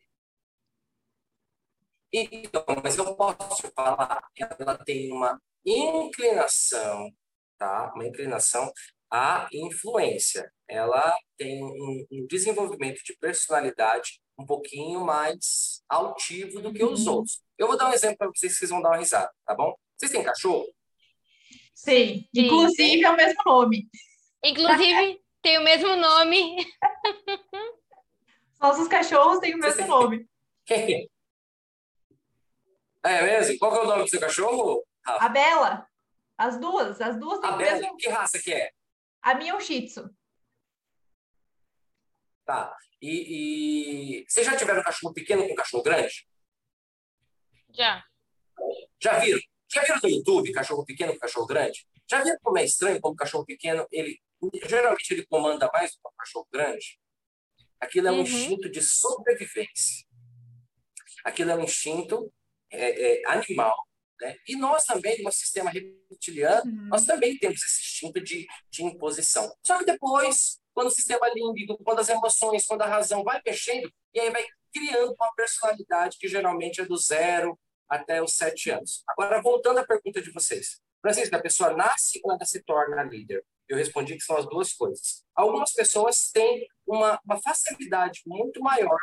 Então, 2.12 2.64
mas 2.84 2.98
eu 2.98 3.16
posso 3.16 3.72
falar, 3.76 4.24
ela 4.38 4.78
tem 4.86 5.12
uma 5.12 5.42
inclinação, 5.66 7.12
tá? 7.58 7.92
Uma 7.96 8.06
inclinação 8.06 8.72
à 9.12 9.48
influência. 9.52 10.52
Ela 10.70 11.16
tem 11.38 11.64
um, 11.64 12.06
um 12.12 12.28
desenvolvimento 12.28 13.04
de 13.04 13.18
personalidade 13.18 14.22
um 14.38 14.46
pouquinho 14.46 15.02
mais 15.02 15.84
altivo 15.90 16.62
do 16.62 16.72
que 16.72 16.84
os 16.84 17.08
uhum. 17.08 17.14
outros. 17.16 17.42
Eu 17.58 17.68
vou 17.68 17.78
dar 17.78 17.90
um 17.90 17.94
exemplo 17.94 18.18
para 18.18 18.28
vocês, 18.28 18.58
vocês 18.58 18.70
vão 18.70 18.82
dar 18.82 18.90
uma 18.90 18.98
risada, 18.98 19.32
tá 19.46 19.56
bom? 19.56 19.76
Vocês 19.98 20.12
têm 20.12 20.24
cachorro? 20.24 20.66
Sim, 21.74 22.28
inclusive 22.34 23.04
é 23.04 23.10
o 23.10 23.16
mesmo 23.18 23.42
nome. 23.46 23.88
Inclusive 24.44 25.23
tem 25.44 25.60
o 25.60 25.64
mesmo 25.64 25.96
nome. 25.98 26.56
Nossos 28.60 28.88
cachorros 28.88 29.40
têm 29.40 29.54
o 29.54 29.60
mesmo 29.60 29.86
nome. 29.86 30.28
É 33.04 33.22
mesmo? 33.22 33.60
Qual 33.60 33.76
é 33.76 33.82
o 33.82 33.86
nome 33.86 34.04
do 34.04 34.10
seu 34.10 34.22
cachorro? 34.22 34.84
A 35.06 35.28
Bela. 35.28 35.86
As 36.38 36.58
duas, 36.58 37.00
as 37.02 37.20
duas 37.20 37.40
têm 37.40 37.50
a 37.50 37.56
o 37.56 37.58
Bela, 37.58 37.78
mesmo... 37.78 37.98
que 37.98 38.10
raça 38.10 38.40
que 38.42 38.54
é? 38.54 38.72
A 39.22 39.36
minha 39.36 39.52
é 39.52 39.56
um 39.56 39.60
Shih 39.60 39.86
Tzu. 39.86 40.10
Tá. 42.46 42.76
E, 43.02 44.22
e... 44.22 44.26
Vocês 44.26 44.46
já 44.46 44.56
tiveram 44.56 44.80
um 44.80 44.84
cachorro 44.84 45.14
pequeno 45.14 45.46
com 45.46 45.52
um 45.52 45.56
cachorro 45.56 45.84
grande? 45.84 46.26
Já. 47.70 48.02
Já 49.02 49.20
viram? 49.20 49.42
Já 49.70 49.82
viram 49.82 50.00
no 50.02 50.10
YouTube 50.10 50.54
cachorro 50.54 50.86
pequeno 50.86 51.12
com 51.12 51.20
cachorro 51.20 51.46
grande? 51.46 51.86
Já 52.10 52.24
viram 52.24 52.38
como 52.42 52.58
é 52.58 52.64
estranho 52.64 53.02
como 53.02 53.16
cachorro 53.16 53.46
pequeno, 53.46 53.86
ele 53.92 54.22
geralmente 54.66 55.14
ele 55.14 55.26
comanda 55.26 55.70
mais 55.74 55.92
um 55.96 56.10
cachorro 56.18 56.48
grande? 56.52 57.00
Aquilo 57.80 58.08
é 58.08 58.12
um 58.12 58.16
uhum. 58.16 58.22
instinto 58.22 58.70
de 58.70 58.82
sobrevivência. 58.82 60.06
Aquilo 61.24 61.52
é 61.52 61.56
um 61.56 61.64
instinto 61.64 62.34
é, 62.72 63.22
é, 63.22 63.22
animal. 63.28 63.76
Né? 64.22 64.38
E 64.48 64.56
nós 64.56 64.86
também, 64.86 65.22
no 65.22 65.32
sistema 65.32 65.70
reptiliano, 65.70 66.72
uhum. 66.72 66.88
nós 66.88 67.06
também 67.06 67.38
temos 67.38 67.62
esse 67.62 67.82
instinto 67.82 68.22
de, 68.22 68.48
de 68.70 68.84
imposição. 68.84 69.54
Só 69.66 69.78
que 69.78 69.86
depois 69.86 70.62
quando 70.74 70.88
o 70.88 70.92
sistema 70.92 71.30
límbico, 71.34 71.78
quando 71.84 72.00
as 72.00 72.10
emoções, 72.10 72.66
quando 72.66 72.82
a 72.82 72.88
razão 72.88 73.24
vai 73.24 73.42
mexendo, 73.46 73.92
e 74.14 74.20
aí 74.20 74.32
vai 74.32 74.44
criando 74.74 75.14
uma 75.14 75.34
personalidade 75.36 76.18
que 76.18 76.28
geralmente 76.28 76.82
é 76.82 76.86
do 76.86 76.98
zero 76.98 77.58
até 77.88 78.22
os 78.22 78.36
sete 78.36 78.72
anos. 78.72 79.04
Agora, 79.08 79.42
voltando 79.42 79.80
à 79.80 79.86
pergunta 79.86 80.22
de 80.22 80.32
vocês. 80.32 80.82
Francisco, 81.02 81.36
a 81.36 81.42
pessoa 81.42 81.74
nasce 81.74 82.20
ou 82.24 82.32
ela 82.34 82.46
se 82.46 82.64
torna 82.64 83.04
líder? 83.04 83.46
Eu 83.68 83.78
respondi 83.78 84.16
que 84.16 84.24
são 84.24 84.38
as 84.38 84.48
duas 84.48 84.74
coisas. 84.74 85.24
Algumas 85.36 85.72
pessoas 85.74 86.30
têm 86.32 86.68
uma, 86.86 87.20
uma 87.26 87.42
facilidade 87.42 88.22
muito 88.26 88.62
maior 88.62 89.00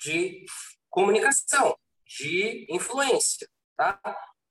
de 0.00 0.44
comunicação, 0.90 1.76
de 2.06 2.66
influência, 2.68 3.48
tá? 3.76 4.00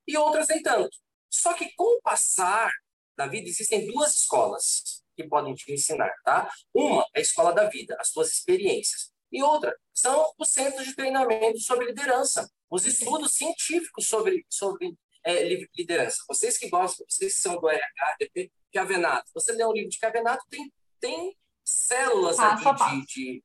E 0.08 0.18
outras 0.18 0.48
nem 0.48 0.62
tanto. 0.62 0.98
Só 1.30 1.54
que 1.54 1.74
com 1.76 1.98
o 1.98 2.02
passar 2.02 2.72
da 3.16 3.28
vida 3.28 3.48
existem 3.48 3.86
duas 3.86 4.16
escolas 4.16 5.04
que 5.16 5.28
podem 5.28 5.54
te 5.54 5.72
ensinar, 5.72 6.12
tá? 6.24 6.50
Uma 6.74 7.06
é 7.14 7.20
a 7.20 7.22
escola 7.22 7.54
da 7.54 7.70
vida, 7.70 7.96
as 8.00 8.10
suas 8.10 8.32
experiências. 8.32 9.12
E 9.32 9.42
outra 9.44 9.78
são 9.94 10.34
os 10.38 10.50
centros 10.50 10.86
de 10.86 10.96
treinamento 10.96 11.60
sobre 11.60 11.86
liderança, 11.86 12.50
os 12.70 12.86
estudos 12.86 13.36
científicos 13.36 14.08
sobre, 14.08 14.46
sobre 14.50 14.94
é, 15.24 15.44
liderança. 15.76 16.24
Vocês 16.28 16.58
que 16.58 16.70
gostam, 16.70 17.06
vocês 17.10 17.36
que 17.36 17.42
são 17.42 17.60
do 17.60 17.70
RH, 17.70 18.18
Cavenato, 18.72 19.30
você 19.34 19.52
lê 19.54 19.66
um 19.66 19.74
livro 19.74 19.90
de 19.90 20.00
Cavenato, 20.00 20.46
tem, 20.50 20.72
tem 21.00 21.38
células 21.64 22.38
passo 22.38 22.84
ali 22.84 23.06
de, 23.06 23.06
de 23.06 23.44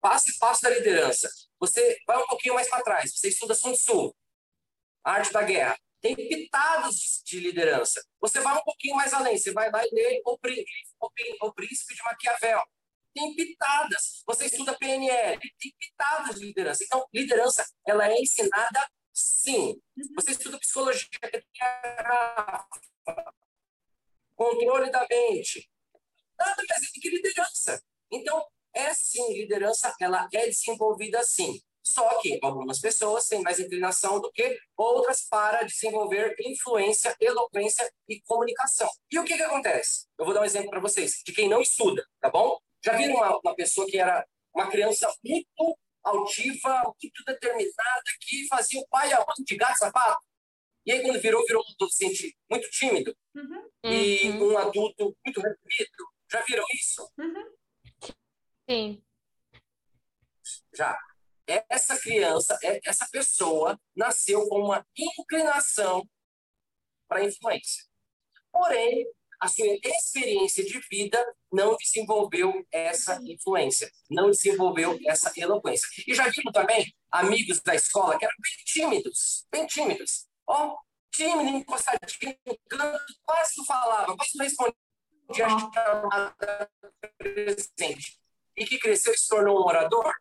passo 0.00 0.30
a 0.30 0.46
passo 0.46 0.62
da 0.62 0.70
liderança. 0.70 1.28
Você 1.60 1.98
vai 2.06 2.22
um 2.22 2.26
pouquinho 2.26 2.54
mais 2.54 2.68
para 2.68 2.82
trás, 2.82 3.12
você 3.14 3.28
estuda 3.28 3.54
Sun 3.54 3.72
Tzu, 3.72 4.14
Arte 5.04 5.32
da 5.32 5.42
Guerra 5.42 5.78
tem 6.00 6.14
pitadas 6.14 7.22
de 7.24 7.40
liderança. 7.40 8.04
Você 8.20 8.40
vai 8.40 8.56
um 8.56 8.62
pouquinho 8.62 8.96
mais 8.96 9.12
além, 9.12 9.36
você 9.36 9.52
vai 9.52 9.70
lá 9.70 9.84
e 9.84 9.90
lê 9.92 10.22
o, 10.24 10.38
Príncipe, 10.38 10.68
o 11.40 11.52
Príncipe 11.52 11.94
de 11.94 12.02
Maquiavel. 12.04 12.62
tem 13.14 13.34
pitadas. 13.34 14.22
Você 14.26 14.46
estuda 14.46 14.76
PNL, 14.78 15.38
tem 15.40 15.74
pitadas 15.78 16.36
de 16.36 16.46
liderança. 16.46 16.84
Então, 16.84 17.04
liderança, 17.12 17.66
ela 17.86 18.08
é 18.08 18.14
ensinada 18.14 18.88
sim. 19.12 19.80
Você 20.14 20.30
estuda 20.32 20.58
psicologia, 20.58 21.08
controle 24.38 24.90
da 24.90 25.04
mente. 25.10 25.68
Nada 26.38 26.62
mais 26.68 26.82
é 26.82 26.86
do 26.86 27.00
que 27.00 27.10
liderança. 27.10 27.82
Então, 28.10 28.46
é 28.72 28.94
sim, 28.94 29.34
liderança, 29.34 29.92
ela 30.00 30.28
é 30.32 30.46
desenvolvida 30.46 31.22
sim. 31.24 31.60
Só 31.82 32.06
que 32.20 32.38
algumas 32.42 32.78
pessoas 32.80 33.26
têm 33.26 33.42
mais 33.42 33.58
inclinação 33.58 34.20
do 34.20 34.30
que 34.30 34.56
outras 34.76 35.26
para 35.28 35.64
desenvolver 35.64 36.36
influência, 36.40 37.16
eloquência 37.20 37.90
e 38.06 38.20
comunicação. 38.20 38.88
E 39.10 39.18
o 39.18 39.24
que, 39.24 39.36
que 39.36 39.42
acontece? 39.42 40.06
Eu 40.18 40.24
vou 40.24 40.34
dar 40.34 40.42
um 40.42 40.44
exemplo 40.44 40.70
para 40.70 40.80
vocês, 40.80 41.22
de 41.24 41.32
quem 41.32 41.48
não 41.48 41.60
estuda, 41.60 42.06
tá 42.20 42.30
bom? 42.30 42.58
Já 42.84 42.92
viram 42.92 43.16
uma, 43.16 43.40
uma 43.42 43.54
pessoa 43.56 43.86
que 43.86 43.98
era 43.98 44.24
uma 44.54 44.68
criança 44.68 45.12
muito 45.24 45.78
altiva, 46.04 46.82
muito 46.84 47.24
determinada, 47.26 48.02
que 48.20 48.46
fazia 48.48 48.80
o 48.80 48.88
pai 48.88 49.12
a 49.12 49.18
mãe 49.18 49.44
de 49.44 49.56
gato 49.56 49.78
sapato? 49.78 50.27
E 50.88 50.92
aí, 50.92 51.02
quando 51.02 51.20
virou, 51.20 51.44
virou 51.44 51.62
um 51.62 51.72
adolescente 51.74 52.34
muito 52.50 52.70
tímido 52.70 53.14
uhum. 53.34 53.70
e 53.84 54.30
uhum. 54.30 54.52
um 54.52 54.56
adulto 54.56 55.14
muito 55.22 55.38
reprimido. 55.38 56.08
Já 56.32 56.42
viram 56.44 56.64
isso? 56.72 57.12
Uhum. 57.18 57.52
Sim. 58.70 59.02
Já 60.74 60.98
essa 61.68 61.98
criança, 61.98 62.58
é, 62.62 62.80
essa 62.86 63.06
pessoa 63.10 63.78
nasceu 63.94 64.48
com 64.48 64.60
uma 64.60 64.86
inclinação 64.96 66.08
para 67.06 67.20
a 67.20 67.24
influência. 67.24 67.84
Porém, 68.50 69.06
a 69.40 69.46
sua 69.46 69.66
experiência 69.84 70.64
de 70.64 70.80
vida 70.90 71.22
não 71.52 71.76
desenvolveu 71.76 72.66
essa 72.72 73.20
influência, 73.24 73.90
não 74.10 74.30
desenvolveu 74.30 74.98
essa 75.06 75.30
eloquência. 75.36 75.86
E 76.06 76.14
já 76.14 76.28
viram 76.28 76.50
também 76.50 76.94
amigos 77.12 77.60
da 77.60 77.74
escola 77.74 78.18
que 78.18 78.24
eram 78.24 78.34
bem 78.40 78.64
tímidos, 78.64 79.46
bem 79.52 79.66
tímidos. 79.66 80.27
Ó, 80.48 80.66
oh, 80.66 80.78
tímido, 81.12 81.58
encostadinho 81.58 82.36
no 82.46 82.58
canto, 82.68 83.14
quase 83.24 83.52
não 83.58 83.64
falava, 83.66 84.16
quase 84.16 84.30
não 84.34 84.44
respondia 84.44 85.46
a 85.46 85.58
chamada 85.58 86.70
presente. 87.18 88.18
E 88.56 88.64
que 88.64 88.78
cresceu 88.78 89.12
e 89.12 89.18
se 89.18 89.28
tornou 89.28 89.60
um 89.60 89.66
orador, 89.66 90.12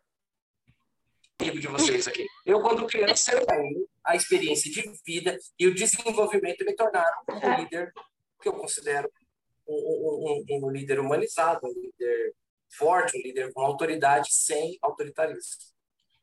amigo 1.40 1.60
de 1.60 1.68
vocês 1.68 2.08
aqui. 2.08 2.28
Eu, 2.46 2.62
quando 2.62 2.86
criança, 2.88 3.32
eu 3.32 3.46
tenho 3.46 3.88
a 4.04 4.16
experiência 4.16 4.70
de 4.70 4.92
vida 5.06 5.38
e 5.58 5.68
o 5.68 5.74
desenvolvimento 5.74 6.66
me 6.66 6.76
tornaram 6.76 7.22
um 7.30 7.56
líder 7.62 7.94
que 8.42 8.50
eu 8.50 8.54
considero 8.54 9.10
um, 9.68 10.46
um, 10.50 10.66
um, 10.66 10.70
líder 10.70 11.00
humanizado, 11.00 11.66
um 11.66 11.74
líder 11.74 12.36
forte, 12.70 13.18
um 13.18 13.22
líder 13.22 13.54
com 13.54 13.62
autoridade 13.62 14.28
sem 14.32 14.78
autoritarismo. 14.82 15.62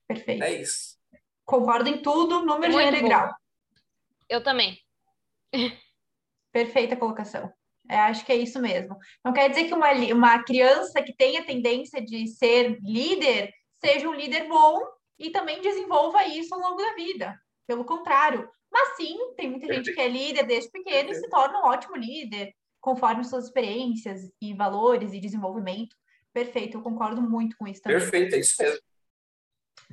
Perfeito. 0.07 0.43
É 0.43 0.53
isso. 0.53 0.99
Concordo 1.45 1.89
em 1.89 2.01
tudo, 2.03 2.45
número, 2.45 2.73
gênero 2.73 2.97
e 2.97 3.03
grau. 3.03 3.35
Eu 4.29 4.43
também. 4.43 4.79
Perfeita 6.53 6.97
colocação. 6.97 7.53
É, 7.89 7.99
acho 7.99 8.25
que 8.25 8.33
é 8.33 8.37
isso 8.37 8.61
mesmo. 8.61 8.97
Não 9.25 9.33
quer 9.33 9.49
dizer 9.49 9.65
que 9.65 9.75
uma, 9.75 9.91
uma 9.93 10.43
criança 10.43 11.03
que 11.03 11.15
tenha 11.15 11.45
tendência 11.45 12.03
de 12.03 12.27
ser 12.29 12.79
líder 12.81 13.53
seja 13.85 14.09
um 14.09 14.15
líder 14.15 14.49
bom 14.49 14.81
e 15.19 15.31
também 15.31 15.61
desenvolva 15.61 16.27
isso 16.27 16.55
ao 16.55 16.61
longo 16.61 16.83
da 16.83 16.95
vida. 16.95 17.39
Pelo 17.67 17.85
contrário. 17.85 18.49
Mas 18.73 18.97
sim, 18.97 19.17
tem 19.37 19.51
muita 19.51 19.73
gente 19.73 19.93
que 19.93 20.01
é 20.01 20.09
líder 20.09 20.45
desde 20.47 20.71
pequeno 20.71 21.11
e 21.11 21.15
se 21.15 21.29
torna 21.29 21.61
um 21.61 21.67
ótimo 21.67 21.97
líder, 21.97 22.53
conforme 22.81 23.23
suas 23.23 23.45
experiências 23.45 24.23
e 24.41 24.53
valores 24.55 25.13
e 25.13 25.21
desenvolvimento. 25.21 25.95
Perfeito, 26.33 26.79
eu 26.79 26.83
concordo 26.83 27.23
muito 27.23 27.57
com 27.57 27.69
isso 27.69 27.83
também. 27.83 28.01
Perfeito, 28.01 28.35
é 28.35 28.39
isso 28.41 28.61
mesmo. 28.61 28.81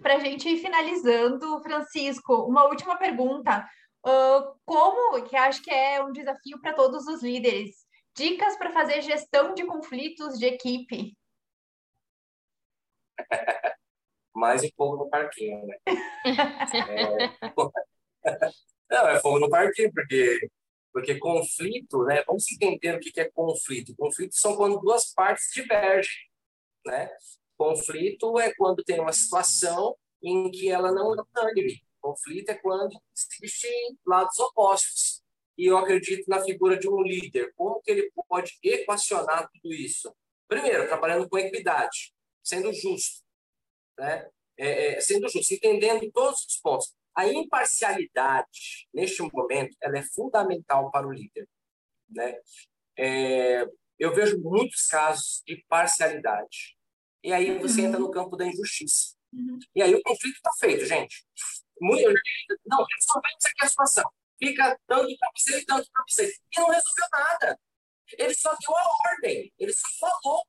Para 0.01 0.15
a 0.15 0.19
gente 0.19 0.49
ir 0.49 0.57
finalizando, 0.57 1.61
Francisco, 1.61 2.33
uma 2.47 2.63
última 2.65 2.95
pergunta. 2.95 3.67
Uh, 4.05 4.55
como, 4.65 5.23
que 5.23 5.35
acho 5.35 5.61
que 5.61 5.69
é 5.69 6.03
um 6.03 6.11
desafio 6.11 6.59
para 6.59 6.73
todos 6.73 7.05
os 7.07 7.21
líderes, 7.21 7.85
dicas 8.15 8.57
para 8.57 8.71
fazer 8.71 9.01
gestão 9.01 9.53
de 9.53 9.65
conflitos 9.65 10.39
de 10.39 10.45
equipe? 10.45 11.15
mais 14.33 14.63
um 14.63 14.69
fogo 14.75 15.03
no 15.03 15.09
parquinho, 15.09 15.65
né? 15.67 15.77
é... 15.85 17.51
Não, 18.89 19.07
é 19.07 19.19
fogo 19.19 19.39
no 19.39 19.49
parquinho, 19.49 19.91
porque, 19.93 20.49
porque 20.91 21.17
conflito, 21.17 22.03
né? 22.03 22.23
Vamos 22.27 22.45
entender 22.51 22.95
o 22.95 22.99
que 22.99 23.21
é 23.21 23.29
conflito. 23.31 23.95
Conflito 23.95 24.35
são 24.35 24.57
quando 24.57 24.79
duas 24.79 25.13
partes 25.13 25.49
divergem, 25.53 26.11
né? 26.85 27.09
Conflito 27.57 28.37
é 28.39 28.53
quando 28.55 28.83
tem 28.83 28.99
uma 28.99 29.13
situação 29.13 29.95
em 30.21 30.51
que 30.51 30.69
ela 30.69 30.91
não 30.91 31.13
é 31.13 31.23
unânime. 31.35 31.81
Conflito 32.01 32.49
é 32.49 32.55
quando 32.55 32.89
existem 33.15 33.97
lados 34.05 34.37
opostos. 34.39 35.21
E 35.57 35.65
eu 35.65 35.77
acredito 35.77 36.27
na 36.27 36.41
figura 36.43 36.77
de 36.77 36.89
um 36.89 37.01
líder. 37.01 37.53
Como 37.55 37.81
que 37.81 37.91
ele 37.91 38.11
pode 38.27 38.57
equacionar 38.63 39.49
tudo 39.51 39.73
isso? 39.73 40.13
Primeiro, 40.47 40.87
trabalhando 40.87 41.29
com 41.29 41.37
equidade, 41.37 42.13
sendo 42.43 42.73
justo 42.73 43.21
né? 44.01 44.27
É, 44.57 44.97
é, 44.97 45.01
sendo 45.01 45.29
justo, 45.29 45.53
entendendo 45.53 46.11
todos 46.11 46.45
os 46.45 46.57
pontos. 46.57 46.93
A 47.15 47.27
imparcialidade, 47.27 48.87
neste 48.93 49.21
momento, 49.21 49.75
ela 49.81 49.97
é 49.97 50.03
fundamental 50.03 50.89
para 50.91 51.07
o 51.07 51.11
líder. 51.11 51.47
Né? 52.09 52.37
É, 52.97 53.65
eu 53.99 54.13
vejo 54.13 54.39
muitos 54.41 54.87
casos 54.87 55.41
de 55.45 55.63
parcialidade. 55.67 56.77
E 57.23 57.31
aí 57.31 57.57
você 57.59 57.81
uhum. 57.81 57.87
entra 57.87 57.99
no 57.99 58.11
campo 58.11 58.35
da 58.35 58.45
injustiça. 58.45 59.15
Uhum. 59.33 59.59
E 59.75 59.81
aí 59.81 59.93
o 59.93 60.01
conflito 60.01 60.35
está 60.35 60.51
feito, 60.59 60.85
gente. 60.85 61.25
Muito, 61.81 62.13
não, 62.65 62.85
resolvemos 62.85 63.45
aqui 63.45 63.65
a 63.65 63.67
situação. 63.67 64.11
Fica 64.37 64.79
tanto 64.87 65.17
para 65.17 65.29
você 65.35 65.59
e 65.59 65.65
tanto 65.65 65.89
para 65.91 66.03
você. 66.07 66.27
E 66.27 66.59
não 66.59 66.69
resolveu 66.69 67.05
nada. 67.11 67.59
Ele 68.17 68.33
só 68.35 68.49
deu 68.51 68.75
a 68.75 69.09
ordem, 69.09 69.51
ele 69.57 69.73
só 69.73 69.87
falou. 69.99 70.45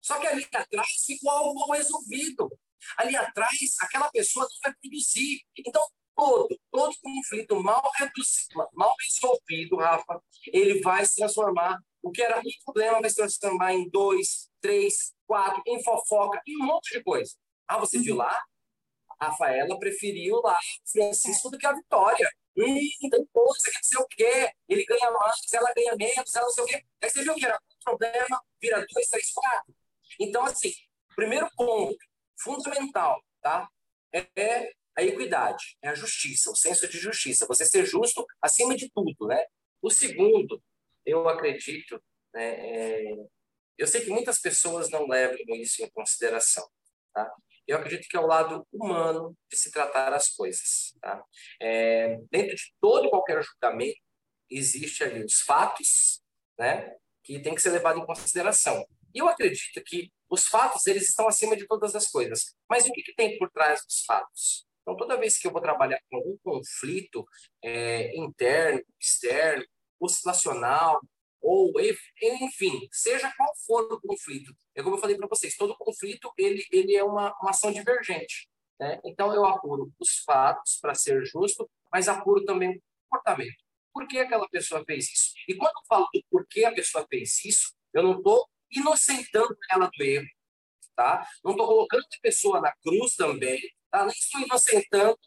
Só 0.00 0.18
que 0.18 0.26
ali 0.26 0.44
atrás 0.52 0.88
ficou 1.06 1.30
algo 1.30 1.60
mal 1.60 1.70
resolvido. 1.70 2.50
Ali 2.96 3.14
atrás, 3.16 3.76
aquela 3.82 4.10
pessoa 4.10 4.46
não 4.50 4.58
vai 4.64 4.74
produzir. 4.80 5.40
Então, 5.56 5.82
todo, 6.16 6.60
todo 6.70 6.96
conflito 7.00 7.62
mal, 7.62 7.90
reduzido, 7.96 8.68
mal 8.72 8.94
resolvido, 9.00 9.76
Rafa, 9.76 10.20
ele 10.46 10.80
vai 10.80 11.04
se 11.06 11.16
transformar. 11.16 11.78
O 12.02 12.10
que 12.10 12.22
era 12.22 12.38
um 12.38 12.42
problema 12.64 13.00
vai 13.00 13.10
se 13.10 13.16
transformar 13.16 13.74
em 13.74 13.88
dois, 13.90 14.48
três, 14.60 15.12
quatro, 15.26 15.62
em 15.66 15.82
fofoca, 15.82 16.40
em 16.46 16.62
um 16.62 16.66
monte 16.66 16.96
de 16.96 17.02
coisa. 17.02 17.34
Ah, 17.66 17.78
você 17.78 17.98
viu 17.98 18.16
lá? 18.16 18.42
Rafaela 19.20 19.78
preferiu 19.78 20.40
lá 20.40 20.56
o 20.56 20.90
Francisco 20.90 21.50
do 21.50 21.58
que 21.58 21.66
a 21.66 21.72
Vitória. 21.72 22.30
Hum, 22.56 23.10
tem 23.10 23.26
coisa, 23.32 23.70
quer 23.72 23.80
dizer 23.80 23.98
o 23.98 24.06
quê? 24.06 24.52
Ele 24.68 24.84
ganha 24.84 25.10
mais, 25.10 25.40
ela 25.52 25.72
ganha 25.74 25.96
menos, 25.96 26.34
ela 26.34 26.46
não 26.46 26.52
sei 26.52 26.64
o 26.64 26.66
quê. 26.66 26.84
Aí 27.02 27.10
você 27.10 27.22
viu 27.22 27.34
que 27.34 27.46
era 27.46 27.56
um 27.56 27.84
problema, 27.84 28.42
vira 28.60 28.84
dois, 28.92 29.08
três, 29.08 29.30
quatro. 29.32 29.74
Então, 30.18 30.44
assim, 30.44 30.72
primeiro 31.14 31.48
ponto, 31.56 31.96
fundamental, 32.40 33.22
tá? 33.40 33.68
É 34.12 34.72
a 34.96 35.02
equidade, 35.04 35.76
é 35.80 35.88
a 35.88 35.94
justiça, 35.94 36.50
o 36.50 36.56
senso 36.56 36.88
de 36.88 36.98
justiça, 36.98 37.46
você 37.46 37.64
ser 37.64 37.86
justo 37.86 38.26
acima 38.42 38.74
de 38.74 38.90
tudo, 38.90 39.28
né? 39.28 39.44
O 39.80 39.90
segundo, 39.90 40.60
eu 41.06 41.28
acredito, 41.28 42.02
né, 42.34 42.54
é... 42.58 43.16
eu 43.76 43.86
sei 43.86 44.00
que 44.00 44.10
muitas 44.10 44.40
pessoas 44.40 44.90
não 44.90 45.06
levam 45.06 45.38
isso 45.54 45.84
em 45.84 45.90
consideração, 45.90 46.68
tá? 47.14 47.32
Eu 47.68 47.76
acredito 47.76 48.08
que 48.08 48.16
é 48.16 48.20
o 48.20 48.26
lado 48.26 48.66
humano 48.72 49.36
de 49.50 49.56
se 49.56 49.70
tratar 49.70 50.12
as 50.14 50.30
coisas, 50.30 50.96
tá? 51.00 51.22
É... 51.60 52.16
dentro 52.30 52.56
de 52.56 52.74
todo 52.80 53.06
e 53.06 53.10
qualquer 53.10 53.42
julgamento, 53.42 54.00
existe 54.50 55.04
ali 55.04 55.22
os 55.22 55.40
fatos, 55.42 56.22
né, 56.58 56.90
que 57.22 57.38
tem 57.40 57.54
que 57.54 57.60
ser 57.60 57.70
levado 57.70 57.98
em 57.98 58.06
consideração. 58.06 58.84
E 59.14 59.18
eu 59.18 59.28
acredito 59.28 59.82
que 59.84 60.10
os 60.30 60.46
fatos, 60.46 60.86
eles 60.86 61.08
estão 61.08 61.28
acima 61.28 61.56
de 61.56 61.66
todas 61.66 61.94
as 61.94 62.08
coisas. 62.08 62.54
Mas 62.68 62.86
o 62.86 62.92
que, 62.92 63.02
que 63.02 63.14
tem 63.14 63.38
por 63.38 63.50
trás 63.50 63.84
dos 63.84 64.04
fatos? 64.04 64.66
Então, 64.82 64.96
toda 64.96 65.18
vez 65.18 65.38
que 65.38 65.46
eu 65.46 65.52
vou 65.52 65.60
trabalhar 65.60 66.00
com 66.10 66.16
algum 66.16 66.38
conflito 66.42 67.26
é, 67.62 68.16
interno, 68.16 68.82
externo, 68.98 69.64
ou 70.00 70.08
situacional, 70.08 71.00
ou 71.40 71.72
enfim, 72.20 72.88
seja 72.90 73.32
qual 73.36 73.52
for 73.66 73.92
o 73.92 74.00
conflito, 74.00 74.54
é 74.74 74.82
como 74.82 74.96
eu 74.96 75.00
falei 75.00 75.16
para 75.16 75.28
vocês, 75.28 75.56
todo 75.56 75.76
conflito 75.76 76.32
ele, 76.36 76.64
ele 76.70 76.96
é 76.96 77.04
uma, 77.04 77.34
uma 77.40 77.50
ação 77.50 77.72
divergente. 77.72 78.48
Né? 78.78 79.00
Então, 79.04 79.34
eu 79.34 79.44
apuro 79.44 79.92
os 79.98 80.18
fatos 80.18 80.78
para 80.80 80.94
ser 80.94 81.24
justo, 81.24 81.68
mas 81.92 82.08
apuro 82.08 82.44
também 82.44 82.76
o 82.76 82.82
comportamento. 83.08 83.56
Por 83.92 84.06
que 84.06 84.18
aquela 84.18 84.48
pessoa 84.48 84.84
fez 84.84 85.12
isso? 85.12 85.32
E 85.48 85.54
quando 85.54 85.76
eu 85.76 85.82
falo 85.88 86.08
do 86.12 86.22
porquê 86.30 86.64
a 86.64 86.72
pessoa 86.72 87.06
fez 87.08 87.44
isso, 87.44 87.74
eu 87.92 88.02
não 88.02 88.18
estou 88.18 88.46
inocentando 88.70 89.56
ela 89.70 89.90
do 89.92 90.04
erro, 90.04 90.28
tá? 90.94 91.26
Não 91.42 91.52
estou 91.52 91.66
colocando 91.66 92.02
a 92.02 92.20
pessoa 92.22 92.60
na 92.60 92.72
cruz 92.76 93.16
também, 93.16 93.60
tá? 93.90 94.04
Nem 94.04 94.14
estou 94.14 94.40
inocentando, 94.42 95.18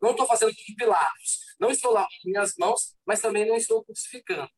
não 0.00 0.10
estou 0.10 0.26
fazendo 0.26 0.52
de 0.52 0.74
Pilatos, 0.74 1.40
não 1.60 1.70
estou 1.70 1.92
lavando 1.92 2.10
minhas 2.24 2.54
mãos, 2.56 2.96
mas 3.06 3.20
também 3.20 3.46
não 3.46 3.56
estou 3.56 3.84
crucificando. 3.84 4.50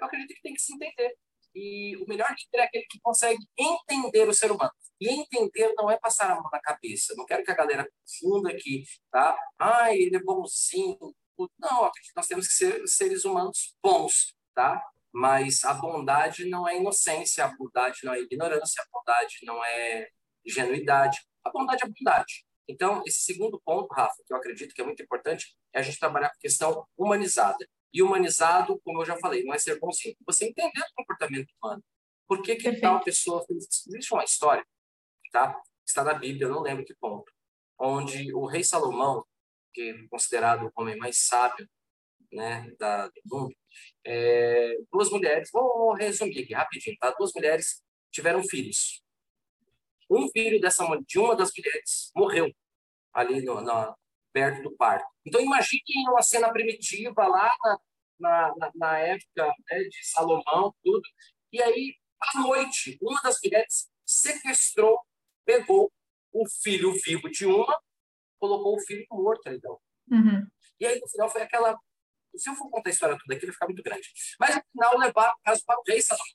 Eu 0.00 0.06
acredito 0.06 0.34
que 0.34 0.42
tem 0.42 0.54
que 0.54 0.62
se 0.62 0.74
entender. 0.74 1.14
E 1.54 1.96
o 1.96 2.06
melhor 2.06 2.28
líder 2.30 2.62
é 2.62 2.64
aquele 2.64 2.86
que 2.88 3.00
consegue 3.00 3.44
entender 3.58 4.28
o 4.28 4.34
ser 4.34 4.52
humano. 4.52 4.70
E 5.00 5.08
entender 5.08 5.72
não 5.76 5.90
é 5.90 5.98
passar 5.98 6.30
a 6.30 6.34
mão 6.36 6.48
na 6.52 6.60
cabeça. 6.60 7.14
Não 7.16 7.26
quero 7.26 7.42
que 7.42 7.50
a 7.50 7.56
galera 7.56 7.88
confunda 8.04 8.50
aqui, 8.50 8.84
tá? 9.10 9.36
Ah, 9.58 9.94
ele 9.94 10.16
é 10.16 10.22
bonzinho. 10.22 11.14
Não, 11.58 11.90
nós 12.14 12.26
temos 12.26 12.46
que 12.46 12.52
ser 12.52 12.86
seres 12.86 13.24
humanos 13.24 13.74
bons, 13.82 14.34
tá? 14.54 14.80
Mas 15.12 15.64
a 15.64 15.74
bondade 15.74 16.48
não 16.48 16.68
é 16.68 16.76
inocência, 16.76 17.44
a 17.44 17.56
bondade 17.56 17.98
não 18.04 18.14
é 18.14 18.20
ignorância, 18.20 18.82
a 18.82 18.86
bondade 18.92 19.38
não 19.42 19.64
é 19.64 20.08
ingenuidade. 20.46 21.18
A 21.44 21.50
bondade 21.50 21.82
é 21.82 21.88
bondade. 21.88 22.44
Então, 22.68 23.02
esse 23.04 23.22
segundo 23.22 23.60
ponto, 23.64 23.92
Rafa, 23.92 24.22
que 24.24 24.32
eu 24.32 24.36
acredito 24.36 24.72
que 24.72 24.80
é 24.80 24.84
muito 24.84 25.02
importante, 25.02 25.56
é 25.72 25.80
a 25.80 25.82
gente 25.82 25.98
trabalhar 25.98 26.30
com 26.30 26.38
questão 26.38 26.86
humanizada. 26.96 27.66
E 27.92 28.02
humanizado, 28.02 28.80
como 28.84 29.00
eu 29.02 29.06
já 29.06 29.16
falei, 29.18 29.44
não 29.44 29.54
é 29.54 29.58
ser 29.58 29.78
bonzinho. 29.78 30.16
Você 30.26 30.46
entender 30.46 30.80
o 30.80 30.94
comportamento 30.94 31.48
humano. 31.60 31.82
Por 32.28 32.42
que, 32.42 32.56
que 32.56 32.80
tal 32.80 33.02
pessoa 33.02 33.44
fez 33.44 33.66
isso? 33.68 33.88
Existe 33.88 34.14
uma 34.14 34.24
história, 34.24 34.64
tá? 35.32 35.60
Está 35.84 36.04
na 36.04 36.14
Bíblia, 36.14 36.46
eu 36.46 36.50
não 36.50 36.62
lembro 36.62 36.84
que 36.84 36.94
ponto, 36.94 37.32
onde 37.78 38.32
o 38.32 38.46
rei 38.46 38.62
Salomão, 38.62 39.24
que 39.74 39.90
é 39.90 40.08
considerado 40.08 40.66
o 40.66 40.72
homem 40.80 40.96
mais 40.96 41.26
sábio 41.26 41.68
né, 42.32 42.70
da, 42.78 43.08
do 43.08 43.22
mundo, 43.26 43.56
é, 44.04 44.76
duas 44.92 45.10
mulheres, 45.10 45.50
vou 45.52 45.92
resumir 45.94 46.44
aqui 46.44 46.54
rapidinho, 46.54 46.96
tá? 47.00 47.10
Duas 47.18 47.32
mulheres 47.34 47.82
tiveram 48.12 48.42
filhos. 48.44 49.02
Um 50.08 50.28
filho 50.30 50.60
dessa 50.60 50.84
de 51.06 51.18
uma 51.18 51.36
das 51.36 51.50
mulheres 51.56 52.10
morreu 52.14 52.52
ali 53.12 53.42
no, 53.44 53.60
na, 53.60 53.96
perto 54.32 54.62
do 54.62 54.76
parto. 54.76 55.06
Então 55.24 55.40
imagine 55.40 55.82
uma 56.08 56.22
cena 56.22 56.52
primitiva 56.52 57.26
lá 57.26 57.52
na, 58.18 58.54
na, 58.56 58.72
na 58.74 58.98
época 58.98 59.54
né, 59.70 59.78
de 59.80 60.06
Salomão, 60.10 60.74
tudo. 60.82 61.02
E 61.52 61.62
aí, 61.62 61.96
à 62.20 62.40
noite, 62.40 62.98
uma 63.00 63.20
das 63.22 63.38
mulheres 63.42 63.90
sequestrou, 64.06 65.00
pegou 65.44 65.92
o 66.32 66.48
filho 66.62 66.92
vivo 67.04 67.28
de 67.30 67.46
uma, 67.46 67.80
colocou 68.38 68.76
o 68.76 68.80
filho 68.80 69.04
morto 69.10 69.46
ali. 69.48 69.56
Então. 69.56 69.80
Uhum. 70.10 70.46
E 70.78 70.86
aí, 70.86 71.00
no 71.00 71.08
final, 71.08 71.28
foi 71.28 71.42
aquela 71.42 71.78
se 72.36 72.48
eu 72.48 72.54
for 72.54 72.70
contar 72.70 72.90
a 72.90 72.92
história 72.92 73.18
toda 73.18 73.34
aqui, 73.34 73.46
vai 73.46 73.52
ficar 73.52 73.66
muito 73.66 73.82
grande. 73.82 74.08
Mas, 74.38 74.54
no 74.54 74.62
final, 74.72 74.98
levaram 74.98 75.32
o 75.32 75.42
caso 75.44 75.64
para 75.64 75.78
o 75.78 75.82
rei 75.86 76.00
Salomão. 76.00 76.26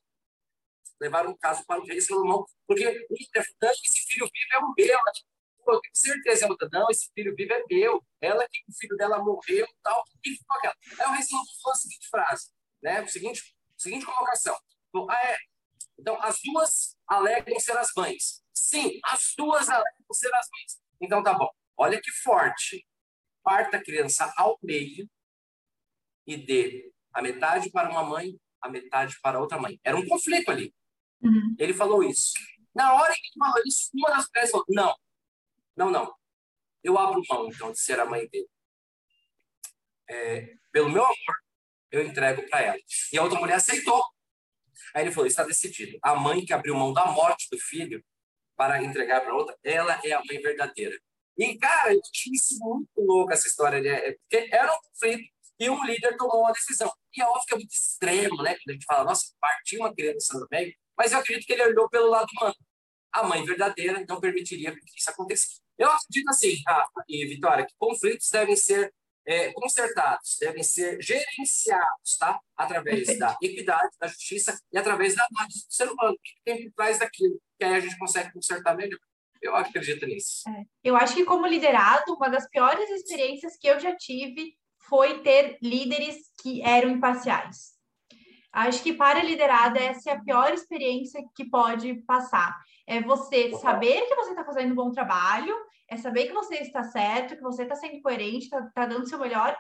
Levaram 1.00 1.32
o 1.32 1.38
caso 1.38 1.66
para 1.66 1.82
o 1.82 1.86
rei 1.86 2.02
Salomão, 2.02 2.46
porque 2.68 2.88
o 2.88 3.14
esse 3.14 4.06
filho 4.08 4.26
vivo 4.26 4.54
é 4.54 4.58
o 4.60 4.74
meu. 4.78 5.00
Eu 5.68 5.82
tenho 5.82 5.96
certeza, 5.96 6.46
ela 6.46 6.56
não, 6.72 6.90
esse 6.90 7.12
filho 7.14 7.36
vivo 7.36 7.54
é 7.54 7.64
meu. 7.70 8.06
Ela 8.22 8.48
que 8.52 8.64
o 8.68 8.74
filho 8.78 8.96
dela 8.98 9.24
morreu 9.24 9.68
tal. 9.84 10.04
E 10.24 10.32
ficou 10.32 10.58
aquela. 10.58 10.76
Aí 11.00 11.08
o 11.08 11.14
rei 11.14 11.24
Salomão 11.24 11.54
falou 11.62 11.74
a 11.74 11.76
seguinte 11.76 12.08
frase, 12.10 12.52
né? 12.82 13.02
O 13.02 13.08
seguinte, 13.08 13.56
seguinte 13.78 14.06
colocação. 14.06 14.58
Ah, 15.10 15.28
é. 15.28 15.38
Então, 16.00 16.22
as 16.22 16.40
duas 16.44 16.98
alegam 17.08 17.60
ser 17.60 17.78
as 17.78 17.90
mães. 17.96 18.44
Sim, 18.54 19.00
as 19.04 19.34
duas 19.38 19.70
alegam 19.70 20.14
ser 20.14 20.34
as 20.34 20.48
mães. 20.52 20.82
Então, 21.02 21.24
tá 21.24 21.34
bom. 21.34 21.50
Olha 21.78 22.02
que 22.02 22.12
forte. 22.12 22.86
Parta 23.44 23.78
a 23.78 23.84
criança 23.84 24.34
ao 24.38 24.58
meio 24.64 25.08
e 26.26 26.36
dê 26.36 26.92
a 27.14 27.22
metade 27.22 27.70
para 27.70 27.90
uma 27.90 28.04
mãe, 28.04 28.38
a 28.62 28.70
metade 28.70 29.16
para 29.22 29.40
outra 29.40 29.60
mãe. 29.60 29.80
Era 29.84 29.96
um 29.96 30.06
conflito 30.06 30.50
ali. 30.50 30.74
Uhum. 31.22 31.56
Ele 31.60 31.74
falou 31.74 32.04
isso. 32.04 32.34
Na 32.74 32.94
hora 32.94 33.14
que 33.14 33.20
ele 33.20 33.40
falou 33.40 33.62
isso, 33.66 33.90
uma 33.94 34.10
das 34.10 34.28
mulheres 34.28 34.52
falou: 34.52 34.66
não, 34.70 34.96
não, 35.76 35.90
não. 35.90 36.14
Eu 36.84 36.98
abro 36.98 37.22
mão, 37.30 37.48
então, 37.48 37.72
de 37.72 37.80
ser 37.80 38.00
a 38.00 38.06
mãe 38.06 38.28
dele. 38.28 38.48
É, 40.08 40.54
pelo 40.72 40.90
meu 40.90 41.04
amor, 41.04 41.36
eu 41.92 42.06
entrego 42.06 42.48
para 42.50 42.62
ela. 42.62 42.78
E 43.12 43.18
a 43.18 43.24
outra 43.24 43.40
mulher 43.40 43.56
aceitou. 43.56 44.04
Aí 44.94 45.04
ele 45.04 45.12
falou: 45.12 45.28
está 45.28 45.44
decidido. 45.44 45.98
A 46.02 46.16
mãe 46.16 46.46
que 46.46 46.54
abriu 46.54 46.76
mão 46.76 46.94
da 46.94 47.06
morte 47.08 47.48
do 47.50 47.58
filho 47.58 48.04
para 48.56 48.84
entregar 48.84 49.22
para 49.22 49.36
outra, 49.36 49.58
ela 49.64 50.00
é 50.04 50.12
a 50.12 50.24
mãe 50.24 50.40
verdadeira. 50.42 50.98
E, 51.38 51.58
cara, 51.58 51.94
eu 51.94 52.00
achei 52.00 52.32
isso 52.34 52.58
muito 52.60 52.90
louco, 52.98 53.34
essa 53.34 53.48
história. 53.48 53.82
Né? 53.82 54.14
Porque 54.14 54.50
era 54.52 54.74
um 54.74 54.80
conflito 54.82 55.30
e 55.60 55.70
um 55.70 55.84
líder 55.86 56.16
tomou 56.18 56.42
uma 56.42 56.54
decisão. 56.54 56.92
E 57.16 57.22
é 57.22 57.26
óbvio 57.26 57.46
que 57.48 57.54
é 57.54 57.58
muito 57.58 57.74
extremo, 57.74 58.44
né? 58.44 58.56
Quando 58.56 58.70
a 58.70 58.74
gente 58.74 58.86
fala, 58.86 59.04
nossa, 59.04 59.34
partiu 59.40 59.80
uma 59.82 59.94
criança 59.94 60.38
no 60.38 60.48
meio, 60.52 60.74
mas 60.98 61.12
eu 61.12 61.20
acredito 61.20 61.46
que 61.46 61.54
ele 61.54 61.64
olhou 61.64 61.90
pelo 61.90 62.10
lado 62.10 62.28
humano. 62.38 62.56
A 63.16 63.24
mãe 63.24 63.46
verdadeira 63.46 64.06
não 64.10 64.20
permitiria 64.20 64.76
que 64.76 64.82
isso 64.98 65.10
acontecesse. 65.10 65.62
Eu 65.78 65.90
acredito 65.90 66.30
assim, 66.30 66.58
Rafa 66.68 67.04
e 67.08 67.26
Vitória, 67.26 67.66
que 67.66 67.74
conflitos 67.78 68.30
devem 68.30 68.58
ser 68.58 68.94
é, 69.26 69.54
consertados, 69.54 70.38
devem 70.40 70.62
ser 70.62 71.02
gerenciados, 71.02 72.18
tá? 72.20 72.38
Através 72.58 73.08
Perfeito. 73.08 73.20
da 73.20 73.38
equidade, 73.42 73.96
da 74.00 74.08
justiça 74.08 74.60
e 74.72 74.78
através 74.78 75.16
da 75.16 75.26
análise 75.32 75.66
do 75.66 75.74
ser 75.74 75.90
humano. 75.90 76.14
O 76.14 76.20
que 76.22 76.34
tem 76.44 76.64
por 76.66 76.74
trás 76.74 77.00
daquilo? 77.00 77.40
Que 77.58 77.64
aí 77.64 77.76
a 77.76 77.80
gente 77.80 77.98
consegue 77.98 78.34
consertar 78.34 78.76
melhor. 78.76 79.00
Eu 79.42 79.56
acredito 79.56 80.06
nisso. 80.06 80.44
É. 80.50 80.64
Eu 80.84 80.98
acho 80.98 81.16
que, 81.16 81.24
como 81.24 81.48
liderado, 81.48 82.14
uma 82.16 82.30
das 82.30 82.50
piores 82.50 82.90
experiências 82.90 83.58
que 83.58 83.68
eu 83.68 83.80
já 83.80 83.96
tive 83.96 84.58
foi 84.90 85.22
ter 85.22 85.58
líderes 85.62 86.18
que 86.42 86.62
eram 86.62 86.90
imparciais. 86.90 87.76
Acho 88.52 88.82
que 88.84 88.94
para 88.94 89.24
liderada 89.24 89.80
essa 89.80 90.10
é 90.10 90.14
a 90.14 90.22
pior 90.22 90.54
experiência 90.54 91.22
que 91.36 91.46
pode 91.50 91.96
passar. 92.06 92.56
É 92.88 93.02
você 93.02 93.52
saber 93.58 94.06
que 94.08 94.16
você 94.16 94.32
está 94.32 94.44
fazendo 94.44 94.72
um 94.72 94.76
bom 94.76 94.92
trabalho, 94.92 95.56
é 95.90 95.98
saber 95.98 96.28
que 96.28 96.34
você 96.34 96.56
está 96.56 96.84
certo, 96.84 97.36
que 97.36 97.42
você 97.42 97.64
está 97.64 97.76
sendo 97.76 98.02
coerente, 98.02 98.46
está 98.46 98.62
tá 98.74 98.86
dando 98.86 99.04
o 99.04 99.08
seu 99.08 99.20
melhor, 99.20 99.58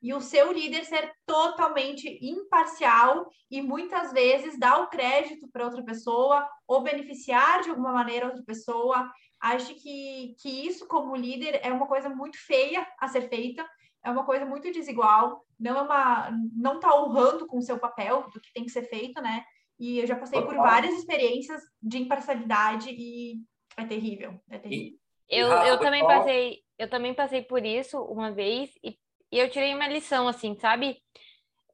e 0.00 0.14
o 0.14 0.20
seu 0.20 0.52
líder 0.52 0.84
ser 0.84 1.12
totalmente 1.26 2.18
imparcial 2.22 3.28
e 3.50 3.60
muitas 3.60 4.12
vezes 4.12 4.56
dar 4.56 4.80
o 4.80 4.86
crédito 4.86 5.48
para 5.48 5.64
outra 5.64 5.82
pessoa 5.82 6.48
ou 6.68 6.82
beneficiar 6.82 7.62
de 7.62 7.70
alguma 7.70 7.92
maneira 7.92 8.26
outra 8.26 8.44
pessoa. 8.44 9.10
Acho 9.40 9.74
que, 9.74 10.36
que 10.40 10.66
isso, 10.66 10.86
como 10.86 11.16
líder, 11.16 11.60
é 11.64 11.72
uma 11.72 11.88
coisa 11.88 12.08
muito 12.08 12.38
feia 12.38 12.86
a 13.00 13.08
ser 13.08 13.28
feita 13.28 13.68
é 14.04 14.10
uma 14.10 14.24
coisa 14.24 14.44
muito 14.46 14.70
desigual, 14.72 15.44
não 15.58 15.76
é 15.76 15.82
uma, 15.82 16.30
não 16.56 16.76
está 16.76 16.94
honrando 16.94 17.46
com 17.46 17.58
o 17.58 17.62
seu 17.62 17.78
papel 17.78 18.28
do 18.32 18.40
que 18.40 18.52
tem 18.52 18.64
que 18.64 18.70
ser 18.70 18.82
feito, 18.82 19.20
né? 19.20 19.44
E 19.78 20.00
eu 20.00 20.06
já 20.06 20.16
passei 20.16 20.40
por 20.42 20.54
várias 20.56 20.94
experiências 20.94 21.62
de 21.82 21.98
imparcialidade 21.98 22.90
e 22.90 23.40
é 23.76 23.84
terrível, 23.84 24.40
é 24.50 24.58
terrível. 24.58 24.98
Eu, 25.28 25.48
eu 25.48 25.78
também 25.78 26.02
passei, 26.02 26.62
eu 26.78 26.88
também 26.88 27.14
passei 27.14 27.42
por 27.42 27.64
isso 27.64 28.00
uma 28.02 28.32
vez 28.32 28.70
e, 28.82 28.98
e 29.30 29.38
eu 29.38 29.50
tirei 29.50 29.74
uma 29.74 29.86
lição, 29.86 30.26
assim, 30.26 30.56
sabe? 30.58 31.00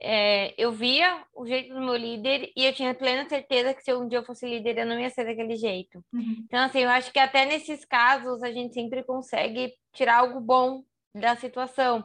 É, 0.00 0.52
eu 0.58 0.72
via 0.72 1.24
o 1.32 1.46
jeito 1.46 1.72
do 1.72 1.80
meu 1.80 1.96
líder 1.96 2.52
e 2.54 2.64
eu 2.64 2.74
tinha 2.74 2.94
plena 2.94 3.26
certeza 3.28 3.72
que 3.72 3.82
se 3.82 3.94
um 3.94 4.06
dia 4.06 4.18
eu 4.18 4.24
fosse 4.24 4.44
líder 4.44 4.78
eu 4.78 4.86
não 4.86 5.00
ia 5.00 5.08
ser 5.08 5.24
daquele 5.24 5.56
jeito. 5.56 6.04
Uhum. 6.12 6.44
Então, 6.44 6.64
assim, 6.64 6.80
eu 6.80 6.90
acho 6.90 7.12
que 7.12 7.18
até 7.18 7.46
nesses 7.46 7.84
casos 7.84 8.42
a 8.42 8.52
gente 8.52 8.74
sempre 8.74 9.02
consegue 9.04 9.72
tirar 9.92 10.18
algo 10.18 10.40
bom 10.40 10.82
da 11.14 11.36
situação 11.36 12.04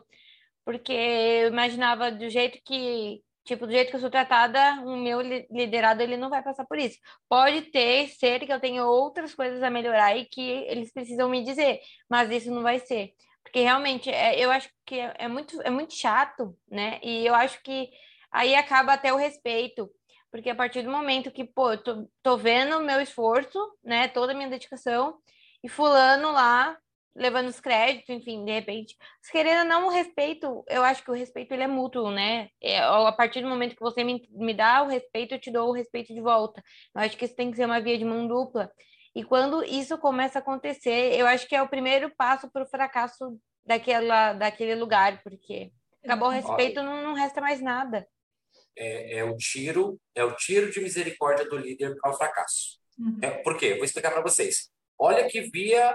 porque 0.70 0.94
eu 0.94 1.48
imaginava 1.48 2.12
do 2.12 2.30
jeito 2.30 2.60
que, 2.64 3.24
tipo, 3.44 3.66
do 3.66 3.72
jeito 3.72 3.90
que 3.90 3.96
eu 3.96 4.00
sou 4.00 4.10
tratada, 4.10 4.82
o 4.84 4.96
meu 4.96 5.22
liderado 5.22 6.02
ele 6.02 6.18
não 6.18 6.30
vai 6.30 6.44
passar 6.44 6.66
por 6.66 6.78
isso. 6.78 6.98
Pode 7.28 7.64
ter, 7.64 8.10
ser 8.10 8.46
que 8.46 8.52
eu 8.54 8.60
tenha 8.60 8.86
outras 8.86 9.34
coisas 9.34 9.62
a 9.64 9.70
melhorar 9.70 10.16
e 10.16 10.26
que 10.26 10.42
eles 10.42 10.92
precisam 10.92 11.30
me 11.30 11.44
dizer, 11.44 11.80
mas 12.10 12.32
isso 12.32 12.52
não 12.52 12.62
vai 12.64 12.80
ser. 12.80 13.12
Porque 13.44 13.62
realmente, 13.62 14.10
é, 14.10 14.40
eu 14.40 14.52
acho 14.52 14.70
que 14.86 15.00
é, 15.00 15.14
é 15.18 15.28
muito, 15.28 15.62
é 15.62 15.70
muito 15.70 15.94
chato, 15.96 16.56
né? 16.70 17.00
E 17.04 17.26
eu 17.26 17.34
acho 17.34 17.62
que 17.64 17.90
aí 18.32 18.56
acaba 18.56 18.94
até 18.94 19.12
o 19.14 19.18
respeito. 19.18 19.90
Porque 20.32 20.50
a 20.50 20.56
partir 20.56 20.84
do 20.84 20.92
momento 20.92 21.32
que, 21.32 21.44
pô, 21.44 21.72
eu 21.72 21.84
tô, 21.84 22.10
tô 22.22 22.38
vendo 22.38 22.78
o 22.78 22.84
meu 22.84 23.02
esforço, 23.02 23.60
né? 23.84 24.08
Toda 24.08 24.34
a 24.34 24.36
minha 24.36 24.50
dedicação, 24.50 25.18
e 25.64 25.70
fulano 25.70 26.32
lá 26.32 26.78
levando 27.20 27.50
os 27.50 27.60
créditos, 27.60 28.10
enfim, 28.10 28.46
de 28.46 28.52
repente. 28.52 28.96
Se 29.22 29.32
querendo 29.32 29.68
não 29.68 29.88
o 29.88 29.90
respeito, 29.90 30.64
eu 30.68 30.84
acho 30.84 31.04
que 31.04 31.12
o 31.12 31.14
respeito 31.14 31.54
ele 31.54 31.64
é 31.64 31.68
mútuo, 31.68 32.10
né? 32.10 32.50
É, 32.62 32.80
a 32.80 33.12
partir 33.12 33.42
do 33.42 33.50
momento 33.50 33.76
que 33.76 33.82
você 33.82 34.04
me, 34.04 34.26
me 34.32 34.54
dá 34.54 34.82
o 34.84 34.88
respeito, 34.88 35.36
eu 35.36 35.40
te 35.40 35.52
dou 35.52 35.70
o 35.70 35.74
respeito 35.74 36.14
de 36.14 36.22
volta. 36.22 36.64
Eu 36.96 37.02
acho 37.02 37.18
que 37.18 37.26
isso 37.26 37.36
tem 37.36 37.52
que 37.52 37.58
ser 37.58 37.66
uma 37.66 37.82
via 37.82 37.98
de 37.98 38.06
mão 38.06 38.26
dupla. 38.26 38.72
E 39.14 39.24
quando 39.24 39.64
isso 39.66 39.98
começa 39.98 40.40
a 40.40 40.42
acontecer, 40.42 41.14
eu 41.20 41.28
acho 41.28 41.48
que 41.48 41.56
é 41.56 41.62
o 41.62 41.68
primeiro 41.68 42.10
passo 42.16 42.50
para 42.50 42.64
o 42.64 42.70
fracasso 42.70 43.38
daquela, 43.66 44.34
daquele 44.34 44.76
lugar, 44.76 45.22
porque 45.22 45.72
acabou 46.04 46.30
o 46.30 46.32
respeito, 46.32 46.82
não, 46.82 47.04
não 47.04 47.14
resta 47.14 47.42
mais 47.42 47.60
nada. 47.60 48.08
É, 48.78 49.18
é, 49.18 49.24
o 49.26 49.36
tiro, 49.36 50.00
é 50.16 50.24
o 50.24 50.34
tiro 50.36 50.72
de 50.72 50.80
misericórdia 50.80 51.44
do 51.50 51.58
líder 51.58 51.98
para 52.00 52.12
o 52.12 52.16
fracasso. 52.16 52.80
Uhum. 52.98 53.20
É, 53.22 53.32
por 53.44 53.58
quê? 53.58 53.76
Vou 53.76 53.84
explicar 53.84 54.12
para 54.12 54.22
vocês. 54.22 54.70
Olha 54.98 55.28
que 55.28 55.42
via 55.42 55.94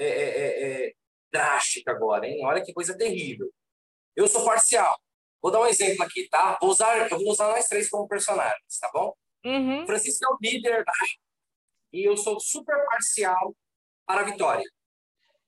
é 0.00 0.06
é, 0.06 0.38
é, 0.38 0.86
é, 0.86 0.92
drástica 1.30 1.92
agora, 1.92 2.26
hein? 2.26 2.44
Olha 2.44 2.64
que 2.64 2.72
coisa 2.72 2.96
terrível. 2.96 3.52
Eu 4.16 4.26
sou 4.26 4.44
parcial. 4.44 4.98
Vou 5.42 5.50
dar 5.50 5.60
um 5.60 5.66
exemplo 5.66 6.02
aqui, 6.04 6.28
tá? 6.28 6.58
Vou 6.60 6.70
usar, 6.70 7.10
eu 7.10 7.18
vou 7.18 7.30
usar 7.30 7.48
nós 7.48 7.66
três 7.66 7.88
como 7.88 8.08
personagens, 8.08 8.78
tá 8.80 8.90
bom? 8.92 9.14
Uhum. 9.44 9.86
Francisco 9.86 10.24
é 10.24 10.28
o 10.28 10.38
líder 10.40 10.84
tá? 10.84 10.92
e 11.92 12.06
eu 12.06 12.16
sou 12.16 12.38
super 12.38 12.76
parcial 12.86 13.54
para 14.06 14.20
a 14.20 14.24
Vitória. 14.24 14.64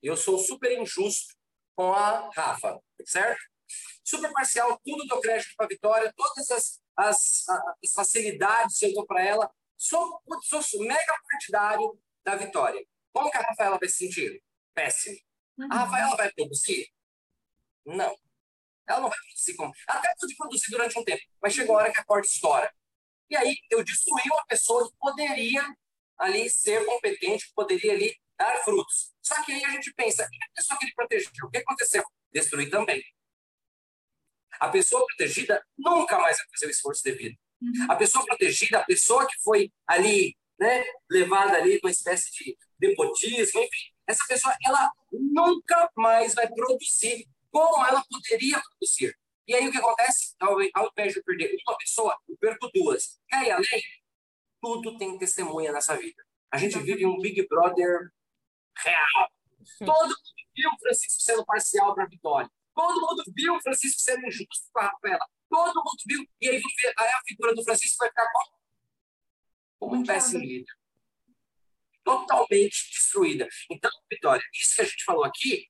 Eu 0.01 0.17
sou 0.17 0.37
super 0.37 0.71
injusto 0.79 1.35
com 1.75 1.93
a 1.93 2.29
Rafa, 2.35 2.79
certo? 3.05 3.41
Super 4.03 4.31
parcial, 4.31 4.79
tudo 4.83 5.05
dou 5.07 5.21
crédito 5.21 5.53
para 5.55 5.65
a 5.65 5.69
Vitória, 5.69 6.13
todas 6.15 6.51
as, 6.51 6.81
as, 6.97 7.45
as 7.83 7.93
facilidades 7.93 8.77
que 8.77 8.85
eu 8.87 8.93
dou 8.93 9.05
para 9.05 9.23
ela. 9.23 9.49
Sou, 9.77 10.21
sou 10.41 10.81
mega 10.85 11.17
partidário 11.31 11.99
da 12.23 12.35
vitória. 12.35 12.85
Como 13.13 13.29
que 13.29 13.37
a 13.37 13.41
Rafaela 13.41 13.77
vai 13.79 13.87
se 13.87 13.97
sentir? 13.97 14.43
Péssimo. 14.73 15.17
Uhum. 15.57 15.67
A 15.71 15.75
Rafaela 15.75 16.17
vai 16.17 16.31
produzir? 16.33 16.89
Não. 17.85 18.17
Ela 18.87 18.99
não 18.99 19.09
vai 19.09 19.17
produzir 19.19 19.55
como. 19.55 19.73
Até 19.87 20.13
pode 20.19 20.35
produzir 20.35 20.71
durante 20.71 20.99
um 20.99 21.03
tempo, 21.03 21.21
mas 21.41 21.53
chegou 21.53 21.77
a 21.77 21.83
hora 21.83 21.93
que 21.93 21.99
a 21.99 22.03
corda 22.03 22.27
estoura. 22.27 22.73
E 23.29 23.35
aí 23.37 23.55
eu 23.69 23.83
destruí 23.83 24.23
uma 24.25 24.45
pessoa 24.45 24.89
que 24.89 24.97
poderia 24.97 25.63
ali 26.17 26.49
ser 26.49 26.85
competente, 26.85 27.47
que 27.47 27.53
poderia 27.53 27.93
ali 27.93 28.15
dar 28.37 28.57
frutos. 28.63 29.13
Só 29.21 29.41
que 29.43 29.53
aí 29.53 29.63
a 29.63 29.69
gente 29.71 29.93
pensa, 29.93 30.23
e 30.23 30.43
a 30.43 30.51
pessoa 30.55 30.77
que 30.77 30.85
ele 30.85 30.93
protegeu? 30.93 31.31
O 31.45 31.49
que 31.49 31.57
aconteceu? 31.57 32.03
Destruir 32.31 32.69
também. 32.69 33.03
A 34.59 34.69
pessoa 34.69 35.05
protegida 35.05 35.65
nunca 35.77 36.19
mais 36.19 36.37
vai 36.37 36.47
fazer 36.51 36.67
o 36.67 36.69
esforço 36.69 37.03
devido. 37.03 37.35
Uhum. 37.61 37.91
A 37.91 37.95
pessoa 37.95 38.25
protegida, 38.25 38.79
a 38.79 38.85
pessoa 38.85 39.27
que 39.27 39.41
foi 39.41 39.71
ali, 39.87 40.35
né, 40.63 40.81
levada 41.11 41.57
ali 41.57 41.77
uma 41.83 41.91
espécie 41.91 42.31
de 42.31 42.57
nepotismo, 42.79 43.59
enfim, 43.59 43.93
essa 44.07 44.23
pessoa, 44.27 44.55
ela 44.65 44.89
nunca 45.11 45.89
mais 45.95 46.33
vai 46.33 46.47
produzir 46.47 47.27
como 47.51 47.85
ela 47.85 48.01
poderia 48.09 48.61
produzir. 48.61 49.13
E 49.45 49.53
aí 49.53 49.67
o 49.67 49.71
que 49.71 49.77
acontece? 49.77 50.35
Ao, 50.39 50.53
ao 50.73 50.89
invés 50.91 51.13
de 51.13 51.19
eu 51.19 51.23
perder 51.23 51.53
uma 51.67 51.77
pessoa, 51.77 52.17
eu 52.29 52.37
perco 52.37 52.69
duas. 52.73 53.19
E 53.29 53.35
aí, 53.35 53.51
além, 53.51 53.83
tudo 54.61 54.97
tem 54.97 55.17
testemunha 55.17 55.73
nessa 55.73 55.97
vida. 55.97 56.23
A 56.49 56.57
gente 56.57 56.79
vive 56.79 57.05
um 57.05 57.19
Big 57.19 57.45
Brother 57.47 58.09
real. 58.77 59.29
Todo 59.79 60.07
mundo 60.07 60.43
viu 60.55 60.69
o 60.69 60.79
Francisco 60.79 61.21
sendo 61.21 61.45
parcial 61.45 61.93
para 61.93 62.05
a 62.05 62.07
vitória. 62.07 62.49
Todo 62.73 63.01
mundo 63.01 63.23
viu 63.35 63.55
o 63.55 63.61
Francisco 63.61 63.99
sendo 63.99 64.25
injusto 64.25 64.71
com 64.71 64.79
a 64.79 64.87
Rafaela. 64.87 65.25
Todo 65.49 65.75
mundo 65.75 66.03
viu. 66.07 66.25
E 66.41 66.49
aí, 66.49 66.61
aí 66.97 67.09
a 67.09 67.21
figura 67.27 67.53
do 67.53 67.63
Francisco 67.63 67.97
vai 67.99 68.09
ficar 68.09 68.31
como? 68.31 68.62
Como 69.89 70.01
um 70.01 70.05
péssimo 70.05 70.43
líder. 70.43 70.71
Totalmente 72.03 72.89
destruída. 72.91 73.47
Então, 73.69 73.91
Vitória, 74.11 74.43
isso 74.53 74.75
que 74.75 74.81
a 74.81 74.85
gente 74.85 75.03
falou 75.03 75.23
aqui 75.23 75.67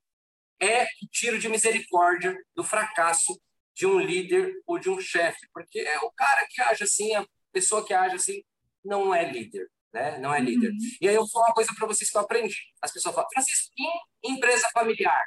é 0.60 0.84
o 0.84 1.06
tiro 1.10 1.38
de 1.38 1.48
misericórdia 1.48 2.36
do 2.54 2.64
fracasso 2.64 3.40
de 3.74 3.86
um 3.86 3.98
líder 3.98 4.52
ou 4.66 4.78
de 4.78 4.88
um 4.90 5.00
chefe. 5.00 5.48
Porque 5.52 5.80
é 5.80 5.98
o 6.00 6.10
cara 6.12 6.46
que 6.48 6.60
age 6.62 6.84
assim, 6.84 7.14
a 7.14 7.26
pessoa 7.52 7.84
que 7.84 7.92
age 7.92 8.16
assim, 8.16 8.42
não 8.84 9.14
é 9.14 9.30
líder. 9.30 9.70
Né? 9.92 10.18
Não 10.18 10.34
é 10.34 10.40
líder. 10.40 10.70
Uhum. 10.70 10.78
E 11.00 11.08
aí 11.08 11.14
eu 11.14 11.22
vou 11.22 11.30
falar 11.30 11.46
uma 11.46 11.54
coisa 11.54 11.72
para 11.74 11.86
vocês 11.86 12.10
que 12.10 12.16
eu 12.16 12.20
aprendi. 12.20 12.56
As 12.82 12.92
pessoas 12.92 13.14
falam, 13.14 13.30
Francisco, 13.32 13.72
em 14.24 14.32
empresa 14.32 14.68
familiar, 14.72 15.24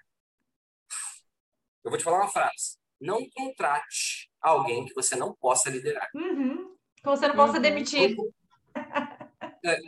eu 1.83 1.89
vou 1.89 1.97
te 1.97 2.03
falar 2.03 2.17
uma 2.17 2.29
frase. 2.29 2.77
Não 2.99 3.29
contrate 3.29 4.29
alguém 4.41 4.85
que 4.85 4.93
você 4.93 5.15
não 5.15 5.33
possa 5.35 5.69
liderar. 5.69 6.09
Uhum. 6.13 6.75
Que 6.97 7.05
você 7.05 7.27
não 7.27 7.35
possa 7.35 7.53
uhum. 7.53 7.61
demitir. 7.61 8.11
É, 8.11 8.15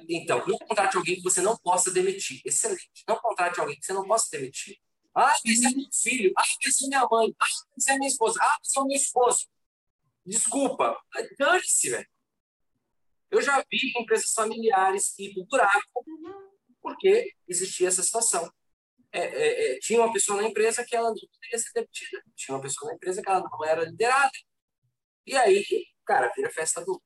então, 0.07 0.45
não 0.47 0.57
contrate 0.57 0.97
alguém 0.97 1.15
que 1.15 1.23
você 1.23 1.41
não 1.41 1.57
possa 1.57 1.91
demitir. 1.91 2.41
Excelente. 2.45 3.03
Não 3.07 3.17
contrate 3.17 3.59
alguém 3.59 3.77
que 3.77 3.85
você 3.85 3.93
não 3.93 4.05
possa 4.07 4.27
demitir. 4.31 4.77
Ah, 5.15 5.35
esse 5.45 5.65
é 5.65 5.69
meu 5.69 5.87
filho. 5.93 6.33
Ah, 6.37 6.43
esse 6.65 6.85
é 6.85 6.87
minha 6.87 7.07
mãe. 7.09 7.35
Ah, 7.39 7.45
esse 7.77 7.91
é 7.91 7.97
minha 7.97 8.07
esposa. 8.07 8.39
Ah, 8.41 8.57
esse 8.63 8.79
é 8.79 8.83
meu 8.83 8.95
esposo. 8.95 9.47
Desculpa. 10.25 10.99
Dane-se, 11.37 11.89
velho. 11.89 12.07
Eu 13.31 13.41
já 13.41 13.63
vi 13.71 13.93
empresas 13.97 14.33
familiares 14.33 15.17
ir 15.19 15.33
para 15.33 15.43
o 15.43 15.45
buraco 15.45 16.05
porque 16.81 17.33
existia 17.47 17.87
essa 17.87 18.01
situação 18.01 18.51
é, 19.11 19.19
é, 19.19 19.75
é, 19.75 19.79
tinha 19.79 19.99
uma 19.99 20.13
pessoa 20.13 20.41
na 20.41 20.47
empresa 20.47 20.85
que 20.85 20.95
ela 20.95 21.09
não 21.09 21.15
poderia 21.15 21.57
ser 21.57 21.71
demitida. 21.73 22.23
Tinha 22.35 22.55
uma 22.55 22.61
pessoa 22.61 22.89
na 22.89 22.95
empresa 22.95 23.21
que 23.21 23.29
ela 23.29 23.41
não 23.41 23.65
era 23.65 23.83
liderada. 23.83 24.31
E 25.25 25.35
aí, 25.35 25.65
cara, 26.05 26.31
vira 26.35 26.49
festa 26.51 26.83
do. 26.83 27.01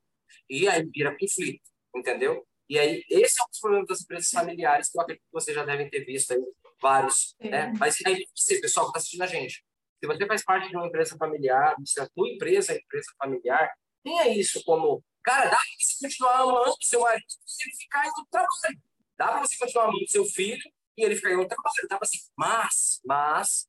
E 0.50 0.68
aí 0.68 0.84
vira 0.90 1.18
conflito, 1.18 1.62
entendeu? 1.96 2.46
E 2.70 2.80
aí, 2.80 3.04
esse 3.10 3.40
é 3.40 3.44
um 3.44 3.50
dos 3.50 3.60
problemas 3.60 3.88
das 3.88 4.02
empresas 4.02 4.30
familiares, 4.30 4.90
que 4.90 4.98
eu 4.98 5.02
acredito 5.02 5.24
que 5.24 5.34
vocês 5.34 5.56
já 5.56 5.66
devem 5.66 5.90
ter 5.90 6.06
visto 6.06 6.32
aí, 6.32 6.44
vários. 6.82 7.36
Né? 7.40 7.74
Mas 7.78 7.98
aí, 8.06 8.26
você, 8.36 8.60
pessoal 8.60 8.86
que 8.86 8.90
está 8.92 9.00
assistindo 9.00 9.22
a 9.22 9.28
gente, 9.28 9.64
se 10.04 10.08
você 10.08 10.26
faz 10.26 10.44
parte 10.44 10.70
de 10.70 10.76
uma 10.76 10.88
empresa 10.88 11.16
familiar, 11.18 11.76
se 11.86 12.00
a 12.00 12.10
tua 12.10 12.30
empresa 12.30 12.74
é 12.74 12.78
empresa 12.78 13.08
familiar, 13.18 13.72
tenha 14.04 14.28
isso 14.28 14.62
como, 14.66 15.04
cara, 15.24 15.46
dá 15.46 15.58
para 15.58 15.66
você 15.80 16.08
continuar 16.08 16.40
amando 16.40 16.76
seu 16.82 17.00
marido 17.00 17.26
se 17.46 17.64
ele 17.70 17.76
ficar 17.78 18.06
indo 18.06 18.28
trabalho. 18.30 18.82
Dá 19.18 19.28
para 19.28 19.40
você 19.42 19.58
continuar 19.58 19.86
amando 19.86 20.08
seu 20.10 20.26
filho 20.26 20.64
e 20.98 21.06
ele 21.06 21.16
fica 21.16 21.32
em 21.32 21.38
outra 21.38 21.56
coisa. 21.56 21.76
Ele 21.80 21.86
estava 21.86 22.04
assim, 22.04 22.20
mas, 22.36 23.00
mas, 23.06 23.68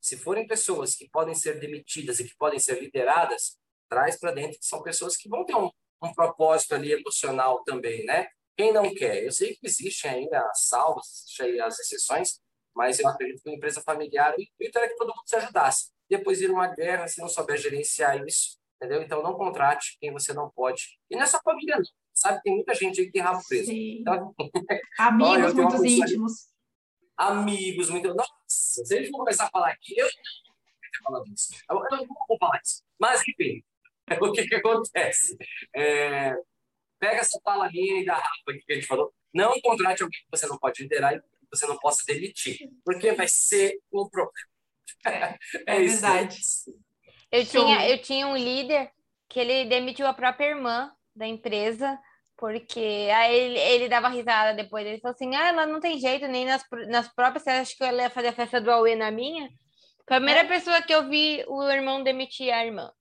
se 0.00 0.16
forem 0.16 0.46
pessoas 0.46 0.94
que 0.94 1.08
podem 1.10 1.34
ser 1.34 1.60
demitidas 1.60 2.20
e 2.20 2.24
que 2.24 2.34
podem 2.36 2.58
ser 2.58 2.80
lideradas, 2.80 3.58
traz 3.88 4.18
para 4.18 4.32
dentro 4.32 4.58
que 4.58 4.66
são 4.66 4.82
pessoas 4.82 5.16
que 5.16 5.28
vão 5.28 5.44
ter 5.44 5.54
um, 5.54 5.70
um 6.02 6.12
propósito 6.12 6.74
ali 6.74 6.92
emocional 6.92 7.62
também, 7.64 8.04
né? 8.04 8.28
Quem 8.56 8.72
não 8.72 8.94
quer? 8.94 9.24
Eu 9.24 9.32
sei 9.32 9.54
que 9.54 9.66
existem 9.66 10.10
ainda 10.10 10.40
as 10.40 10.66
salvas, 10.66 11.06
existem 11.06 11.60
as 11.60 11.78
exceções, 11.78 12.40
mas 12.74 12.98
eu 12.98 13.08
acredito 13.08 13.42
que 13.42 13.48
uma 13.48 13.56
empresa 13.56 13.82
familiar, 13.82 14.34
o 14.36 14.40
intuito 14.40 14.78
era 14.78 14.88
que 14.88 14.96
todo 14.96 15.08
mundo 15.08 15.26
se 15.26 15.36
ajudasse. 15.36 15.90
Depois 16.08 16.40
ir 16.40 16.50
uma 16.50 16.68
guerra, 16.68 17.08
se 17.08 17.20
não 17.20 17.28
souber 17.28 17.58
gerenciar 17.58 18.24
isso, 18.26 18.58
entendeu? 18.76 19.02
Então 19.02 19.22
não 19.22 19.34
contrate 19.34 19.96
quem 20.00 20.12
você 20.12 20.32
não 20.32 20.50
pode. 20.50 20.98
E 21.10 21.16
não 21.16 21.22
é 21.22 21.26
só 21.26 21.40
família, 21.42 21.76
não. 21.76 21.84
Sabe, 22.14 22.40
tem 22.42 22.54
muita 22.54 22.74
gente 22.74 23.00
aí 23.00 23.06
que 23.06 23.12
tem 23.12 23.20
rabo 23.20 23.42
preso. 23.46 23.70
Então, 23.70 24.34
Amigos 24.98 25.52
muito 25.52 25.84
íntimos 25.84 26.56
amigos, 27.16 27.88
muito. 27.90 28.14
Nossa, 28.14 28.30
se 28.46 28.94
a 28.94 28.98
gente 28.98 29.10
for 29.10 29.18
começar 29.18 29.46
a 29.46 29.50
falar 29.50 29.70
aqui, 29.70 29.98
eu 29.98 30.06
não 31.10 31.12
vou 31.12 31.24
isso. 31.32 31.54
Eu 31.68 31.76
não 31.90 32.06
vou 32.28 32.38
falar 32.38 32.60
isso. 32.62 32.82
Mas, 32.98 33.22
enfim, 33.26 33.64
o 34.20 34.32
que, 34.32 34.46
que 34.46 34.54
acontece? 34.54 35.36
É, 35.74 36.34
pega 36.98 37.20
essa 37.20 37.40
palavrinha 37.42 38.00
e 38.00 38.04
da 38.04 38.14
Rafa 38.14 38.28
que 38.46 38.72
a 38.72 38.74
gente 38.74 38.86
falou. 38.86 39.12
Não 39.34 39.60
contrate 39.60 40.02
alguém 40.02 40.20
que 40.20 40.30
você 40.30 40.46
não 40.46 40.58
pode 40.58 40.82
liderar 40.82 41.14
e 41.14 41.20
que 41.20 41.26
você 41.50 41.66
não 41.66 41.78
possa 41.78 42.02
demitir, 42.06 42.70
porque 42.84 43.12
vai 43.12 43.28
ser 43.28 43.78
um 43.92 44.08
problema. 44.08 44.32
É, 45.66 45.76
é 45.76 45.82
isso. 45.82 46.00
verdade. 46.00 46.38
Eu 47.30 47.46
tinha, 47.46 47.88
eu 47.88 48.00
tinha 48.00 48.26
um 48.26 48.36
líder 48.36 48.90
que 49.28 49.38
ele 49.38 49.64
demitiu 49.64 50.06
a 50.06 50.14
própria 50.14 50.46
irmã 50.46 50.92
da 51.14 51.26
empresa 51.26 51.98
porque 52.36 53.08
aí 53.14 53.34
ele, 53.34 53.58
ele 53.58 53.88
dava 53.88 54.08
risada 54.08 54.54
depois. 54.54 54.86
Ele 54.86 55.00
falou 55.00 55.14
assim: 55.14 55.34
ah, 55.34 55.48
ela 55.48 55.66
não 55.66 55.80
tem 55.80 55.98
jeito, 55.98 56.28
nem 56.28 56.44
nas, 56.44 56.62
nas 56.88 57.08
próprias. 57.12 57.44
Você 57.44 57.50
acha 57.50 57.76
que 57.76 57.84
ela 57.84 58.02
ia 58.02 58.10
fazer 58.10 58.28
a 58.28 58.32
festa 58.32 58.60
do 58.60 58.70
Aue 58.70 58.94
na 58.94 59.10
minha? 59.10 59.48
Foi 60.06 60.16
a 60.16 60.20
primeira 60.20 60.40
é. 60.40 60.44
pessoa 60.44 60.82
que 60.82 60.94
eu 60.94 61.08
vi 61.08 61.44
o 61.48 61.62
irmão 61.68 62.02
demitir 62.02 62.52
a 62.52 62.64
irmã. 62.64 62.92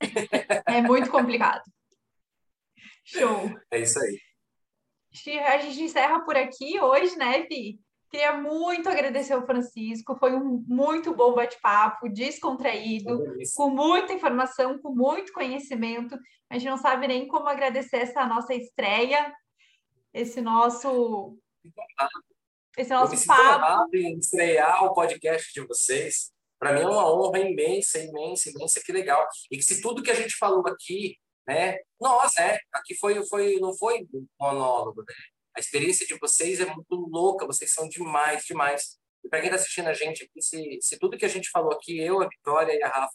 É 0.68 0.82
muito 0.82 1.10
complicado. 1.10 1.62
Show. 3.04 3.50
É 3.70 3.80
isso 3.80 3.98
aí. 3.98 4.18
A 5.40 5.58
gente 5.58 5.82
encerra 5.82 6.20
por 6.20 6.36
aqui 6.36 6.80
hoje, 6.80 7.16
né, 7.16 7.42
Vi? 7.48 7.80
Queria 8.10 8.32
muito 8.40 8.88
agradecer 8.88 9.34
ao 9.34 9.44
Francisco, 9.44 10.16
foi 10.16 10.34
um 10.34 10.64
muito 10.66 11.14
bom 11.14 11.34
bate-papo, 11.34 12.08
descontraído, 12.08 13.22
com 13.54 13.68
muita 13.68 14.14
informação, 14.14 14.78
com 14.78 14.94
muito 14.94 15.32
conhecimento. 15.32 16.18
A 16.48 16.56
gente 16.56 16.70
não 16.70 16.78
sabe 16.78 17.06
nem 17.06 17.28
como 17.28 17.48
agradecer 17.48 17.98
essa 17.98 18.24
nossa 18.26 18.54
estreia, 18.54 19.30
esse 20.14 20.40
nosso 20.40 21.36
esse 22.78 22.90
nosso 22.90 23.26
papo. 23.26 23.94
em 23.94 24.18
estrear 24.18 24.84
o 24.84 24.94
podcast 24.94 25.52
de 25.52 25.66
vocês. 25.66 26.32
Para 26.58 26.72
mim 26.72 26.80
é 26.80 26.86
uma 26.86 27.10
honra 27.12 27.38
imensa, 27.38 27.98
imensa, 27.98 28.50
imensa, 28.50 28.82
que 28.84 28.92
legal. 28.92 29.26
E 29.50 29.56
que 29.56 29.62
se 29.62 29.80
tudo 29.80 30.02
que 30.02 30.10
a 30.10 30.14
gente 30.14 30.36
falou 30.36 30.66
aqui, 30.66 31.16
né? 31.46 31.78
Nossa, 32.00 32.42
é, 32.42 32.58
aqui 32.72 32.94
foi, 32.96 33.24
foi, 33.26 33.56
não 33.60 33.76
foi 33.76 34.06
monólogo, 34.38 35.02
né? 35.02 35.14
A 35.56 35.60
experiência 35.60 36.06
de 36.06 36.16
vocês 36.18 36.60
é 36.60 36.66
muito 36.66 36.94
louca, 36.94 37.46
vocês 37.46 37.72
são 37.72 37.88
demais, 37.88 38.44
demais. 38.44 38.98
E 39.24 39.28
para 39.28 39.40
quem 39.40 39.48
está 39.48 39.56
assistindo 39.60 39.88
a 39.88 39.94
gente 39.94 40.24
aqui, 40.24 40.42
se, 40.42 40.78
se 40.80 40.98
tudo 40.98 41.16
que 41.16 41.24
a 41.24 41.28
gente 41.28 41.50
falou 41.50 41.72
aqui, 41.72 41.98
eu, 41.98 42.20
a 42.22 42.28
Vitória 42.28 42.72
e 42.72 42.82
a 42.82 42.88
Rafa, 42.88 43.14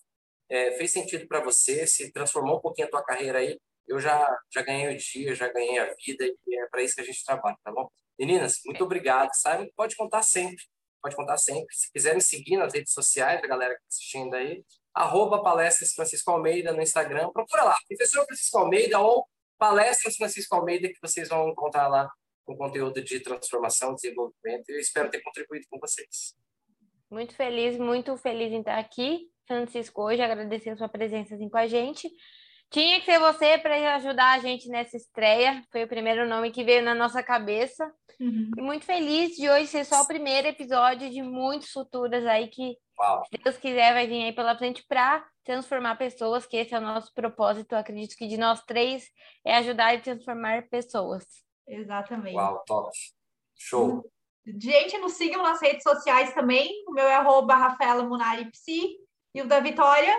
é, 0.49 0.71
fez 0.77 0.91
sentido 0.91 1.27
para 1.27 1.41
você, 1.41 1.87
se 1.87 2.11
transformou 2.11 2.57
um 2.57 2.61
pouquinho 2.61 2.87
a 2.87 2.91
tua 2.91 3.03
carreira 3.03 3.39
aí, 3.39 3.57
eu 3.87 3.99
já, 3.99 4.27
já 4.53 4.61
ganhei 4.61 4.93
o 4.93 4.97
dia, 4.97 5.35
já 5.35 5.47
ganhei 5.51 5.79
a 5.79 5.93
vida, 6.05 6.25
e 6.25 6.59
é 6.59 6.67
para 6.67 6.83
isso 6.83 6.95
que 6.95 7.01
a 7.01 7.05
gente 7.05 7.23
trabalha, 7.23 7.57
tá 7.63 7.71
bom? 7.71 7.89
Meninas, 8.19 8.59
muito 8.65 8.83
obrigado, 8.83 9.31
sabe? 9.35 9.71
Pode 9.75 9.95
contar 9.95 10.23
sempre, 10.23 10.63
pode 11.03 11.15
contar 11.15 11.37
sempre. 11.37 11.75
Se 11.75 11.91
quiser 11.91 12.15
me 12.15 12.21
seguir 12.21 12.55
nas 12.55 12.73
redes 12.73 12.93
sociais, 12.93 13.43
a 13.43 13.47
galera 13.47 13.75
que 13.75 13.81
está 13.81 13.87
assistindo 13.89 14.33
aí, 14.33 14.63
arroba 14.93 15.43
palestras 15.43 15.91
Francisco 15.91 16.31
Almeida 16.31 16.71
no 16.71 16.81
Instagram, 16.81 17.29
procura 17.31 17.63
lá, 17.63 17.77
professor 17.87 18.25
Francisco 18.25 18.57
Almeida 18.57 18.99
ou 18.99 19.27
palestras 19.57 20.15
Francisco 20.15 20.55
Almeida, 20.55 20.87
que 20.87 20.99
vocês 21.01 21.27
vão 21.27 21.49
encontrar 21.49 21.89
lá 21.89 22.09
com 22.45 22.55
conteúdo 22.55 23.03
de 23.03 23.19
transformação, 23.19 23.93
desenvolvimento. 23.95 24.69
Eu 24.69 24.79
espero 24.79 25.09
ter 25.09 25.21
contribuído 25.21 25.65
com 25.69 25.79
vocês. 25.79 26.35
Muito 27.11 27.35
feliz, 27.35 27.77
muito 27.77 28.17
feliz 28.17 28.51
em 28.51 28.59
estar 28.59 28.79
aqui, 28.79 29.29
Francisco, 29.45 30.01
hoje, 30.01 30.21
agradecendo 30.21 30.77
sua 30.77 30.89
presença 30.89 31.35
assim, 31.35 31.49
com 31.49 31.57
a 31.57 31.67
gente. 31.67 32.09
Tinha 32.73 32.99
que 32.99 33.05
ser 33.05 33.19
você 33.19 33.59
para 33.59 33.95
ajudar 33.97 34.31
a 34.31 34.39
gente 34.39 34.67
nessa 34.67 34.97
estreia, 34.97 35.63
foi 35.71 35.83
o 35.83 35.87
primeiro 35.87 36.27
nome 36.27 36.49
que 36.49 36.63
veio 36.63 36.83
na 36.83 36.95
nossa 36.95 37.21
cabeça. 37.21 37.85
Uhum. 38.19 38.49
E 38.57 38.61
muito 38.61 38.83
feliz 38.83 39.35
de 39.35 39.47
hoje 39.47 39.67
ser 39.67 39.85
só 39.85 40.01
o 40.01 40.07
primeiro 40.07 40.47
episódio 40.47 41.07
de 41.07 41.21
muitos 41.21 41.69
futuros 41.69 42.25
aí 42.25 42.47
que 42.47 42.75
Uau. 42.99 43.23
Se 43.25 43.37
Deus 43.43 43.57
quiser, 43.57 43.93
vai 43.93 44.07
vir 44.07 44.23
aí 44.23 44.33
pela 44.33 44.57
frente 44.57 44.83
para 44.87 45.23
transformar 45.43 45.97
pessoas, 45.97 46.47
que 46.47 46.57
esse 46.57 46.73
é 46.73 46.77
o 46.79 46.81
nosso 46.81 47.13
propósito. 47.13 47.73
Eu 47.73 47.79
acredito 47.79 48.15
que 48.15 48.27
de 48.27 48.37
nós 48.37 48.63
três 48.63 49.07
é 49.45 49.55
ajudar 49.57 49.93
e 49.93 50.01
transformar 50.01 50.67
pessoas. 50.69 51.25
Exatamente. 51.67 52.35
Uau, 52.35 52.63
top. 52.65 52.91
Show. 53.55 54.03
Gente, 54.45 54.97
nos 54.97 55.13
sigam 55.13 55.43
nas 55.43 55.61
redes 55.61 55.83
sociais 55.83 56.33
também. 56.33 56.83
O 56.87 56.91
meu 56.91 57.05
é 57.05 57.15
arroba 57.15 57.55
Rafaela 57.55 58.03
Munari 58.03 58.49
Psi. 58.51 58.97
E 59.35 59.41
o 59.41 59.47
da 59.47 59.59
Vitória? 59.59 60.15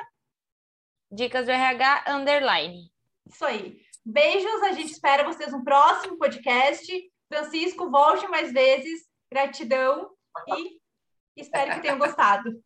Dicas 1.14 1.46
do 1.46 1.52
RH 1.52 2.04
Underline. 2.08 2.90
Isso 3.30 3.44
aí. 3.44 3.80
Beijos, 4.04 4.62
a 4.62 4.72
gente 4.72 4.90
espera 4.90 5.24
vocês 5.24 5.52
no 5.52 5.62
próximo 5.62 6.18
podcast. 6.18 6.92
Francisco, 7.32 7.90
volte 7.90 8.26
mais 8.26 8.52
vezes. 8.52 9.08
Gratidão 9.32 10.10
e 10.48 10.80
espero 11.36 11.74
que 11.74 11.80
tenham 11.80 11.98
gostado. 11.98 12.60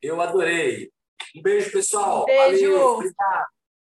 Eu 0.00 0.20
adorei. 0.20 0.92
Um 1.36 1.42
beijo, 1.42 1.72
pessoal. 1.72 2.24
Beijo. 2.26 2.72
Valeu, 2.72 2.86
obrigado. 2.86 3.53